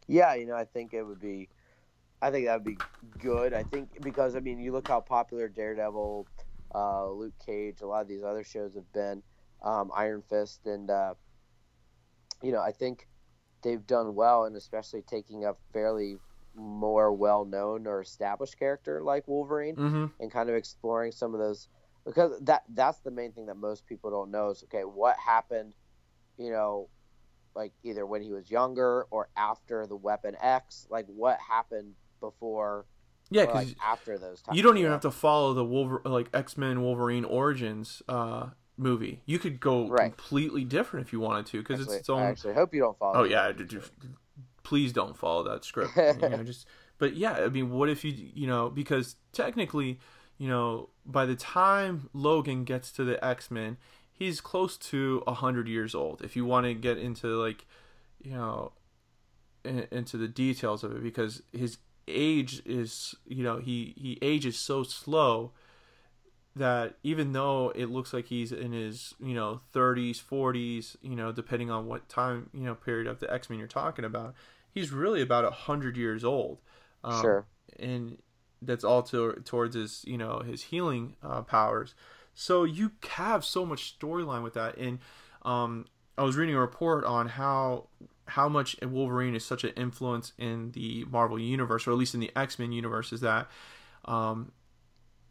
Yeah, 0.07 0.33
you 0.33 0.45
know, 0.45 0.55
I 0.55 0.65
think 0.65 0.93
it 0.93 1.03
would 1.03 1.21
be. 1.21 1.49
I 2.21 2.31
think 2.31 2.47
that 2.47 2.55
would 2.55 2.63
be 2.63 2.77
good. 3.19 3.53
I 3.53 3.63
think 3.63 4.01
because 4.01 4.35
I 4.35 4.39
mean, 4.39 4.59
you 4.59 4.71
look 4.71 4.87
how 4.87 4.99
popular 4.99 5.47
Daredevil, 5.47 6.27
uh, 6.73 7.09
Luke 7.09 7.33
Cage, 7.45 7.81
a 7.81 7.85
lot 7.85 8.01
of 8.01 8.07
these 8.07 8.23
other 8.23 8.43
shows 8.43 8.75
have 8.75 8.91
been, 8.93 9.21
um, 9.61 9.91
Iron 9.95 10.23
Fist, 10.27 10.65
and 10.65 10.89
uh, 10.89 11.13
you 12.41 12.51
know, 12.51 12.61
I 12.61 12.71
think 12.71 13.07
they've 13.63 13.85
done 13.87 14.13
well, 14.15 14.45
and 14.45 14.55
especially 14.55 15.01
taking 15.01 15.45
a 15.45 15.53
fairly 15.71 16.17
more 16.55 17.11
well-known 17.11 17.87
or 17.87 18.01
established 18.01 18.59
character 18.59 19.01
like 19.01 19.27
Wolverine 19.27 19.75
Mm-hmm. 19.75 20.05
and 20.19 20.31
kind 20.31 20.49
of 20.49 20.55
exploring 20.55 21.11
some 21.11 21.33
of 21.33 21.39
those 21.39 21.67
because 22.05 22.39
that 22.41 22.63
that's 22.73 22.99
the 22.99 23.09
main 23.09 23.31
thing 23.31 23.47
that 23.47 23.57
most 23.57 23.87
people 23.87 24.11
don't 24.11 24.29
know 24.29 24.49
is 24.49 24.63
okay 24.65 24.81
what 24.83 25.15
happened 25.17 25.73
you 26.37 26.51
know 26.51 26.89
like 27.55 27.71
either 27.83 28.05
when 28.05 28.21
he 28.21 28.31
was 28.31 28.51
younger 28.51 29.07
or 29.09 29.29
after 29.35 29.87
the 29.87 29.95
weapon 29.95 30.35
x 30.41 30.85
like 30.91 31.05
what 31.07 31.39
happened 31.39 31.93
before 32.19 32.85
Yeah, 33.31 33.45
because 33.45 33.69
like 33.69 33.77
after 33.83 34.19
those 34.19 34.41
times 34.43 34.55
you 34.55 34.61
don't 34.61 34.77
even 34.77 34.91
have 34.91 35.01
to 35.01 35.11
follow 35.11 35.53
the 35.53 35.63
Wolver- 35.65 36.01
like 36.05 36.29
X 36.35 36.55
Men 36.57 36.81
Wolverine 36.83 37.25
Origins 37.25 38.03
uh, 38.07 38.49
movie. 38.77 39.21
You 39.25 39.39
could 39.39 39.59
go 39.59 39.87
Right. 39.87 40.09
completely 40.09 40.63
different 40.63 41.05
if 41.05 41.13
you 41.13 41.19
wanted 41.19 41.45
to, 41.47 41.59
because 41.59 41.81
it's 41.81 41.93
its 41.93 42.09
own. 42.09 42.21
I 42.21 42.25
actually 42.29 42.53
hope 42.55 42.73
you 42.73 42.81
don't 42.81 42.97
follow 42.97 43.21
Oh 43.21 43.23
yeah, 43.23 43.51
d- 43.51 43.63
d- 43.65 43.79
please 44.63 44.93
don't 44.93 45.17
follow 45.17 45.43
that 45.43 45.63
script. 45.63 45.95
you 45.97 46.29
know, 46.29 46.43
just, 46.43 46.67
but 46.97 47.15
yeah, 47.15 47.33
I 47.33 47.49
mean, 47.49 47.69
what 47.69 47.89
if 47.89 48.03
you, 48.03 48.13
you 48.33 48.47
know, 48.47 48.69
because 48.69 49.15
technically, 49.31 49.99
you 50.37 50.47
know, 50.47 50.89
by 51.05 51.25
the 51.25 51.35
time 51.35 52.09
Logan 52.13 52.63
gets 52.63 52.91
to 52.93 53.03
the 53.03 53.23
X 53.23 53.51
Men, 53.51 53.77
he's 54.11 54.41
close 54.41 54.77
to 54.77 55.23
a 55.27 55.33
hundred 55.35 55.67
years 55.67 55.93
old. 55.93 56.21
If 56.21 56.35
you 56.35 56.45
want 56.45 56.65
to 56.65 56.73
get 56.73 56.97
into 56.97 57.27
like, 57.27 57.65
you 58.21 58.31
know, 58.31 58.71
in, 59.63 59.87
into 59.91 60.17
the 60.17 60.27
details 60.27 60.83
of 60.83 60.95
it, 60.95 61.03
because 61.03 61.43
his 61.51 61.77
age 62.07 62.61
is, 62.65 63.15
you 63.25 63.43
know, 63.43 63.57
he 63.59 63.93
he 63.97 64.17
ages 64.21 64.57
so 64.57 64.83
slow 64.83 65.51
that 66.55 66.95
even 67.03 67.33
though 67.33 67.71
it 67.75 67.87
looks 67.87 68.13
like 68.13 68.27
he's 68.27 68.51
in 68.51 68.71
his 68.73 69.15
you 69.19 69.33
know 69.33 69.61
30s 69.73 70.21
40s 70.21 70.95
you 71.01 71.15
know 71.15 71.31
depending 71.31 71.71
on 71.71 71.87
what 71.87 72.07
time 72.07 72.49
you 72.53 72.61
know 72.61 72.75
period 72.75 73.07
of 73.07 73.19
the 73.19 73.31
x-men 73.33 73.57
you're 73.57 73.67
talking 73.67 74.05
about 74.05 74.35
he's 74.73 74.91
really 74.91 75.21
about 75.21 75.43
100 75.43 75.95
years 75.97 76.23
old. 76.23 76.59
Um, 77.03 77.21
Sure. 77.21 77.45
and 77.79 78.17
that's 78.61 78.83
all 78.83 79.03
to, 79.03 79.33
towards 79.45 79.75
his 79.75 80.03
you 80.05 80.17
know 80.17 80.39
his 80.39 80.63
healing 80.63 81.15
uh, 81.23 81.41
powers. 81.41 81.95
So 82.33 82.63
you 82.63 82.91
have 83.09 83.45
so 83.45 83.65
much 83.65 83.97
storyline 83.99 84.43
with 84.43 84.55
that. 84.55 84.77
And 84.77 84.99
um, 85.43 85.85
i 86.17 86.23
was 86.23 86.37
reading 86.37 86.55
a 86.55 86.59
report 86.59 87.03
on 87.05 87.27
how 87.27 87.87
how 88.27 88.47
much 88.47 88.75
wolverine 88.81 89.35
is 89.35 89.43
such 89.43 89.63
an 89.63 89.71
influence 89.71 90.31
in 90.37 90.71
the 90.71 91.05
marvel 91.09 91.37
universe 91.39 91.85
or 91.87 91.91
at 91.91 91.97
least 91.97 92.13
in 92.13 92.19
the 92.21 92.31
x-men 92.35 92.71
universe 92.71 93.11
is 93.11 93.19
that 93.21 93.49
um, 94.05 94.51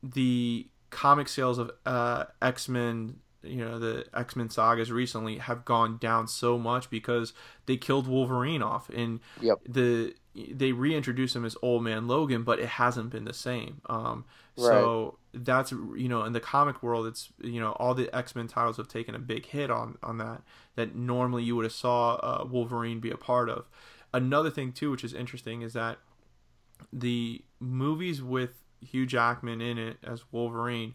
the 0.03 0.67
comic 0.93 1.27
sales 1.27 1.59
of 1.59 1.73
uh, 1.85 2.25
X 2.41 2.69
Men, 2.69 3.17
you 3.43 3.65
know, 3.65 3.81
the 3.81 4.07
X 4.15 4.37
Men 4.37 4.49
sagas 4.49 4.93
recently 4.93 5.39
have 5.39 5.65
gone 5.65 5.99
down 5.99 6.29
so 6.29 6.57
much 6.59 6.89
because 6.91 7.33
they 7.67 7.77
killed 7.77 8.07
Wolverine 8.07 8.63
off, 8.63 8.89
and 8.91 9.19
Yep. 9.41 9.59
the 9.69 10.15
they 10.35 10.73
reintroduced 10.73 11.37
him 11.37 11.45
as 11.45 11.57
Old 11.61 11.83
Man 11.83 12.07
Logan, 12.07 12.43
but 12.45 12.59
it 12.61 12.69
hasn't 12.69 13.11
been 13.11 13.25
the 13.25 13.35
same. 13.35 13.81
Um, 13.87 14.25
so 14.57 15.19
that's 15.35 15.73
you 15.73 16.09
know, 16.09 16.25
in 16.25 16.33
the 16.33 16.41
comic 16.41 16.83
world, 16.83 17.07
it's 17.07 17.31
you 17.43 17.59
know, 17.61 17.73
all 17.73 17.95
the 17.95 18.15
X 18.15 18.37
Men 18.37 18.47
titles 18.47 18.77
have 18.77 18.89
taken 18.89 19.15
a 19.15 19.19
big 19.19 19.47
hit 19.47 19.71
on 19.71 19.99
on 20.03 20.19
that 20.19 20.43
that 20.77 20.95
normally 20.95 21.43
you 21.43 21.57
would 21.57 21.65
have 21.65 21.73
saw 21.73 22.15
uh, 22.15 22.47
Wolverine 22.49 23.01
be 23.01 23.11
a 23.11 23.17
part 23.17 23.49
of. 23.51 23.69
Another 24.15 24.51
thing 24.51 24.73
too, 24.73 24.91
which 24.91 25.05
is 25.05 25.13
interesting, 25.15 25.63
is 25.63 25.73
that 25.73 25.99
the 26.93 27.43
movies 27.61 28.23
with 28.23 28.62
Hugh 28.83 29.07
Jackman 29.07 29.61
in 29.61 29.79
it 29.79 29.97
as 30.03 30.25
Wolverine, 30.33 30.95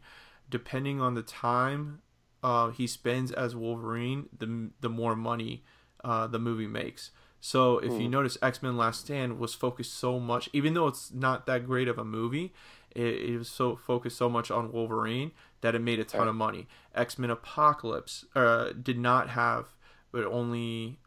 depending 0.50 1.02
on 1.02 1.16
the 1.16 1.24
time 1.24 2.02
uh, 2.44 2.70
he 2.70 2.86
spends 2.88 3.32
as 3.32 3.56
Wolverine, 3.56 4.30
the 4.38 4.70
the 4.82 4.90
more 4.90 5.16
money 5.16 5.64
uh, 6.04 6.28
the 6.28 6.40
movie 6.40 6.68
makes. 6.68 7.12
So 7.40 7.78
if 7.80 7.94
you 8.00 8.08
notice, 8.10 8.38
X 8.42 8.62
Men 8.64 8.78
Last 8.78 9.02
Stand 9.02 9.40
was 9.40 9.54
focused 9.54 9.94
so 9.94 10.20
much, 10.20 10.50
even 10.54 10.74
though 10.74 10.88
it's 10.88 11.12
not 11.14 11.46
that 11.46 11.66
great 11.66 11.88
of 11.88 11.98
a 11.98 12.04
movie, 12.04 12.54
it, 12.96 13.04
it 13.32 13.38
was 13.38 13.48
so 13.50 13.76
focused 13.76 14.18
so 14.18 14.28
much 14.30 14.50
on 14.52 14.72
Wolverine 14.72 15.32
that 15.62 15.76
it 15.76 15.80
made 15.80 16.00
a 16.00 16.04
ton 16.04 16.22
Right. 16.22 16.28
of 16.30 16.36
money. 16.36 16.68
X 16.96 17.18
Men 17.20 17.30
Apocalypse 17.30 18.26
uh, 18.36 18.72
did 18.82 18.98
not 18.98 19.30
have, 19.30 19.66
but 20.12 20.26
only 20.26 21.00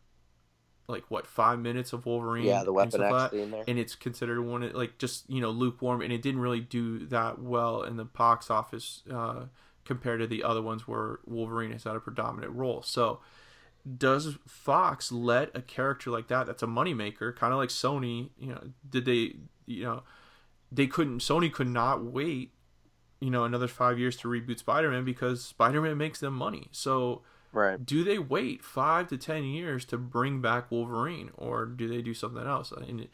like 0.91 1.05
what 1.11 1.27
five 1.27 1.59
minutes 1.59 1.93
of 1.93 2.07
Wolverine. 2.07 2.45
yeah 2.45 2.63
the 2.63 2.73
weapon 2.73 3.01
x 3.03 3.13
that? 3.13 3.31
scene 3.31 3.51
there. 3.51 3.65
And 3.67 3.79
it's 3.79 3.95
considered 3.95 4.41
one 4.41 4.63
of 4.63 4.75
like 4.75 4.99
just 4.99 5.29
you 5.29 5.41
know 5.41 5.51
lukewarm 5.51 6.03
and 6.03 6.13
it 6.13 6.23
didn't 6.23 6.41
really 6.41 6.61
do 6.61 7.07
that 7.07 7.41
well 7.41 7.83
in 7.83 7.97
the 7.97 8.05
box 8.05 8.51
office 8.51 9.03
uh, 9.13 9.45
compared 9.85 10.21
to 10.21 10.27
the 10.27 10.43
other 10.43 10.63
ones 10.63 10.87
where 10.87 11.21
wolverine 11.27 11.73
has 11.73 11.85
had 11.85 11.97
a 11.97 12.01
predominant 12.01 12.53
role. 12.55 12.83
So 12.83 13.21
does 13.97 14.37
fox 14.47 15.11
let 15.11 15.51
a 15.57 15.63
character 15.63 16.11
like 16.11 16.29
that 16.29 16.47
that's 16.47 16.63
a 16.63 16.67
moneymaker 16.67 17.35
kind 17.35 17.51
of 17.51 17.59
like 17.59 17.71
sony 17.71 18.29
you 18.39 18.49
know 18.49 18.61
did 18.87 19.07
they 19.07 19.35
you 19.65 19.83
know 19.83 20.03
they 20.71 20.87
couldn't 20.87 21.21
sony 21.21 21.51
could 21.51 21.67
not 21.67 22.05
wait 22.05 22.53
you 23.21 23.31
know 23.31 23.45
another 23.45 23.69
five 23.69 23.99
years 23.99 24.17
to 24.17 24.29
reboot 24.29 24.59
spider-man 24.59 25.05
because 25.05 25.45
spider-man 25.45 25.97
makes 25.97 26.21
them 26.21 26.35
money. 26.35 26.69
So 26.73 27.23
right 27.53 27.85
do 27.85 28.05
they 28.05 28.19
wait 28.19 28.65
five 28.65 29.09
to 29.09 29.17
ten 29.17 29.45
years 29.45 29.85
to 29.87 29.99
bring 29.99 30.41
back 30.41 30.71
Wolverine, 30.71 31.31
or 31.37 31.67
do 31.67 31.89
they 31.89 32.03
do 32.03 32.15
something 32.15 32.47
else? 32.47 32.73
And 32.73 33.09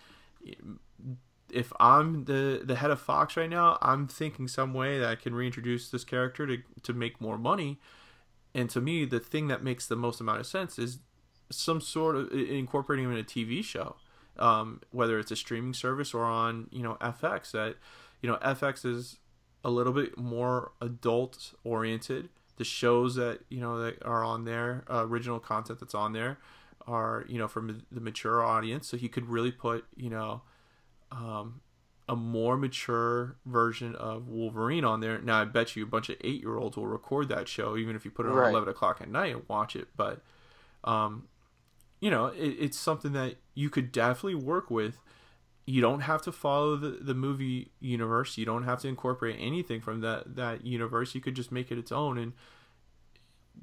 if 1.53 1.73
I'm 1.79 2.25
the 2.25 2.63
the 2.65 2.77
head 2.77 2.91
of 2.91 3.01
Fox 3.01 3.37
right 3.37 3.51
now, 3.51 3.79
I'm 3.81 4.07
thinking 4.09 4.49
some 4.49 4.75
way 4.75 4.99
that 4.99 5.09
I 5.09 5.15
can 5.15 5.35
reintroduce 5.35 5.91
this 5.91 6.05
character 6.05 6.47
to 6.47 6.59
to 6.83 6.93
make 6.93 7.21
more 7.21 7.39
money. 7.39 7.79
And 8.55 8.71
to 8.71 8.81
me, 8.81 9.05
the 9.05 9.21
thing 9.21 9.49
that 9.49 9.63
makes 9.63 9.87
the 9.87 9.97
most 9.97 10.21
amount 10.21 10.41
of 10.41 10.47
sense 10.47 10.79
is 10.79 10.99
some 11.51 11.81
sort 11.81 12.17
of 12.17 12.33
incorporating 12.33 13.05
him 13.05 13.13
in 13.13 13.19
a 13.19 13.25
TV 13.25 13.63
show, 13.63 13.97
um, 14.39 14.81
whether 14.91 15.19
it's 15.19 15.31
a 15.31 15.37
streaming 15.37 15.75
service 15.75 16.15
or 16.15 16.25
on 16.25 16.69
you 16.71 16.83
know 16.83 16.97
FX. 17.01 17.53
That 17.53 17.77
you 18.23 18.29
know 18.29 18.37
FX 18.37 18.85
is 18.85 19.19
a 19.65 19.71
little 19.71 19.93
bit 19.93 20.19
more 20.19 20.73
adult 20.81 21.55
oriented. 21.65 22.29
The 22.57 22.65
shows 22.65 23.15
that 23.17 23.41
you 23.49 23.61
know 23.61 23.79
that 23.83 24.03
are 24.05 24.25
on 24.25 24.45
there, 24.45 24.85
uh, 24.91 25.07
original 25.07 25.39
content 25.39 25.81
that's 25.81 25.95
on 25.95 26.13
there, 26.13 26.39
are 26.87 27.25
you 27.29 27.39
know 27.39 27.49
from 27.49 27.83
the 27.91 28.01
mature 28.01 28.43
audience. 28.45 28.89
So 28.89 28.97
he 28.97 29.09
could 29.09 29.27
really 29.29 29.53
put 29.53 29.85
you 29.97 30.11
know 30.11 30.43
um, 31.13 31.61
a 32.09 32.17
more 32.17 32.57
mature 32.57 33.37
version 33.45 33.95
of 33.97 34.29
Wolverine 34.29 34.85
on 34.85 35.01
there. 35.01 35.19
Now 35.21 35.43
I 35.43 35.45
bet 35.45 35.77
you 35.77 35.83
a 35.83 35.87
bunch 35.87 36.09
of 36.09 36.17
eight 36.23 36.41
year 36.41 36.57
olds 36.57 36.77
will 36.77 36.87
record 36.87 37.29
that 37.29 37.49
show, 37.49 37.77
even 37.77 37.95
if 37.97 38.05
you 38.05 38.11
put 38.11 38.27
it 38.27 38.31
on 38.31 38.37
Right. 38.37 38.51
eleven 38.51 38.69
o'clock 38.69 38.99
at 39.01 39.09
night 39.11 39.35
and 39.35 39.43
watch 39.49 39.77
it. 39.77 39.89
But 39.97 40.23
um, 40.85 41.29
you 42.01 42.11
know, 42.11 42.27
it, 42.27 42.57
it's 42.59 42.79
something 42.79 43.13
that 43.13 43.37
you 43.55 43.71
could 43.71 43.93
definitely 43.93 44.37
work 44.37 44.71
with. 44.71 44.99
You 45.67 45.81
don't 45.81 46.01
have 46.01 46.23
to 46.23 46.33
follow 46.33 46.77
the, 46.77 46.91
the 47.01 47.15
movie 47.15 47.73
universe. 47.81 48.39
You 48.39 48.47
don't 48.47 48.63
have 48.63 48.81
to 48.81 48.89
incorporate 48.89 49.37
anything 49.39 49.81
from 49.81 50.01
that 50.01 50.37
that 50.37 50.65
universe. 50.65 51.15
You 51.15 51.21
could 51.21 51.35
just 51.35 51.51
make 51.51 51.71
it 51.71 51.79
its 51.79 51.91
own. 51.93 52.19
And 52.19 52.33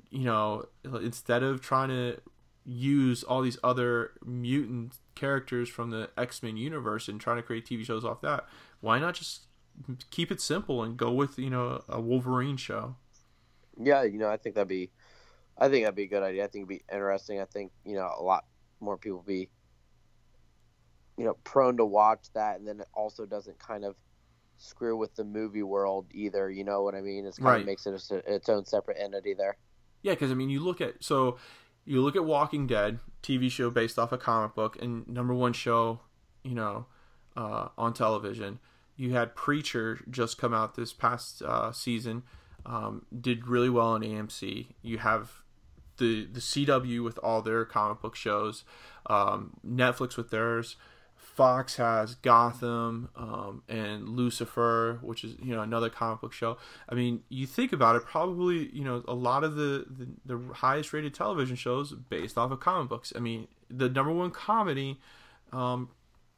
you 0.10 0.26
know, 0.26 0.66
instead 0.84 1.44
of 1.44 1.62
trying 1.62 1.90
to 1.90 2.20
use 2.66 3.24
all 3.24 3.42
these 3.42 3.58
other 3.64 4.12
mutant 4.26 4.98
characters 5.16 5.70
from 5.70 5.92
the 5.92 6.10
X 6.18 6.44
Men 6.44 6.58
universe 6.58 7.08
and 7.08 7.20
trying 7.20 7.38
to 7.38 7.44
create 7.44 7.66
TV 7.66 7.86
shows 7.86 8.06
off 8.06 8.22
that, 8.22 8.46
why 8.82 9.00
not 9.00 9.16
just 9.16 9.48
keep 10.10 10.32
it 10.32 10.42
simple 10.42 10.84
and 10.84 10.98
go 10.98 11.12
with 11.12 11.38
you 11.38 11.50
know 11.50 11.84
a 11.88 12.00
Wolverine 12.00 12.58
show? 12.58 12.96
Yeah, 13.80 14.04
you 14.04 14.18
know, 14.18 14.30
I 14.30 14.38
think 14.38 14.56
that'd 14.56 14.68
be, 14.68 14.92
I 15.58 15.68
think 15.68 15.86
that'd 15.86 15.96
be 15.96 16.04
a 16.04 16.08
good 16.08 16.24
idea. 16.24 16.44
I 16.44 16.48
think 16.48 16.64
it'd 16.64 16.80
be 16.80 16.84
interesting. 16.94 17.42
I 17.42 17.46
think 17.46 17.72
you 17.86 17.96
know 17.96 18.10
a 18.18 18.22
lot 18.22 18.46
more 18.80 18.98
people 18.98 19.24
be, 19.26 19.50
you 21.18 21.26
know, 21.26 21.36
prone 21.44 21.78
to 21.78 21.86
watch 21.86 22.28
that, 22.34 22.60
and 22.60 22.68
then 22.68 22.80
it 22.80 22.88
also 22.94 23.26
doesn't 23.26 23.60
kind 23.60 23.86
of 23.86 23.96
screw 24.58 24.96
with 24.98 25.16
the 25.16 25.24
movie 25.24 25.64
world 25.64 26.08
either. 26.12 26.50
You 26.50 26.64
know 26.64 26.84
what 26.84 26.96
I 26.96 27.02
mean? 27.02 27.26
It 27.26 27.36
kind 27.36 27.46
Right. 27.46 27.60
of 27.62 27.66
makes 27.66 27.86
it 27.86 28.02
a, 28.12 28.34
its 28.36 28.50
own 28.50 28.66
separate 28.66 28.98
entity 29.00 29.34
there. 29.34 29.58
Yeah, 30.02 30.14
because 30.14 30.32
I 30.32 30.34
mean, 30.36 30.50
you 30.50 30.60
look 30.60 30.82
at 30.82 31.04
so 31.04 31.38
you 31.86 32.02
look 32.02 32.16
at 32.16 32.26
Walking 32.26 32.66
Dead, 32.68 33.00
TV 33.22 33.50
show 33.52 33.70
based 33.70 34.00
off 34.00 34.12
a 34.12 34.18
comic 34.18 34.56
book, 34.56 34.82
and 34.82 35.08
number 35.08 35.34
one 35.34 35.54
show, 35.54 36.02
you 36.44 36.56
know, 36.56 36.86
uh, 37.36 37.70
on 37.78 37.94
television. 37.94 38.60
You 38.96 39.14
had 39.14 39.36
Preacher 39.36 40.00
just 40.10 40.38
come 40.38 40.54
out 40.54 40.76
this 40.76 40.94
past 40.94 41.42
uh, 41.42 41.72
season, 41.72 42.24
um, 42.66 43.06
did 43.20 43.48
really 43.48 43.70
well 43.70 43.88
on 43.88 44.02
AMC. 44.02 44.68
You 44.82 45.00
have 45.00 45.44
the 45.98 46.26
the 46.26 46.40
CW 46.40 47.04
with 47.04 47.18
all 47.20 47.42
their 47.42 47.66
comic 47.66 48.02
book 48.02 48.16
shows, 48.16 48.64
um, 49.08 49.54
Netflix 49.68 50.16
with 50.16 50.30
theirs. 50.30 50.76
Fox 51.34 51.78
has 51.78 52.14
Gotham 52.16 53.10
um, 53.16 53.64
and 53.68 54.10
Lucifer, 54.10 55.00
which 55.02 55.24
is 55.24 55.36
you 55.42 55.56
know 55.56 55.62
another 55.62 55.90
comic 55.90 56.22
book 56.22 56.32
show. 56.32 56.58
I 56.88 56.94
mean, 56.94 57.24
you 57.30 57.48
think 57.48 57.74
about 57.74 57.96
it, 57.96 58.06
probably 58.06 58.70
you 58.72 58.84
know 58.84 59.04
a 59.08 59.16
lot 59.16 59.44
of 59.44 59.56
the 59.56 59.86
the, 59.90 60.38
the 60.38 60.54
highest 60.54 60.94
rated 60.94 61.14
television 61.14 61.56
shows 61.56 61.94
based 61.94 62.38
off 62.38 62.52
of 62.52 62.60
comic 62.60 62.90
books. 62.90 63.12
I 63.16 63.20
mean, 63.20 63.48
the 63.70 63.90
number 63.90 64.12
one 64.12 64.30
comedy 64.30 65.00
um, 65.52 65.90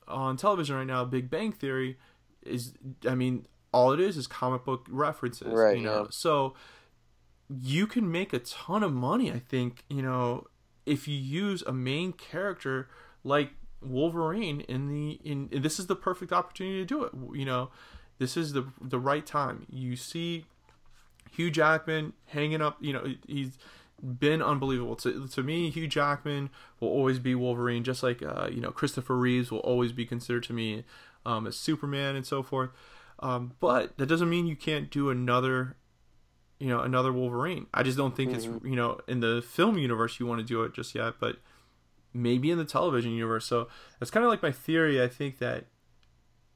on 0.08 0.38
television 0.38 0.78
right 0.78 0.88
now, 0.88 1.04
Big 1.04 1.30
Bang 1.30 1.52
Theory, 1.52 1.98
is 2.44 2.74
I 3.08 3.16
mean 3.16 3.48
all 3.74 3.92
it 3.92 4.00
is 4.00 4.16
is 4.16 4.28
comic 4.28 4.64
book 4.64 4.86
references. 4.90 5.54
Right, 5.54 5.78
You 5.78 5.84
know, 5.84 6.04
yeah. 6.04 6.08
so 6.12 6.54
you 7.50 7.86
can 7.86 8.10
make 8.10 8.32
a 8.32 8.40
ton 8.40 8.82
of 8.82 8.94
money. 8.94 9.30
I 9.30 9.40
think 9.40 9.84
you 9.90 10.02
know 10.02 10.48
if 10.86 11.06
you 11.06 11.18
use 11.18 11.64
a 11.64 11.74
main 11.74 12.14
character 12.14 12.88
like 13.26 13.52
Wolverine 13.86 14.62
in 14.62 14.88
the 14.88 15.20
in 15.24 15.50
and 15.52 15.64
this 15.64 15.80
is 15.80 15.88
the 15.88 15.96
perfect 15.96 16.32
opportunity 16.32 16.80
to 16.80 16.86
do 16.86 17.04
it. 17.04 17.12
You 17.34 17.46
know, 17.46 17.70
this 18.20 18.38
is 18.38 18.54
the 18.54 18.68
the 18.82 19.00
right 19.00 19.26
time. 19.26 19.66
You 19.70 19.96
see 19.96 20.46
Hugh 21.32 21.52
Jackman 21.52 22.14
hanging 22.28 22.62
up. 22.62 22.78
You 22.82 22.94
know, 22.94 23.16
he's 23.28 23.58
been 24.02 24.42
unbelievable 24.42 24.96
to 24.98 25.28
to 25.28 25.44
me. 25.44 25.70
Hugh 25.70 25.88
Jackman 25.88 26.50
will 26.80 26.90
always 26.90 27.20
be 27.20 27.36
Wolverine, 27.36 27.84
just 27.84 28.04
like 28.04 28.22
uh, 28.22 28.50
you 28.52 28.62
know 28.62 28.72
Christopher 28.72 29.18
Reeves 29.18 29.52
will 29.52 29.60
always 29.60 29.92
be 29.92 30.06
considered 30.06 30.44
to 30.44 30.54
me 30.54 30.84
um, 31.26 31.48
as 31.48 31.56
Superman 31.56 32.16
and 32.16 32.26
so 32.26 32.44
forth. 32.44 32.72
Um, 33.20 33.54
but 33.60 33.98
that 33.98 34.08
doesn't 34.08 34.30
mean 34.30 34.46
you 34.46 34.58
can't 34.58 34.90
do 34.90 35.10
another 35.10 35.78
you 36.60 36.68
know 36.68 36.80
another 36.80 37.12
Wolverine. 37.12 37.68
I 37.74 37.84
just 37.84 37.98
don't 37.98 38.16
think 38.16 38.34
it's 38.34 38.46
you 38.46 38.76
know 38.76 39.00
in 39.08 39.20
the 39.20 39.42
film 39.42 39.78
universe 39.78 40.20
you 40.20 40.26
want 40.26 40.40
to 40.40 40.46
do 40.46 40.64
it 40.64 40.74
just 40.74 40.96
yet, 40.96 41.16
but 41.20 41.38
maybe 42.16 42.50
in 42.50 42.58
the 42.58 42.66
television 42.66 43.12
universe. 43.12 43.46
So 43.46 43.68
that's 44.00 44.10
kind 44.10 44.26
of 44.26 44.32
like 44.32 44.42
my 44.42 44.52
theory. 44.52 45.04
I 45.04 45.08
think 45.08 45.40
that 45.40 45.66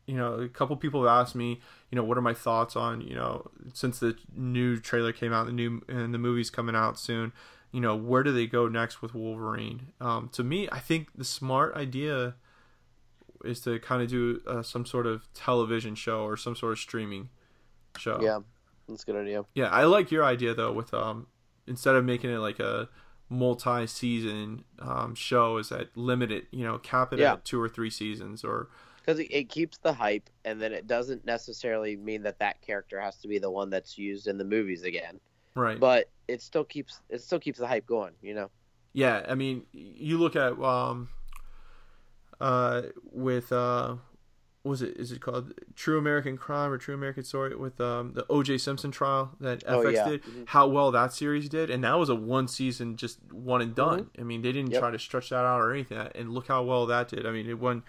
you 0.08 0.16
know 0.16 0.36
a 0.36 0.48
couple 0.48 0.76
people 0.78 1.04
have 1.04 1.22
asked 1.22 1.36
me, 1.36 1.60
you 1.92 1.96
know, 1.96 2.04
what 2.04 2.18
are 2.18 2.22
my 2.22 2.34
thoughts 2.34 2.76
on 2.76 3.02
you 3.02 3.14
know 3.14 3.52
since 3.74 4.00
the 4.00 4.16
new 4.36 4.80
trailer 4.80 5.12
came 5.12 5.34
out, 5.34 5.46
the 5.46 5.52
new 5.52 5.82
and 5.88 6.14
the 6.14 6.18
movie's 6.18 6.50
coming 6.50 6.76
out 6.76 6.98
soon. 6.98 7.34
You 7.72 7.82
know, 7.82 7.96
where 7.96 8.24
do 8.24 8.32
they 8.32 8.48
go 8.48 8.68
next 8.68 9.04
with 9.04 9.14
Wolverine? 9.14 9.92
Um, 10.02 10.30
to 10.34 10.44
me, 10.44 10.68
I 10.72 10.80
think 10.80 11.10
the 11.16 11.24
smart 11.24 11.76
idea 11.76 12.34
is 13.46 13.60
to 13.62 13.78
kind 13.80 14.02
of 14.02 14.10
do 14.10 14.42
uh, 14.48 14.64
some 14.64 14.88
sort 14.88 15.06
of 15.06 15.32
television 15.36 15.94
show 15.94 16.24
or 16.24 16.36
some 16.36 16.56
sort 16.56 16.72
of 16.72 16.80
streaming 16.80 17.30
show. 17.98 18.20
Yeah, 18.22 18.40
that's 18.88 19.04
a 19.04 19.06
good 19.06 19.18
idea. 19.18 19.46
Yeah, 19.54 19.68
I 19.68 19.84
like 19.84 20.10
your 20.10 20.24
idea 20.24 20.56
though. 20.56 20.72
With 20.72 20.94
um, 20.96 21.28
instead 21.68 21.96
of 21.96 22.06
making 22.06 22.32
it 22.32 22.40
like 22.40 22.60
a 22.60 22.90
multi-season 23.30 24.64
um, 24.80 25.16
show, 25.16 25.58
is 25.58 25.70
that 25.70 25.96
limit 25.96 26.32
it? 26.32 26.48
You 26.52 26.66
know, 26.66 26.78
cap 26.80 27.14
it 27.14 27.20
Yeah. 27.20 27.34
at 27.34 27.46
two 27.46 27.62
or 27.62 27.70
three 27.70 27.90
seasons, 27.90 28.44
or 28.44 28.68
Because 28.98 29.20
it, 29.20 29.28
it 29.32 29.50
keeps 29.50 29.78
the 29.78 29.94
hype, 29.94 30.30
and 30.46 30.62
then 30.62 30.74
it 30.74 30.88
doesn't 30.88 31.26
necessarily 31.26 31.96
mean 31.96 32.24
that 32.24 32.40
that 32.40 32.62
character 32.62 33.00
has 33.00 33.18
to 33.18 33.28
be 33.28 33.38
the 33.40 33.50
one 33.52 33.70
that's 33.70 33.98
used 33.98 34.28
in 34.28 34.38
the 34.38 34.44
movies 34.46 34.84
again. 34.84 35.20
right? 35.56 35.80
But 35.80 36.10
it 36.28 36.42
still 36.42 36.64
keeps 36.64 37.00
it 37.10 37.22
still 37.22 37.40
keeps 37.40 37.60
the 37.60 37.68
hype 37.68 37.86
going. 37.86 38.14
You 38.22 38.34
know. 38.36 38.50
yeah, 38.94 39.26
I 39.28 39.36
mean, 39.36 39.66
you 39.72 40.18
look 40.18 40.36
at 40.36 40.60
um, 40.62 41.10
uh, 42.40 42.84
with 43.12 43.52
uh, 43.52 43.96
what 44.64 44.72
was 44.72 44.82
it? 44.82 44.98
Is 44.98 45.12
it 45.12 45.22
called 45.22 45.54
True 45.76 45.98
American 45.98 46.36
Crime 46.38 46.72
or 46.72 46.78
True 46.78 46.94
American 46.94 47.24
Story 47.24 47.56
with 47.56 47.80
um 47.80 48.14
the 48.14 48.26
O.J. 48.30 48.58
Simpson 48.58 48.92
trial 48.92 49.32
that 49.40 49.64
Oh, 49.68 49.80
FX 49.84 49.94
yeah. 49.94 50.10
did? 50.10 50.24
Mhm. 50.24 50.48
How 50.48 50.68
well 50.68 50.92
that 50.92 51.14
series 51.14 51.48
did, 51.50 51.70
and 51.70 51.84
that 51.84 51.98
was 51.98 52.10
a 52.10 52.16
one 52.16 52.48
season, 52.48 52.98
just 52.98 53.20
one 53.32 53.62
and 53.62 53.74
done. 53.74 54.10
I 54.20 54.24
mean, 54.24 54.42
they 54.42 54.52
didn't 54.52 54.66
Mm-hmm. 54.68 54.74
Yep. 54.74 54.82
try 54.82 54.92
to 54.92 55.00
stretch 55.00 55.30
that 55.30 55.46
out 55.46 55.62
or 55.62 55.72
anything, 55.72 55.98
and 56.16 56.34
look 56.34 56.48
how 56.48 56.64
well 56.64 56.86
that 56.88 57.08
did. 57.08 57.26
I 57.26 57.32
mean, 57.32 57.48
it 57.50 57.58
won, 57.60 57.84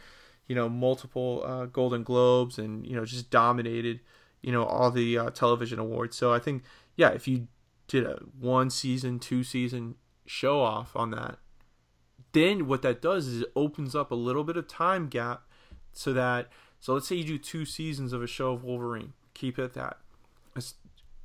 you 0.47 0.55
know, 0.55 0.69
multiple 0.69 1.43
uh, 1.45 1.67
Golden 1.67 2.03
Globes, 2.05 2.59
and 2.59 2.87
you 2.87 2.95
know, 2.95 3.05
just 3.05 3.31
dominated, 3.31 4.01
you 4.41 4.53
know, 4.53 4.65
all 4.65 4.91
the 4.93 5.19
uh, 5.19 5.31
television 5.31 5.79
awards. 5.81 6.17
So 6.17 6.33
I 6.33 6.39
think, 6.39 6.63
yeah, 6.97 7.09
if 7.11 7.27
you 7.27 7.49
did 7.89 8.05
a 8.07 8.21
one 8.39 8.71
season, 8.71 9.19
two 9.19 9.43
season 9.43 9.97
show 10.25 10.61
off 10.61 10.95
on 10.95 11.11
that, 11.11 11.39
then 12.33 12.67
what 12.69 12.83
that 12.83 13.03
does 13.03 13.27
is 13.27 13.43
it 13.43 13.53
opens 13.57 13.97
up 13.97 14.11
a 14.13 14.15
little 14.15 14.45
bit 14.45 14.57
of 14.57 14.69
time 14.69 15.09
gap 15.09 15.43
so 15.93 16.13
that 16.13 16.49
so 16.79 16.95
let's 16.95 17.07
say 17.09 17.17
you 17.17 17.25
do 17.25 17.39
two 17.39 17.65
seasons 17.65 18.13
of 18.13 18.23
a 18.23 18.27
show 18.27 18.53
of 18.53 18.65
Wolverine, 18.65 19.13
keep 19.35 19.59
it 19.59 19.63
at 19.63 19.75
that. 19.75 19.99
It's 20.57 20.75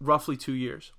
roughly 0.01 0.35
two 0.35 0.53
years. 0.53 0.91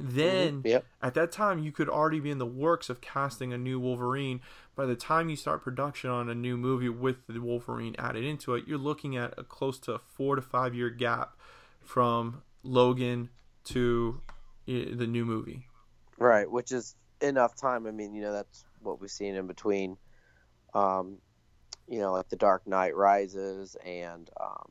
Then 0.00 0.62
Yep. 0.64 0.84
at 1.02 1.14
that 1.14 1.30
time 1.30 1.60
you 1.60 1.70
could 1.70 1.88
already 1.88 2.18
be 2.18 2.30
in 2.30 2.38
the 2.38 2.46
works 2.46 2.90
of 2.90 3.00
casting 3.00 3.52
a 3.52 3.58
new 3.58 3.78
Wolverine. 3.78 4.40
By 4.74 4.86
the 4.86 4.96
time 4.96 5.28
you 5.28 5.36
start 5.36 5.62
production 5.62 6.10
on 6.10 6.28
a 6.28 6.34
new 6.34 6.56
movie 6.56 6.88
with 6.88 7.26
the 7.28 7.40
Wolverine 7.40 7.94
added 7.98 8.24
into 8.24 8.54
it, 8.54 8.66
you're 8.66 8.78
looking 8.78 9.16
at 9.16 9.34
a 9.38 9.44
close 9.44 9.78
to 9.80 9.98
four 9.98 10.34
to 10.34 10.42
five 10.42 10.74
year 10.74 10.90
gap 10.90 11.36
from 11.80 12.42
Logan 12.64 13.28
to 13.64 14.20
uh, 14.68 14.72
the 14.94 15.06
new 15.06 15.24
movie. 15.24 15.66
Right, 16.18 16.50
which 16.50 16.72
is 16.72 16.96
enough 17.20 17.54
time. 17.54 17.86
I 17.86 17.90
mean, 17.90 18.14
you 18.14 18.22
know, 18.22 18.32
that's 18.32 18.64
what 18.82 19.00
we've 19.00 19.10
seen 19.10 19.34
in 19.34 19.46
between. 19.46 19.96
Um, 20.74 21.18
you 21.88 21.98
know, 22.00 22.12
like 22.12 22.28
The 22.28 22.36
Dark 22.36 22.66
Knight 22.66 22.94
Rises 22.96 23.76
and 23.84 24.30
um, 24.40 24.70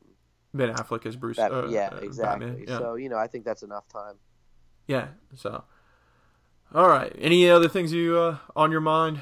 Ben 0.52 0.74
Affleck 0.74 1.06
as 1.06 1.16
Bruce. 1.16 1.36
that, 1.36 1.52
uh, 1.52 1.66
yeah, 1.68 1.90
uh, 1.92 1.96
exactly. 1.98 2.64
Yeah. 2.68 2.78
So 2.78 2.94
you 2.96 3.08
know, 3.08 3.16
I 3.18 3.26
think 3.26 3.44
that's 3.44 3.62
enough 3.62 3.88
time. 3.88 4.16
Yeah. 4.86 5.08
So, 5.34 5.64
all 6.74 6.88
right. 6.88 7.12
Any 7.18 7.48
other 7.48 7.68
things 7.68 7.92
you 7.92 8.18
uh, 8.18 8.38
on 8.54 8.70
your 8.70 8.80
mind? 8.80 9.20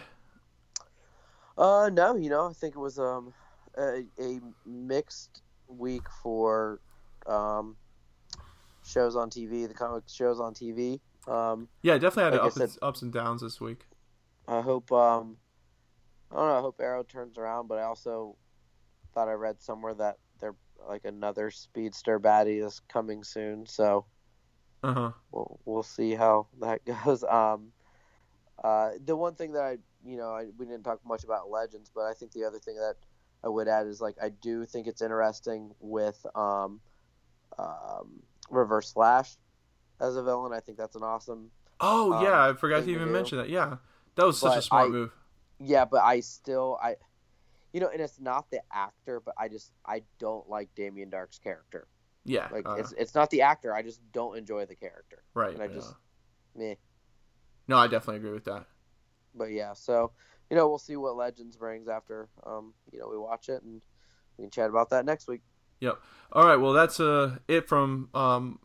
Uh, 1.56 1.90
no, 1.92 2.16
you 2.16 2.30
know, 2.30 2.48
I 2.48 2.52
think 2.52 2.74
it 2.74 2.78
was 2.78 2.98
um 2.98 3.32
a, 3.78 4.04
a 4.20 4.40
mixed 4.66 5.42
week 5.68 6.02
for 6.22 6.80
um 7.26 7.76
shows 8.84 9.14
on 9.16 9.30
TV, 9.30 9.68
the 9.68 9.74
comic 9.74 10.04
shows 10.08 10.40
on 10.40 10.54
TV. 10.54 11.00
Um, 11.28 11.68
Yeah, 11.82 11.98
definitely 11.98 12.24
had 12.24 12.32
Like 12.34 12.42
ups, 12.48 12.56
and, 12.56 12.70
said- 12.70 12.78
ups 12.82 13.02
and 13.02 13.12
downs 13.12 13.42
this 13.42 13.60
week. 13.60 13.86
I 14.48 14.60
hope 14.60 14.90
um 14.90 15.36
I 16.32 16.36
don't 16.36 16.48
know, 16.48 16.56
I 16.58 16.60
hope 16.60 16.80
Arrow 16.80 17.02
turns 17.02 17.36
around, 17.38 17.68
but 17.68 17.78
I 17.78 17.82
also 17.82 18.36
thought 19.14 19.28
I 19.28 19.32
read 19.32 19.60
somewhere 19.60 19.94
that 19.94 20.16
they're 20.40 20.56
like 20.88 21.04
another 21.04 21.50
speedster 21.50 22.18
baddie 22.18 22.64
is 22.64 22.80
coming 22.88 23.22
soon, 23.22 23.66
so 23.66 24.06
Uh 24.82 24.92
huh. 24.94 25.12
we'll 25.30 25.60
we'll 25.64 25.82
see 25.82 26.14
how 26.14 26.46
that 26.60 26.84
goes. 27.04 27.22
Um 27.24 27.72
uh 28.64 28.90
the 29.04 29.16
one 29.16 29.34
thing 29.34 29.52
that 29.52 29.62
I 29.62 29.78
you 30.04 30.16
know, 30.16 30.30
I, 30.34 30.46
we 30.58 30.66
didn't 30.66 30.82
talk 30.82 31.00
much 31.04 31.22
about 31.24 31.50
legends, 31.50 31.90
but 31.94 32.02
I 32.02 32.14
think 32.14 32.32
the 32.32 32.44
other 32.44 32.58
thing 32.58 32.76
that 32.76 32.96
I 33.44 33.48
would 33.48 33.68
add 33.68 33.86
is 33.86 34.00
like 34.00 34.16
I 34.22 34.30
do 34.30 34.64
think 34.64 34.86
it's 34.86 35.02
interesting 35.02 35.72
with 35.80 36.24
um 36.34 36.80
um 37.58 38.22
Reverse 38.50 38.92
Flash 38.92 39.36
as 40.00 40.16
a 40.16 40.22
villain. 40.22 40.52
I 40.52 40.60
think 40.60 40.78
that's 40.78 40.96
an 40.96 41.02
awesome 41.02 41.50
Oh 41.80 42.12
Um, 42.12 42.22
yeah, 42.24 42.48
I 42.48 42.52
forgot 42.54 42.84
to 42.84 42.90
even 42.90 43.08
do. 43.08 43.12
mention 43.12 43.38
that. 43.38 43.48
Yeah, 43.50 43.76
that 44.16 44.24
was 44.26 44.38
such 44.38 44.56
a 44.56 44.62
smart 44.62 44.88
I- 44.88 44.90
move. 44.90 45.12
Yeah, 45.64 45.84
but 45.84 46.02
I 46.02 46.20
still 46.20 46.78
I 46.82 46.96
you 47.72 47.80
know, 47.80 47.88
and 47.88 48.00
it's 48.00 48.20
not 48.20 48.50
the 48.50 48.60
actor, 48.72 49.20
but 49.20 49.34
I 49.38 49.48
just 49.48 49.72
I 49.86 50.02
don't 50.18 50.48
like 50.48 50.68
Damien 50.74 51.10
Darhk's 51.10 51.38
character. 51.38 51.86
Yeah. 52.24 52.48
Like 52.52 52.68
uh, 52.68 52.74
it's 52.74 52.92
it's 52.92 53.14
not 53.14 53.30
the 53.30 53.42
actor, 53.42 53.74
I 53.74 53.82
just 53.82 54.00
don't 54.12 54.36
enjoy 54.36 54.66
the 54.66 54.76
character. 54.76 55.22
right. 55.34 55.54
and 55.54 55.62
I 55.62 55.66
yeah. 55.66 55.74
just- 55.74 55.94
Meh. 56.54 56.74
No, 57.68 57.78
I 57.78 57.86
definitely 57.86 58.16
agree 58.16 58.32
with 58.32 58.44
that. 58.44 58.66
But 59.34 59.52
yeah, 59.52 59.72
so 59.72 60.12
you 60.50 60.56
know, 60.56 60.68
we'll 60.68 60.78
see 60.78 60.96
what 60.96 61.16
Legends 61.16 61.56
brings 61.56 61.88
after 61.88 62.28
um, 62.44 62.74
you 62.92 62.98
know, 62.98 63.08
we 63.08 63.16
watch 63.16 63.48
it 63.48 63.62
and 63.62 63.80
we 64.36 64.44
can 64.44 64.50
chat 64.50 64.68
about 64.68 64.90
that 64.90 65.06
next 65.06 65.28
week. 65.28 65.40
Yep. 65.80 65.98
All 66.32 66.46
right. 66.46 66.56
Well, 66.56 66.72
that's 66.72 67.00
uh 67.00 67.38
it 67.48 67.68
from 67.68 68.10
um 68.14 68.58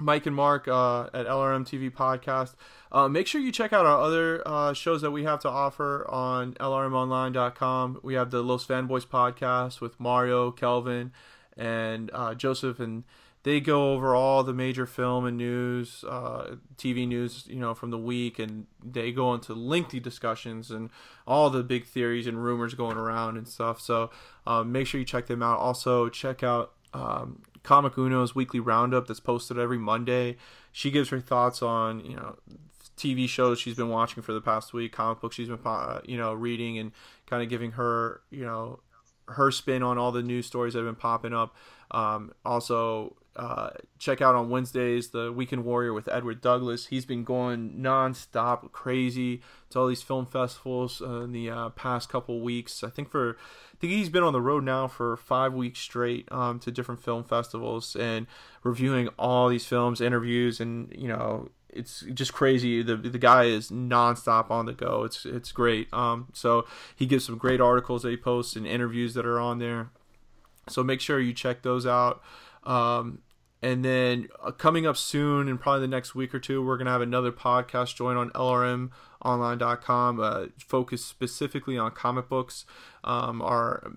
Mike 0.00 0.26
and 0.26 0.34
Mark 0.34 0.66
uh, 0.68 1.04
at 1.14 1.26
LRM 1.26 1.64
TV 1.64 1.90
Podcast. 1.90 2.54
Uh, 2.92 3.08
make 3.08 3.26
sure 3.26 3.40
you 3.40 3.52
check 3.52 3.72
out 3.72 3.86
our 3.86 4.00
other 4.00 4.42
uh, 4.46 4.72
shows 4.72 5.00
that 5.02 5.10
we 5.10 5.24
have 5.24 5.40
to 5.40 5.48
offer 5.48 6.08
on 6.10 6.54
LRMOnline.com. 6.54 8.00
We 8.02 8.14
have 8.14 8.30
the 8.30 8.42
Los 8.42 8.66
Fanboys 8.66 9.06
podcast 9.06 9.80
with 9.80 10.00
Mario, 10.00 10.50
Kelvin, 10.50 11.12
and 11.56 12.10
uh, 12.12 12.34
Joseph, 12.34 12.80
and 12.80 13.04
they 13.42 13.60
go 13.60 13.92
over 13.92 14.14
all 14.14 14.42
the 14.42 14.52
major 14.52 14.86
film 14.86 15.24
and 15.24 15.36
news, 15.38 16.04
uh, 16.06 16.56
TV 16.76 17.08
news, 17.08 17.44
you 17.46 17.56
know, 17.56 17.74
from 17.74 17.90
the 17.90 17.98
week, 17.98 18.38
and 18.38 18.66
they 18.84 19.12
go 19.12 19.32
into 19.32 19.54
lengthy 19.54 19.98
discussions 19.98 20.70
and 20.70 20.90
all 21.26 21.48
the 21.48 21.62
big 21.62 21.86
theories 21.86 22.26
and 22.26 22.42
rumors 22.42 22.74
going 22.74 22.98
around 22.98 23.38
and 23.38 23.48
stuff. 23.48 23.80
So 23.80 24.10
um, 24.46 24.72
make 24.72 24.86
sure 24.86 24.98
you 24.98 25.06
check 25.06 25.26
them 25.26 25.42
out. 25.42 25.58
Also, 25.58 26.08
check 26.10 26.42
out 26.42 26.72
um, 26.92 27.40
Comic 27.62 27.96
Uno's 27.96 28.34
weekly 28.34 28.60
roundup 28.60 29.06
that's 29.06 29.20
posted 29.20 29.58
every 29.58 29.78
Monday. 29.78 30.36
She 30.72 30.90
gives 30.90 31.10
her 31.10 31.20
thoughts 31.20 31.62
on 31.62 32.04
you 32.04 32.16
know 32.16 32.36
TV 32.96 33.28
shows 33.28 33.58
she's 33.58 33.76
been 33.76 33.88
watching 33.88 34.22
for 34.22 34.32
the 34.32 34.40
past 34.40 34.72
week, 34.72 34.92
comic 34.92 35.20
books 35.20 35.36
she's 35.36 35.48
been 35.48 35.58
uh, 35.64 36.00
you 36.04 36.16
know 36.16 36.34
reading, 36.34 36.78
and 36.78 36.92
kind 37.26 37.42
of 37.42 37.48
giving 37.48 37.72
her 37.72 38.20
you 38.30 38.44
know 38.44 38.80
her 39.28 39.50
spin 39.50 39.82
on 39.82 39.96
all 39.98 40.12
the 40.12 40.22
news 40.22 40.46
stories 40.46 40.74
that 40.74 40.80
have 40.80 40.88
been 40.88 40.94
popping 40.94 41.32
up. 41.32 41.54
Um, 41.92 42.32
also, 42.44 43.16
uh, 43.36 43.70
check 43.98 44.20
out 44.20 44.34
on 44.34 44.50
Wednesdays 44.50 45.10
the 45.10 45.32
Weekend 45.32 45.64
Warrior 45.64 45.92
with 45.92 46.08
Edward 46.08 46.40
Douglas. 46.40 46.86
He's 46.86 47.06
been 47.06 47.24
going 47.24 47.74
nonstop, 47.78 48.72
crazy 48.72 49.40
to 49.70 49.78
all 49.78 49.86
these 49.86 50.02
film 50.02 50.26
festivals 50.26 51.00
uh, 51.00 51.20
in 51.22 51.32
the 51.32 51.48
uh, 51.48 51.68
past 51.70 52.08
couple 52.08 52.40
weeks. 52.40 52.82
I 52.82 52.90
think 52.90 53.10
for 53.10 53.36
I 53.72 53.76
think 53.80 53.92
he's 53.92 54.08
been 54.08 54.24
on 54.24 54.32
the 54.32 54.40
road 54.40 54.64
now 54.64 54.88
for 54.88 55.16
five 55.16 55.54
weeks 55.54 55.78
straight 55.78 56.30
um, 56.32 56.58
to 56.60 56.70
different 56.70 57.02
film 57.02 57.24
festivals 57.24 57.94
and 57.96 58.26
reviewing 58.62 59.08
all 59.18 59.48
these 59.48 59.64
films, 59.64 60.00
interviews, 60.00 60.60
and 60.60 60.92
you 60.96 61.08
know 61.08 61.50
it's 61.72 62.00
just 62.12 62.32
crazy. 62.32 62.82
The 62.82 62.96
the 62.96 63.18
guy 63.18 63.44
is 63.44 63.70
nonstop 63.70 64.50
on 64.50 64.66
the 64.66 64.72
go. 64.72 65.04
It's 65.04 65.24
it's 65.24 65.52
great. 65.52 65.92
Um, 65.92 66.28
so 66.32 66.66
he 66.96 67.06
gives 67.06 67.24
some 67.24 67.38
great 67.38 67.60
articles 67.60 68.02
that 68.02 68.10
he 68.10 68.16
posts 68.16 68.56
and 68.56 68.66
interviews 68.66 69.14
that 69.14 69.24
are 69.24 69.38
on 69.38 69.58
there. 69.58 69.90
So 70.68 70.82
make 70.82 71.00
sure 71.00 71.20
you 71.20 71.32
check 71.32 71.62
those 71.62 71.86
out. 71.86 72.22
Um, 72.64 73.22
and 73.62 73.84
then 73.84 74.28
uh, 74.42 74.52
coming 74.52 74.86
up 74.86 74.96
soon, 74.96 75.48
and 75.48 75.60
probably 75.60 75.82
the 75.82 75.88
next 75.88 76.14
week 76.14 76.34
or 76.34 76.38
two, 76.38 76.64
we're 76.64 76.78
gonna 76.78 76.90
have 76.90 77.02
another 77.02 77.32
podcast 77.32 77.94
join 77.94 78.16
on 78.16 78.30
LRMOnline.com, 78.30 80.20
uh, 80.20 80.46
focused 80.58 81.08
specifically 81.08 81.76
on 81.76 81.90
comic 81.90 82.28
books. 82.28 82.64
Um, 83.04 83.42
our 83.42 83.90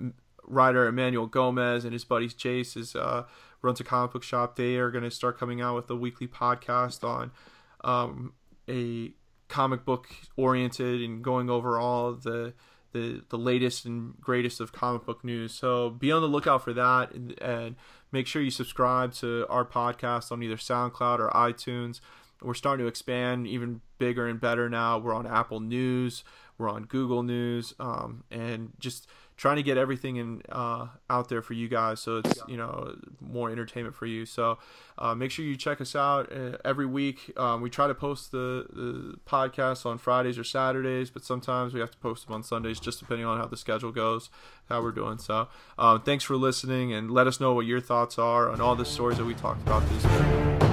writer 0.46 0.88
Emmanuel 0.88 1.28
Gomez 1.28 1.86
and 1.86 1.94
his 1.94 2.04
buddies 2.04 2.34
Jace 2.34 2.76
is 2.76 2.96
uh, 2.96 3.24
runs 3.62 3.80
a 3.80 3.84
comic 3.84 4.12
book 4.12 4.24
shop. 4.24 4.56
They 4.56 4.76
are 4.76 4.92
going 4.92 5.04
to 5.04 5.12
start 5.12 5.40
coming 5.40 5.62
out 5.62 5.76
with 5.76 5.90
a 5.90 5.96
weekly 5.96 6.28
podcast 6.28 7.04
on 7.04 7.32
um, 7.84 8.34
a 8.70 9.14
comic 9.48 9.86
book 9.86 10.08
oriented 10.36 11.02
and 11.02 11.24
going 11.24 11.50
over 11.50 11.80
all 11.80 12.14
the 12.14 12.54
the 12.92 13.24
the 13.30 13.38
latest 13.38 13.86
and 13.86 14.20
greatest 14.20 14.60
of 14.60 14.72
comic 14.72 15.06
book 15.06 15.24
news. 15.24 15.54
So 15.54 15.90
be 15.90 16.12
on 16.12 16.22
the 16.22 16.28
lookout 16.28 16.64
for 16.64 16.74
that, 16.74 17.14
and, 17.14 17.40
and 17.42 17.76
make 18.14 18.28
sure 18.28 18.42
you 18.42 18.52
subscribe 18.52 19.12
to 19.12 19.46
our 19.50 19.66
podcast 19.66 20.32
on 20.32 20.42
either 20.44 20.56
SoundCloud 20.56 21.20
or 21.20 21.30
iTunes. 21.32 22.00
We're 22.42 22.54
starting 22.54 22.86
to 22.86 22.88
expand 22.88 23.48
even 23.48 23.82
bigger 23.98 24.28
and 24.28 24.40
better 24.40 24.70
now. 24.70 25.00
We're 25.00 25.16
on 25.16 25.26
Apple 25.26 25.60
News, 25.60 26.24
we're 26.58 26.70
on 26.70 26.84
Google 26.84 27.24
News, 27.24 27.74
um, 27.80 28.24
and 28.30 28.74
just 28.80 29.08
trying 29.38 29.58
to 29.58 29.64
get 29.64 29.78
everything 29.78 30.18
in 30.18 30.42
uh, 30.50 30.88
out 31.10 31.30
there 31.30 31.42
for 31.42 31.54
you 31.54 31.68
guys 31.68 32.00
so 32.00 32.18
it's 32.18 32.40
you 32.48 32.58
know 32.58 32.96
more 33.20 33.50
entertainment 33.50 33.96
for 33.96 34.06
you. 34.06 34.26
So 34.26 34.58
uh, 34.98 35.16
make 35.16 35.32
sure 35.32 35.46
you 35.46 35.56
check 35.56 35.82
us 35.82 35.96
out 35.96 36.32
uh, 36.32 36.58
every 36.64 36.86
week. 36.86 37.32
Um, 37.38 37.62
we 37.62 37.70
try 37.70 37.88
to 37.88 37.96
post 37.96 38.32
the, 38.32 38.68
the 38.72 39.16
podcast 39.26 39.86
on 39.86 39.98
fridays 39.98 40.38
or 40.38 40.44
saturdays 40.44 41.10
but 41.10 41.24
sometimes 41.24 41.74
we 41.74 41.80
have 41.80 41.92
to 41.92 41.98
post 41.98 42.26
them 42.26 42.36
on 42.36 42.44
sundays 42.44 42.80
just 42.80 43.00
depending 43.00 43.26
on 43.26 43.38
how 43.38 43.46
the 43.46 43.58
schedule 43.58 43.92
goes 43.92 44.30
how 44.70 44.82
we're 44.82 44.92
doing. 44.92 45.18
So 45.18 45.48
um, 45.78 46.02
thanks 46.02 46.24
for 46.24 46.36
listening 46.36 46.94
and 46.94 47.12
let 47.12 47.28
us 47.28 47.40
know 47.40 47.54
what 47.54 47.66
your 47.66 47.82
thoughts 47.82 48.18
are 48.18 48.50
on 48.50 48.62
all 48.62 48.76
the 48.76 48.86
stories 48.86 49.18
that 49.18 49.26
we 49.26 49.34
talked 49.34 49.62
about 49.62 49.84
this 49.90 50.04
week 50.04 50.73